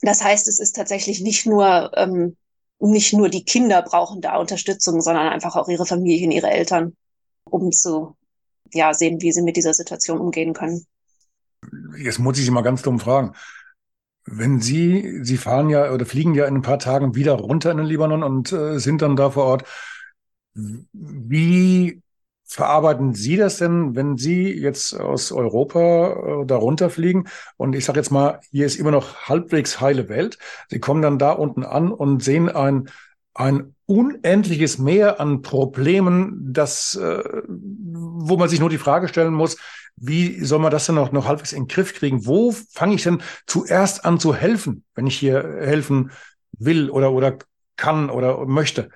Das 0.00 0.22
heißt, 0.22 0.48
es 0.48 0.58
ist 0.58 0.74
tatsächlich 0.74 1.20
nicht 1.20 1.46
nur, 1.46 1.92
ähm, 1.96 2.36
nicht 2.80 3.12
nur 3.12 3.28
die 3.28 3.44
Kinder 3.44 3.82
brauchen 3.82 4.20
da 4.20 4.36
Unterstützung, 4.36 5.00
sondern 5.00 5.28
einfach 5.28 5.54
auch 5.54 5.68
ihre 5.68 5.86
Familien, 5.86 6.32
ihre 6.32 6.50
Eltern, 6.50 6.96
um 7.44 7.70
zu 7.70 8.16
ja, 8.72 8.92
sehen, 8.94 9.20
wie 9.20 9.32
sie 9.32 9.42
mit 9.42 9.56
dieser 9.56 9.74
Situation 9.74 10.18
umgehen 10.18 10.54
können. 10.54 10.86
Jetzt 11.96 12.18
muss 12.18 12.38
ich 12.38 12.44
Sie 12.44 12.50
mal 12.50 12.62
ganz 12.62 12.82
dumm 12.82 12.98
fragen. 12.98 13.34
Wenn 14.24 14.60
Sie, 14.60 15.20
Sie 15.22 15.36
fahren 15.36 15.68
ja 15.68 15.92
oder 15.92 16.06
fliegen 16.06 16.34
ja 16.34 16.46
in 16.46 16.56
ein 16.56 16.62
paar 16.62 16.78
Tagen 16.78 17.14
wieder 17.14 17.32
runter 17.32 17.70
in 17.70 17.76
den 17.76 17.86
Libanon 17.86 18.22
und 18.22 18.52
äh, 18.52 18.78
sind 18.78 19.02
dann 19.02 19.16
da 19.16 19.30
vor 19.30 19.44
Ort. 19.44 19.64
Wie 20.54 22.01
verarbeiten 22.54 23.14
Sie 23.14 23.36
das 23.36 23.58
denn, 23.58 23.94
wenn 23.96 24.16
Sie 24.16 24.52
jetzt 24.52 24.98
aus 24.98 25.32
Europa 25.32 26.42
äh, 26.42 26.46
darunter 26.46 26.90
fliegen? 26.90 27.28
Und 27.56 27.74
ich 27.74 27.84
sage 27.84 27.98
jetzt 27.98 28.10
mal, 28.10 28.40
hier 28.50 28.66
ist 28.66 28.76
immer 28.76 28.90
noch 28.90 29.28
halbwegs 29.28 29.80
heile 29.80 30.08
Welt. 30.08 30.38
Sie 30.68 30.80
kommen 30.80 31.02
dann 31.02 31.18
da 31.18 31.32
unten 31.32 31.64
an 31.64 31.92
und 31.92 32.22
sehen 32.22 32.48
ein, 32.48 32.88
ein 33.34 33.74
unendliches 33.86 34.78
Meer 34.78 35.20
an 35.20 35.42
Problemen, 35.42 36.52
das, 36.52 36.94
äh, 36.96 37.22
wo 37.48 38.36
man 38.36 38.48
sich 38.48 38.60
nur 38.60 38.70
die 38.70 38.78
Frage 38.78 39.08
stellen 39.08 39.34
muss, 39.34 39.56
wie 39.96 40.44
soll 40.44 40.58
man 40.58 40.70
das 40.70 40.86
denn 40.86 40.94
noch, 40.94 41.12
noch 41.12 41.28
halbwegs 41.28 41.52
in 41.52 41.64
den 41.64 41.68
Griff 41.68 41.94
kriegen? 41.94 42.26
Wo 42.26 42.52
fange 42.52 42.94
ich 42.94 43.02
denn 43.02 43.22
zuerst 43.46 44.04
an 44.04 44.18
zu 44.18 44.34
helfen, 44.34 44.84
wenn 44.94 45.06
ich 45.06 45.18
hier 45.18 45.42
helfen 45.60 46.10
will 46.52 46.90
oder, 46.90 47.12
oder 47.12 47.38
kann 47.76 48.10
oder 48.10 48.46
möchte? 48.46 48.90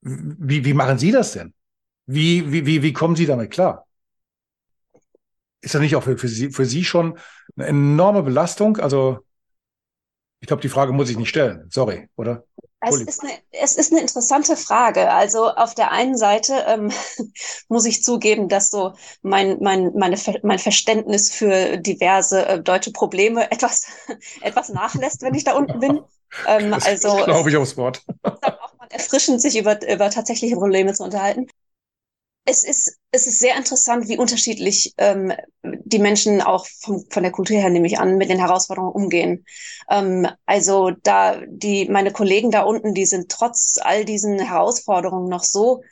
Wie, 0.00 0.64
wie 0.64 0.74
machen 0.74 0.98
Sie 0.98 1.10
das 1.10 1.32
denn? 1.32 1.54
Wie, 2.06 2.52
wie, 2.52 2.66
wie, 2.66 2.82
wie 2.82 2.92
kommen 2.92 3.16
Sie 3.16 3.26
damit 3.26 3.50
klar? 3.50 3.86
Ist 5.60 5.74
das 5.74 5.80
nicht 5.80 5.96
auch 5.96 6.04
für, 6.04 6.16
für, 6.16 6.28
Sie, 6.28 6.50
für 6.50 6.64
Sie 6.64 6.84
schon 6.84 7.18
eine 7.56 7.66
enorme 7.66 8.22
Belastung? 8.22 8.76
Also, 8.76 9.18
ich 10.40 10.46
glaube, 10.46 10.62
die 10.62 10.68
Frage 10.68 10.92
muss 10.92 11.10
ich 11.10 11.16
nicht 11.16 11.28
stellen. 11.28 11.66
Sorry, 11.70 12.08
oder? 12.14 12.44
Es 12.80 13.00
ist, 13.00 13.22
eine, 13.24 13.32
es 13.50 13.74
ist 13.74 13.90
eine 13.90 14.00
interessante 14.00 14.56
Frage. 14.56 15.10
Also 15.10 15.48
auf 15.48 15.74
der 15.74 15.90
einen 15.90 16.16
Seite 16.16 16.64
ähm, 16.68 16.92
muss 17.68 17.84
ich 17.84 18.04
zugeben, 18.04 18.48
dass 18.48 18.68
so 18.68 18.92
mein, 19.22 19.58
mein, 19.60 19.92
meine, 19.96 20.16
mein 20.44 20.60
Verständnis 20.60 21.32
für 21.32 21.78
diverse 21.78 22.46
äh, 22.46 22.62
deutsche 22.62 22.92
Probleme 22.92 23.50
etwas, 23.50 23.86
etwas 24.40 24.68
nachlässt, 24.68 25.22
wenn 25.22 25.34
ich 25.34 25.44
da 25.44 25.54
unten 25.54 25.80
bin. 25.80 26.00
Ähm, 26.44 26.72
das 26.72 26.84
also 26.84 27.24
glaube 27.24 27.48
ich 27.48 27.56
aufs 27.56 27.76
Wort. 27.76 28.02
auch 28.22 28.78
mal 28.78 28.88
erfrischend, 28.90 29.40
sich 29.40 29.56
über, 29.56 29.80
über 29.88 30.10
tatsächliche 30.10 30.56
Probleme 30.56 30.92
zu 30.92 31.04
unterhalten 31.04 31.46
es 32.46 32.64
ist, 32.64 32.96
es 33.10 33.26
ist 33.26 33.40
sehr 33.40 33.56
interessant, 33.56 34.08
wie 34.08 34.18
unterschiedlich 34.18 34.94
ähm, 34.98 35.32
die 35.62 35.98
Menschen 35.98 36.40
auch 36.40 36.66
vom, 36.80 37.04
von 37.10 37.24
der 37.24 37.32
Kultur 37.32 37.56
her, 37.58 37.70
nehme 37.70 37.88
ich 37.88 37.98
an, 37.98 38.16
mit 38.16 38.30
den 38.30 38.38
Herausforderungen 38.38 38.94
umgehen. 38.94 39.44
Ähm, 39.90 40.28
also 40.46 40.92
da 41.02 41.40
die, 41.48 41.88
meine 41.88 42.12
Kollegen 42.12 42.52
da 42.52 42.62
unten, 42.62 42.94
die 42.94 43.04
sind 43.04 43.30
trotz 43.30 43.78
all 43.82 44.04
diesen 44.04 44.38
Herausforderungen 44.38 45.28
noch 45.28 45.42
so 45.42 45.82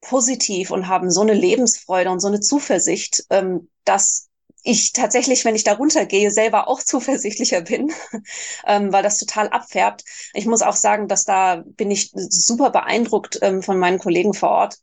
positiv 0.00 0.70
und 0.70 0.88
haben 0.88 1.10
so 1.10 1.20
eine 1.20 1.34
Lebensfreude 1.34 2.10
und 2.10 2.20
so 2.20 2.28
eine 2.28 2.40
Zuversicht, 2.40 3.24
ähm, 3.28 3.68
dass 3.84 4.30
ich 4.64 4.92
tatsächlich, 4.92 5.44
wenn 5.44 5.56
ich 5.56 5.64
da 5.64 5.74
runtergehe, 5.74 6.30
selber 6.30 6.68
auch 6.68 6.80
zuversichtlicher 6.82 7.60
bin, 7.60 7.92
ähm, 8.66 8.92
weil 8.94 9.02
das 9.02 9.18
total 9.18 9.48
abfärbt. 9.48 10.04
Ich 10.32 10.46
muss 10.46 10.62
auch 10.62 10.76
sagen, 10.76 11.06
dass 11.06 11.24
da 11.24 11.62
bin 11.66 11.90
ich 11.90 12.12
super 12.14 12.70
beeindruckt 12.70 13.38
ähm, 13.42 13.62
von 13.62 13.78
meinen 13.78 13.98
Kollegen 13.98 14.32
vor 14.32 14.50
Ort 14.50 14.78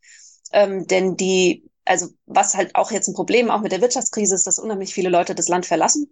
ähm, 0.51 0.87
denn 0.87 1.15
die, 1.17 1.63
also 1.85 2.07
was 2.25 2.55
halt 2.55 2.75
auch 2.75 2.91
jetzt 2.91 3.07
ein 3.07 3.15
Problem 3.15 3.49
auch 3.49 3.61
mit 3.61 3.71
der 3.71 3.81
Wirtschaftskrise 3.81 4.35
ist, 4.35 4.47
dass 4.47 4.59
unheimlich 4.59 4.93
viele 4.93 5.09
Leute 5.09 5.35
das 5.35 5.47
Land 5.47 5.65
verlassen. 5.65 6.11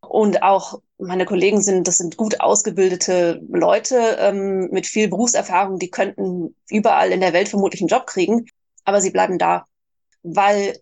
Und 0.00 0.42
auch 0.42 0.80
meine 0.98 1.26
Kollegen 1.26 1.62
sind, 1.62 1.86
das 1.86 1.98
sind 1.98 2.16
gut 2.16 2.40
ausgebildete 2.40 3.42
Leute 3.48 4.16
ähm, 4.18 4.68
mit 4.70 4.86
viel 4.86 5.08
Berufserfahrung, 5.08 5.78
die 5.78 5.90
könnten 5.90 6.56
überall 6.68 7.12
in 7.12 7.20
der 7.20 7.32
Welt 7.32 7.48
vermutlich 7.48 7.82
einen 7.82 7.88
Job 7.88 8.06
kriegen, 8.06 8.46
aber 8.84 9.00
sie 9.00 9.10
bleiben 9.10 9.38
da, 9.38 9.66
weil 10.22 10.76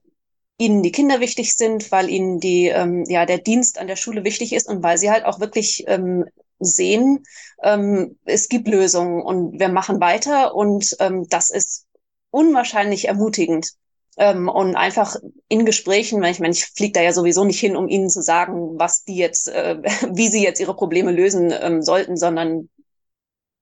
ihnen 0.57 0.83
die 0.83 0.93
Kinder 0.93 1.21
wichtig 1.21 1.55
sind, 1.55 1.91
weil 1.93 2.11
ihnen 2.11 2.41
die, 2.41 2.67
ähm, 2.67 3.05
ja, 3.09 3.27
der 3.27 3.39
Dienst 3.39 3.79
an 3.79 3.87
der 3.87 3.97
Schule 3.97 4.25
wichtig 4.25 4.53
ist 4.53 4.69
und 4.69 4.83
weil 4.83 4.99
sie 4.99 5.11
halt 5.11 5.25
auch 5.25 5.41
wirklich 5.41 5.85
ähm, 5.87 6.25
sehen, 6.59 7.25
ähm, 7.63 8.19
es 8.25 8.49
gibt 8.49 8.69
Lösungen 8.69 9.23
und 9.23 9.59
wir 9.59 9.69
machen 9.69 10.01
weiter 10.01 10.55
und 10.55 10.97
ähm, 10.99 11.27
das 11.29 11.51
ist 11.51 11.87
unwahrscheinlich 12.31 13.09
ermutigend. 13.09 13.73
Ähm, 14.17 14.49
und 14.49 14.75
einfach 14.75 15.15
in 15.49 15.65
Gesprächen, 15.65 16.21
weil 16.21 16.33
ich 16.33 16.41
meine, 16.41 16.53
ich 16.53 16.65
fliege 16.67 16.93
da 16.93 17.03
ja 17.03 17.13
sowieso 17.13 17.45
nicht 17.45 17.61
hin, 17.61 17.77
um 17.77 17.89
ihnen 17.89 18.11
zu 18.11 18.21
sagen, 18.21 18.79
was 18.79 19.05
die 19.05 19.17
jetzt, 19.17 19.49
äh, 19.49 19.81
wie 20.13 20.29
sie 20.29 20.43
jetzt 20.43 20.61
ihre 20.61 20.75
Probleme 20.75 21.13
lösen 21.13 21.53
ähm, 21.53 21.83
sollten, 21.83 22.17
sondern 22.17 22.69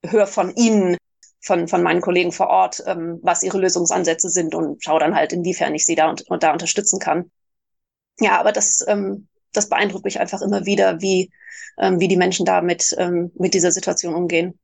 höre 0.05 0.27
von 0.27 0.55
ihnen, 0.55 0.97
von, 1.41 1.69
von 1.69 1.83
meinen 1.83 2.01
Kollegen 2.01 2.33
vor 2.33 2.49
Ort, 2.49 2.83
ähm, 2.87 3.21
was 3.23 3.43
ihre 3.43 3.59
Lösungsansätze 3.59 4.31
sind 4.31 4.55
und 4.55 4.83
schaue 4.83 5.01
dann 5.01 5.15
halt, 5.15 5.33
inwiefern 5.33 5.75
ich 5.75 5.85
sie 5.85 5.95
da 5.95 6.09
und, 6.09 6.23
und 6.29 6.43
da 6.43 6.53
unterstützen 6.53 6.99
kann. 6.99 7.31
Ja, 8.19 8.41
aber 8.41 8.53
das, 8.53 8.85
ähm, 8.89 9.29
das 9.53 9.69
beeindruckt 9.69 10.05
mich 10.05 10.19
einfach 10.19 10.43
immer 10.43 10.65
wieder, 10.65 11.01
wie, 11.01 11.31
ähm, 11.79 12.01
wie 12.01 12.09
die 12.09 12.17
Menschen 12.17 12.47
da 12.47 12.63
mit, 12.63 12.95
ähm, 12.99 13.31
mit 13.35 13.55
dieser 13.55 13.73
Situation 13.73 14.15
umgehen. 14.15 14.59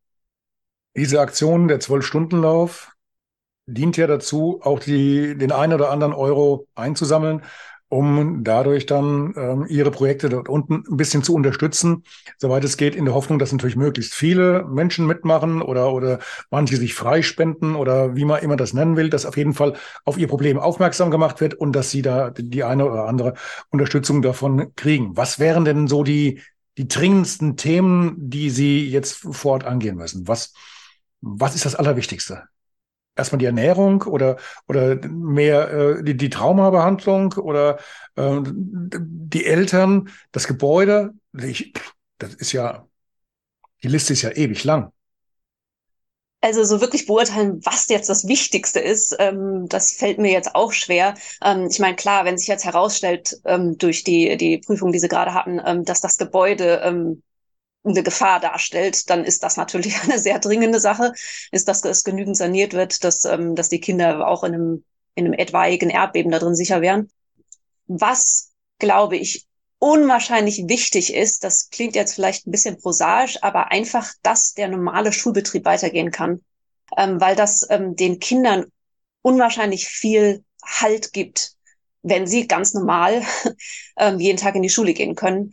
Diese 0.97 1.21
Aktion, 1.21 1.69
der 1.69 1.81
Zwölf-Stunden-Lauf, 1.81 2.91
dient 3.66 3.96
ja 3.96 4.07
dazu, 4.07 4.61
auch 4.62 4.81
die, 4.81 5.37
den 5.37 5.53
einen 5.53 5.75
oder 5.75 5.90
anderen 5.90 6.12
Euro 6.12 6.66
einzusammeln, 6.75 7.42
um 7.92 8.42
dadurch 8.42 8.87
dann 8.87 9.35
ähm, 9.37 9.66
ihre 9.68 9.90
Projekte 9.90 10.31
dort 10.31 10.48
unten 10.48 10.83
ein 10.90 10.96
bisschen 10.96 11.22
zu 11.22 11.35
unterstützen, 11.35 12.05
soweit 12.38 12.64
es 12.64 12.79
geht, 12.79 12.96
in 12.96 13.05
der 13.05 13.12
Hoffnung, 13.12 13.38
dass 13.38 13.53
natürlich 13.53 13.77
möglichst 13.77 14.14
viele 14.14 14.64
Menschen 14.64 15.07
mitmachen 15.07 15.61
oder, 15.61 15.92
oder 15.92 16.18
manche 16.51 16.79
sich 16.79 16.94
freispenden 16.94 17.77
oder 17.77 18.16
wie 18.16 18.25
man 18.25 18.40
immer 18.42 18.57
das 18.57 18.72
nennen 18.72 18.96
will, 18.96 19.11
dass 19.11 19.27
auf 19.27 19.37
jeden 19.37 19.53
Fall 19.53 19.75
auf 20.07 20.16
ihr 20.16 20.27
Problem 20.27 20.59
aufmerksam 20.59 21.11
gemacht 21.11 21.42
wird 21.42 21.53
und 21.53 21.72
dass 21.72 21.90
sie 21.90 22.01
da 22.01 22.31
die 22.31 22.64
eine 22.64 22.87
oder 22.87 23.05
andere 23.05 23.35
Unterstützung 23.68 24.22
davon 24.22 24.75
kriegen. 24.75 25.14
Was 25.18 25.38
wären 25.38 25.66
denn 25.66 25.87
so 25.87 26.03
die, 26.03 26.40
die 26.79 26.88
dringendsten 26.88 27.59
Themen, 27.59 28.14
die 28.16 28.48
Sie 28.48 28.88
jetzt 28.88 29.16
vor 29.16 29.53
Ort 29.53 29.64
angehen 29.64 29.96
müssen? 29.96 30.27
Was, 30.27 30.55
was 31.20 31.55
ist 31.55 31.66
das 31.66 31.75
Allerwichtigste? 31.75 32.44
Erstmal 33.16 33.38
die 33.38 33.46
Ernährung 33.46 34.03
oder, 34.03 34.37
oder 34.68 34.96
mehr 35.09 35.70
äh, 35.70 36.05
die, 36.05 36.16
die 36.16 36.31
Traumabehandlung 36.31 37.35
oder 37.35 37.79
äh, 38.16 38.40
die 38.44 39.46
Eltern, 39.46 40.11
das 40.33 40.46
Gebäude. 40.46 41.11
Ich, 41.33 41.72
das 42.18 42.35
ist 42.35 42.53
ja, 42.53 42.87
die 43.83 43.88
Liste 43.88 44.12
ist 44.12 44.22
ja 44.22 44.31
ewig 44.31 44.64
lang. 44.64 44.92
Also 46.44 46.64
so 46.64 46.81
wirklich 46.81 47.07
beurteilen, 47.07 47.61
was 47.64 47.88
jetzt 47.88 48.09
das 48.09 48.27
Wichtigste 48.27 48.81
ist, 48.81 49.14
ähm, 49.20 49.68
das 49.68 49.92
fällt 49.92 50.18
mir 50.18 50.33
jetzt 50.33 50.57
auch 50.57 50.72
schwer. 50.72 51.14
Ähm, 51.40 51.68
ich 51.70 51.79
meine, 51.79 51.94
klar, 51.94 52.25
wenn 52.25 52.37
sich 52.37 52.48
jetzt 52.48 52.64
herausstellt 52.64 53.40
ähm, 53.44 53.79
durch 53.79 54.03
die, 54.03 54.37
die 54.37 54.59
Prüfung, 54.59 54.90
die 54.90 54.98
Sie 54.98 55.07
gerade 55.07 55.35
hatten, 55.35 55.61
ähm, 55.64 55.85
dass 55.85 56.01
das 56.01 56.18
Gebäude 56.18 56.81
ähm, 56.83 57.22
eine 57.85 58.03
Gefahr 58.03 58.40
darstellt, 58.40 59.11
dann 59.11 59.25
ist 59.25 59.42
das 59.42 59.57
natürlich 59.57 60.01
eine 60.03 60.18
sehr 60.18 60.38
dringende 60.38 60.81
Sache, 60.81 61.12
ist, 61.51 61.68
dass 61.68 61.85
es 61.85 62.05
genügend 62.05 62.37
saniert 62.37 62.73
wird, 62.73 63.05
dass, 63.05 63.25
ähm, 63.25 63.55
dass 63.55 63.68
die 63.68 63.81
Kinder 63.81 64.27
auch 64.27 64.45
in 64.45 64.55
einem, 64.55 64.85
in 65.14 65.27
einem 65.27 65.35
etwaigen 65.35 65.90
Erdbeben 65.90 66.33
da 66.33 66.38
drin 66.38 66.55
sicher 66.55 66.81
wären. 66.81 67.11
Was, 67.87 68.53
glaube 68.79 69.16
ich, 69.16 69.47
unwahrscheinlich 69.79 70.68
wichtig 70.68 71.12
ist, 71.12 71.42
das 71.42 71.68
klingt 71.71 71.97
jetzt 71.97 72.14
vielleicht 72.14 72.47
ein 72.47 72.53
bisschen 72.53 72.79
prosaisch, 72.79 73.38
aber 73.42 73.73
einfach, 73.73 74.12
dass 74.23 74.55
der 74.55 74.68
normale 74.68 75.12
Schulbetrieb 75.12 75.64
weitergehen 75.64 76.12
kann, 76.12 76.40
ähm, 76.97 77.21
weil 77.21 77.35
das 77.35 77.66
ähm, 77.68 77.97
den 77.97 78.21
Kindern 78.21 78.66
unwahrscheinlich 79.23 79.88
viel 79.88 80.45
Halt 80.64 81.12
gibt, 81.12 81.57
wenn 82.03 82.29
sie 82.29 82.47
ganz 82.47 82.75
normal 82.75 83.23
ähm, 83.97 84.21
jeden 84.21 84.38
Tag 84.38 84.55
in 84.55 84.62
die 84.62 84.71
Schule 84.71 84.95
gehen 84.95 85.16
können. 85.16 85.53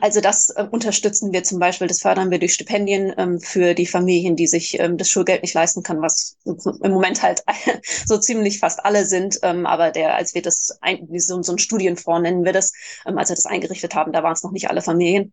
Also 0.00 0.20
das 0.20 0.48
äh, 0.50 0.66
unterstützen 0.68 1.32
wir 1.32 1.44
zum 1.44 1.60
Beispiel, 1.60 1.86
das 1.86 2.00
fördern 2.00 2.30
wir 2.30 2.40
durch 2.40 2.54
Stipendien 2.54 3.14
ähm, 3.16 3.40
für 3.40 3.72
die 3.74 3.86
Familien, 3.86 4.34
die 4.34 4.48
sich 4.48 4.78
ähm, 4.80 4.96
das 4.96 5.08
Schulgeld 5.08 5.42
nicht 5.42 5.54
leisten 5.54 5.84
kann, 5.84 6.02
was 6.02 6.36
im 6.44 6.90
Moment 6.90 7.22
halt 7.22 7.44
so 8.04 8.18
ziemlich 8.18 8.58
fast 8.58 8.84
alle 8.84 9.04
sind. 9.04 9.38
Ähm, 9.42 9.64
aber 9.64 9.92
der, 9.92 10.16
als 10.16 10.34
wir 10.34 10.42
das, 10.42 10.76
ein, 10.80 11.06
so, 11.18 11.40
so 11.42 11.52
ein 11.52 11.58
Studienfonds 11.58 12.22
nennen 12.22 12.44
wir 12.44 12.52
das, 12.52 12.72
ähm, 13.06 13.16
als 13.16 13.28
wir 13.30 13.36
das 13.36 13.46
eingerichtet 13.46 13.94
haben, 13.94 14.12
da 14.12 14.24
waren 14.24 14.32
es 14.32 14.42
noch 14.42 14.50
nicht 14.50 14.68
alle 14.68 14.82
Familien. 14.82 15.32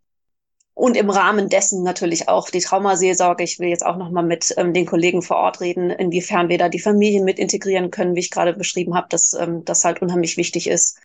Und 0.76 0.98
im 0.98 1.10
Rahmen 1.10 1.50
dessen 1.50 1.84
natürlich 1.84 2.30
auch 2.30 2.50
die 2.50 2.60
Traumaseelsorge. 2.60 3.44
Ich 3.44 3.60
will 3.60 3.70
jetzt 3.70 3.86
auch 3.86 3.98
nochmal 3.98 4.24
mit 4.24 4.54
ähm, 4.58 4.74
den 4.74 4.86
Kollegen 4.86 5.22
vor 5.22 5.38
Ort 5.38 5.62
reden, 5.62 5.90
inwiefern 5.90 6.50
wir 6.50 6.58
da 6.60 6.70
die 6.70 6.80
Familien 6.80 7.26
mit 7.26 7.40
integrieren 7.40 7.92
können, 7.92 8.16
wie 8.16 8.22
ich 8.22 8.32
gerade 8.32 8.54
beschrieben 8.54 8.96
habe, 8.96 9.08
dass 9.10 9.34
ähm, 9.34 9.66
das 9.66 9.84
halt 9.84 10.02
unheimlich 10.02 10.38
wichtig 10.38 10.68
ist. 10.68 11.00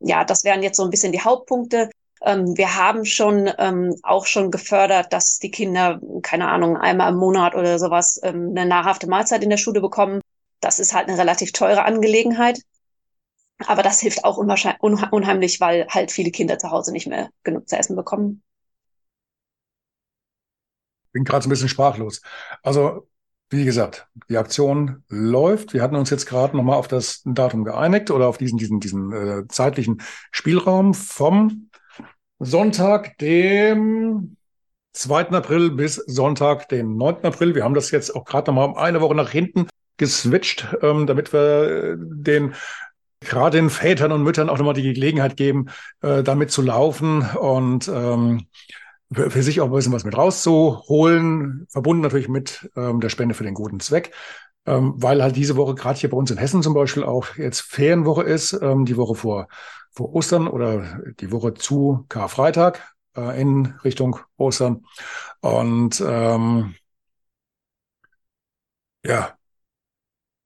Ja, 0.00 0.24
das 0.24 0.44
wären 0.44 0.62
jetzt 0.62 0.76
so 0.76 0.84
ein 0.84 0.90
bisschen 0.90 1.12
die 1.12 1.20
Hauptpunkte. 1.20 1.90
Ähm, 2.26 2.56
wir 2.56 2.74
haben 2.74 3.04
schon 3.04 3.48
ähm, 3.56 3.94
auch 4.02 4.26
schon 4.26 4.50
gefördert, 4.50 5.12
dass 5.12 5.38
die 5.38 5.52
Kinder, 5.52 6.00
keine 6.22 6.48
Ahnung, 6.48 6.76
einmal 6.76 7.12
im 7.12 7.18
Monat 7.18 7.54
oder 7.54 7.78
sowas 7.78 8.18
ähm, 8.24 8.50
eine 8.50 8.66
nahrhafte 8.66 9.08
Mahlzeit 9.08 9.44
in 9.44 9.50
der 9.50 9.58
Schule 9.58 9.80
bekommen. 9.80 10.20
Das 10.60 10.80
ist 10.80 10.92
halt 10.92 11.08
eine 11.08 11.18
relativ 11.18 11.52
teure 11.52 11.84
Angelegenheit. 11.84 12.60
Aber 13.64 13.82
das 13.84 14.00
hilft 14.00 14.24
auch 14.24 14.38
unheimlich, 14.38 15.60
weil 15.60 15.86
halt 15.88 16.10
viele 16.10 16.32
Kinder 16.32 16.58
zu 16.58 16.70
Hause 16.72 16.92
nicht 16.92 17.06
mehr 17.06 17.30
genug 17.44 17.68
zu 17.68 17.78
essen 17.78 17.94
bekommen. 17.94 18.42
Bin 21.12 21.24
gerade 21.24 21.44
so 21.44 21.48
ein 21.48 21.50
bisschen 21.50 21.68
sprachlos. 21.68 22.22
Also, 22.62 23.08
wie 23.50 23.64
gesagt, 23.64 24.08
die 24.28 24.36
Aktion 24.36 25.04
läuft. 25.08 25.72
Wir 25.72 25.82
hatten 25.82 25.94
uns 25.94 26.10
jetzt 26.10 26.26
gerade 26.26 26.56
nochmal 26.56 26.76
auf 26.76 26.88
das 26.88 27.22
Datum 27.24 27.64
geeinigt 27.64 28.10
oder 28.10 28.26
auf 28.26 28.36
diesen, 28.36 28.58
diesen, 28.58 28.80
diesen 28.80 29.12
äh, 29.12 29.46
zeitlichen 29.48 30.02
Spielraum 30.32 30.92
vom 30.92 31.70
Sonntag, 32.46 33.18
dem 33.18 34.36
2. 34.92 35.30
April 35.30 35.72
bis 35.72 35.96
Sonntag, 35.96 36.68
den 36.68 36.96
9. 36.96 37.24
April. 37.24 37.54
Wir 37.56 37.64
haben 37.64 37.74
das 37.74 37.90
jetzt 37.90 38.14
auch 38.14 38.24
gerade 38.24 38.50
nochmal 38.50 38.68
um 38.68 38.76
eine 38.76 39.00
Woche 39.00 39.16
nach 39.16 39.30
hinten 39.30 39.66
geswitcht, 39.96 40.68
ähm, 40.80 41.06
damit 41.06 41.32
wir 41.32 41.40
äh, 41.40 41.96
den 41.98 42.54
gerade 43.20 43.58
den 43.58 43.68
Vätern 43.68 44.12
und 44.12 44.22
Müttern 44.22 44.48
auch 44.48 44.58
nochmal 44.58 44.74
die 44.74 44.94
Gelegenheit 44.94 45.36
geben, 45.36 45.66
äh, 46.02 46.22
damit 46.22 46.52
zu 46.52 46.62
laufen 46.62 47.22
und 47.22 47.88
ähm, 47.88 48.46
für, 49.12 49.30
für 49.30 49.42
sich 49.42 49.60
auch 49.60 49.66
ein 49.66 49.72
bisschen 49.72 49.92
was 49.92 50.04
mit 50.04 50.16
rauszuholen, 50.16 51.66
verbunden 51.68 52.02
natürlich 52.02 52.28
mit 52.28 52.70
ähm, 52.76 53.00
der 53.00 53.08
Spende 53.08 53.34
für 53.34 53.44
den 53.44 53.54
guten 53.54 53.80
Zweck 53.80 54.12
ähm, 54.66 54.94
weil 54.96 55.22
halt 55.22 55.36
diese 55.36 55.56
Woche 55.56 55.74
gerade 55.74 55.98
hier 55.98 56.10
bei 56.10 56.16
uns 56.16 56.30
in 56.30 56.38
Hessen 56.38 56.62
zum 56.62 56.74
Beispiel 56.74 57.04
auch 57.04 57.36
jetzt 57.36 57.60
Ferienwoche 57.60 58.22
ist, 58.22 58.52
ähm, 58.60 58.84
die 58.84 58.96
Woche 58.96 59.14
vor, 59.14 59.48
vor 59.96 60.14
Ostern 60.14 60.48
oder 60.48 61.00
die 61.20 61.32
Woche 61.32 61.54
zu 61.54 62.04
Karfreitag 62.08 62.94
äh, 63.16 63.40
in 63.40 63.74
Richtung 63.84 64.18
Ostern. 64.36 64.84
Und 65.40 66.02
ähm, 66.06 66.74
ja, 69.04 69.38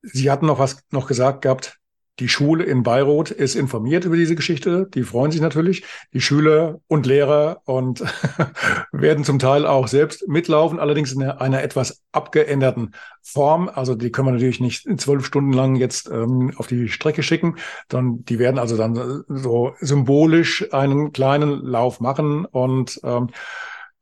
Sie 0.02 0.30
hatten 0.30 0.46
noch 0.46 0.58
was 0.58 0.84
noch 0.90 1.06
gesagt 1.06 1.42
gehabt, 1.42 1.79
die 2.20 2.28
Schule 2.28 2.64
in 2.64 2.82
Beirut 2.82 3.30
ist 3.30 3.54
informiert 3.54 4.04
über 4.04 4.16
diese 4.16 4.36
Geschichte. 4.36 4.86
Die 4.92 5.02
freuen 5.02 5.32
sich 5.32 5.40
natürlich. 5.40 5.84
Die 6.12 6.20
Schüler 6.20 6.80
und 6.86 7.06
Lehrer 7.06 7.62
und 7.64 8.00
werden 8.92 9.24
zum 9.24 9.38
Teil 9.38 9.66
auch 9.66 9.88
selbst 9.88 10.28
mitlaufen, 10.28 10.78
allerdings 10.78 11.12
in 11.12 11.22
einer 11.22 11.62
etwas 11.62 12.02
abgeänderten 12.12 12.94
Form. 13.22 13.70
Also 13.70 13.94
die 13.94 14.12
können 14.12 14.28
wir 14.28 14.32
natürlich 14.32 14.60
nicht 14.60 14.86
zwölf 15.00 15.24
Stunden 15.24 15.54
lang 15.54 15.76
jetzt 15.76 16.10
ähm, 16.10 16.52
auf 16.56 16.66
die 16.66 16.88
Strecke 16.88 17.22
schicken, 17.22 17.56
sondern 17.90 18.24
die 18.26 18.38
werden 18.38 18.58
also 18.58 18.76
dann 18.76 19.24
so 19.26 19.74
symbolisch 19.80 20.72
einen 20.72 21.12
kleinen 21.12 21.64
Lauf 21.64 22.00
machen 22.00 22.44
und 22.44 23.00
ähm, 23.02 23.30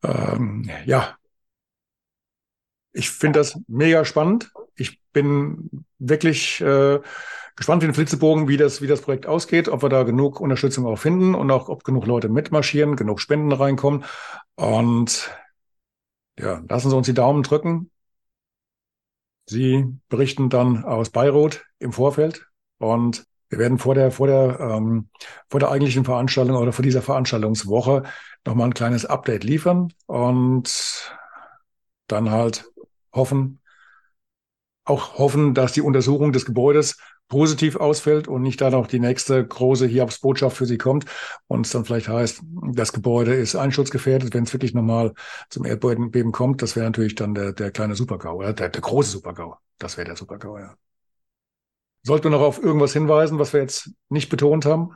ähm, 0.03 0.69
ja, 0.85 1.15
ich 2.91 3.09
finde 3.09 3.39
das 3.39 3.57
mega 3.67 4.03
spannend. 4.03 4.51
Ich 4.75 4.99
bin 5.13 5.85
wirklich 5.99 6.59
äh, 6.61 6.99
gespannt 7.59 7.83
wie 7.83 7.87
ein 7.87 7.93
Flitzebogen, 7.93 8.47
wie 8.47 8.55
das, 8.55 8.81
wie 8.81 8.87
das 8.87 9.01
Projekt 9.01 9.27
ausgeht, 9.27 9.67
ob 9.67 9.83
wir 9.83 9.89
da 9.89 10.03
genug 10.03 10.39
Unterstützung 10.39 10.85
auch 10.85 10.95
finden 10.95 11.35
und 11.35 11.51
auch, 11.51 11.67
ob 11.67 11.83
genug 11.83 12.05
Leute 12.05 12.29
mitmarschieren, 12.29 12.95
genug 12.95 13.19
Spenden 13.19 13.51
reinkommen. 13.51 14.05
Und 14.55 15.29
ja, 16.39 16.63
lassen 16.69 16.89
Sie 16.89 16.95
uns 16.95 17.05
die 17.05 17.13
Daumen 17.13 17.43
drücken. 17.43 17.91
Sie 19.45 19.85
berichten 20.07 20.49
dann 20.49 20.85
aus 20.85 21.09
Beirut 21.09 21.65
im 21.79 21.91
Vorfeld 21.91 22.47
und 22.77 23.25
wir 23.49 23.59
werden 23.59 23.77
vor 23.77 23.93
der, 23.93 24.11
vor 24.11 24.27
der, 24.27 24.57
ähm, 24.61 25.09
vor 25.49 25.59
der 25.59 25.69
eigentlichen 25.69 26.05
Veranstaltung 26.05 26.55
oder 26.55 26.71
vor 26.71 26.83
dieser 26.83 27.01
Veranstaltungswoche 27.01 28.03
nochmal 28.45 28.69
ein 28.69 28.73
kleines 28.73 29.05
Update 29.05 29.43
liefern 29.43 29.91
und 30.05 31.13
dann 32.07 32.31
halt 32.31 32.71
hoffen, 33.11 33.59
auch 34.89 35.17
hoffen, 35.17 35.53
dass 35.53 35.73
die 35.73 35.81
Untersuchung 35.81 36.31
des 36.31 36.45
Gebäudes 36.45 36.97
positiv 37.27 37.75
ausfällt 37.75 38.27
und 38.27 38.41
nicht 38.41 38.59
dann 38.59 38.73
auch 38.73 38.87
die 38.87 38.99
nächste 38.99 39.45
große 39.45 39.85
Hiobsbotschaft 39.85 40.57
für 40.57 40.65
Sie 40.65 40.77
kommt 40.77 41.05
und 41.47 41.65
es 41.65 41.71
dann 41.71 41.85
vielleicht 41.85 42.09
heißt, 42.09 42.41
das 42.73 42.91
Gebäude 42.91 43.35
ist 43.35 43.55
einschutzgefährdet, 43.55 44.33
wenn 44.33 44.45
es 44.45 44.53
wirklich 44.53 44.73
nochmal 44.73 45.13
zum 45.49 45.65
Erdbeben 45.65 46.31
kommt, 46.31 46.61
das 46.61 46.75
wäre 46.75 46.85
natürlich 46.85 47.15
dann 47.15 47.35
der, 47.35 47.53
der 47.53 47.71
kleine 47.71 47.95
Supergau, 47.95 48.37
oder 48.37 48.53
der, 48.53 48.69
der 48.69 48.81
große 48.81 49.11
Supergau. 49.11 49.57
Das 49.77 49.97
wäre 49.97 50.05
der 50.05 50.15
Supergau, 50.15 50.57
ja. 50.57 50.75
Sollten 52.03 52.25
wir 52.25 52.31
noch 52.31 52.41
auf 52.41 52.61
irgendwas 52.63 52.93
hinweisen, 52.93 53.39
was 53.39 53.53
wir 53.53 53.61
jetzt 53.61 53.91
nicht 54.09 54.29
betont 54.29 54.65
haben? 54.65 54.95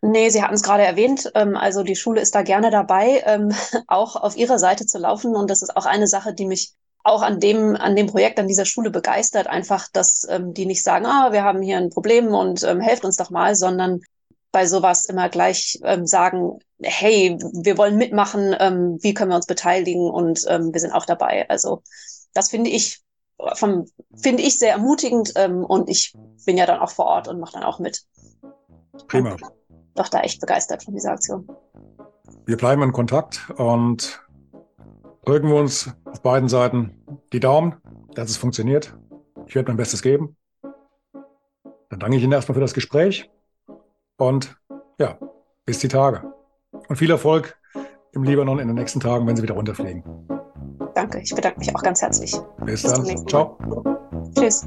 Nee, 0.00 0.30
Sie 0.30 0.42
hatten 0.42 0.54
es 0.54 0.62
gerade 0.62 0.84
erwähnt. 0.84 1.30
Ähm, 1.34 1.56
also 1.56 1.82
die 1.82 1.96
Schule 1.96 2.20
ist 2.20 2.34
da 2.34 2.42
gerne 2.42 2.70
dabei, 2.70 3.22
ähm, 3.26 3.52
auch 3.88 4.16
auf 4.16 4.36
ihrer 4.36 4.58
Seite 4.58 4.86
zu 4.86 4.98
laufen. 4.98 5.34
Und 5.34 5.50
das 5.50 5.62
ist 5.62 5.76
auch 5.76 5.86
eine 5.86 6.06
Sache, 6.06 6.34
die 6.34 6.46
mich 6.46 6.72
auch 7.04 7.22
an 7.22 7.40
dem, 7.40 7.76
an 7.76 7.96
dem 7.96 8.06
Projekt, 8.06 8.38
an 8.38 8.48
dieser 8.48 8.64
Schule 8.64 8.90
begeistert, 8.90 9.46
einfach, 9.46 9.88
dass 9.92 10.26
ähm, 10.28 10.52
die 10.54 10.66
nicht 10.66 10.82
sagen, 10.82 11.06
ah, 11.06 11.32
wir 11.32 11.44
haben 11.44 11.62
hier 11.62 11.78
ein 11.78 11.90
Problem 11.90 12.28
und 12.28 12.62
ähm, 12.64 12.80
helft 12.80 13.04
uns 13.04 13.16
doch 13.16 13.30
mal, 13.30 13.54
sondern 13.54 14.00
bei 14.52 14.66
sowas 14.66 15.04
immer 15.04 15.28
gleich 15.28 15.78
ähm, 15.84 16.06
sagen, 16.06 16.58
hey, 16.82 17.38
wir 17.52 17.78
wollen 17.78 17.96
mitmachen, 17.96 18.54
ähm, 18.58 18.98
wie 19.00 19.14
können 19.14 19.30
wir 19.30 19.36
uns 19.36 19.46
beteiligen 19.46 20.10
und 20.10 20.44
ähm, 20.48 20.72
wir 20.72 20.80
sind 20.80 20.92
auch 20.92 21.04
dabei. 21.04 21.48
Also 21.48 21.82
das 22.34 22.50
finde 22.50 22.70
ich 22.70 23.00
vom, 23.54 23.86
finde 24.16 24.42
ich 24.42 24.58
sehr 24.58 24.72
ermutigend 24.72 25.32
ähm, 25.36 25.64
und 25.64 25.88
ich 25.88 26.14
bin 26.44 26.56
ja 26.56 26.66
dann 26.66 26.80
auch 26.80 26.90
vor 26.90 27.06
Ort 27.06 27.28
und 27.28 27.40
mache 27.40 27.52
dann 27.52 27.62
auch 27.62 27.78
mit. 27.78 28.04
Prima. 29.06 29.36
Doch 29.94 30.08
da 30.08 30.20
echt 30.20 30.40
begeistert 30.40 30.82
von 30.84 30.94
dieser 30.94 31.12
Aktion. 31.12 31.48
Wir 32.46 32.56
bleiben 32.56 32.82
in 32.82 32.92
Kontakt 32.92 33.50
und 33.56 34.20
drücken 35.28 35.48
wir 35.48 35.56
uns 35.56 35.90
auf 36.06 36.22
beiden 36.22 36.48
Seiten 36.48 37.02
die 37.34 37.40
Daumen, 37.40 37.76
dass 38.14 38.30
es 38.30 38.38
funktioniert. 38.38 38.96
Ich 39.46 39.54
werde 39.54 39.68
mein 39.68 39.76
Bestes 39.76 40.00
geben. 40.00 40.36
Dann 40.62 42.00
danke 42.00 42.16
ich 42.16 42.22
Ihnen 42.22 42.32
erstmal 42.32 42.54
für 42.54 42.62
das 42.62 42.72
Gespräch 42.72 43.30
und 44.16 44.56
ja, 44.98 45.18
bis 45.66 45.80
die 45.80 45.88
Tage. 45.88 46.32
Und 46.88 46.96
viel 46.96 47.10
Erfolg 47.10 47.58
im 48.12 48.24
Libanon 48.24 48.58
in 48.58 48.68
den 48.68 48.76
nächsten 48.76 49.00
Tagen, 49.00 49.26
wenn 49.26 49.36
Sie 49.36 49.42
wieder 49.42 49.54
runterfliegen. 49.54 50.02
Danke, 50.94 51.20
ich 51.20 51.34
bedanke 51.34 51.58
mich 51.58 51.76
auch 51.76 51.82
ganz 51.82 52.00
herzlich. 52.00 52.34
Bis, 52.64 52.82
bis 52.82 52.92
dann. 52.92 53.26
Ciao. 53.26 53.58
Tschüss. 54.34 54.66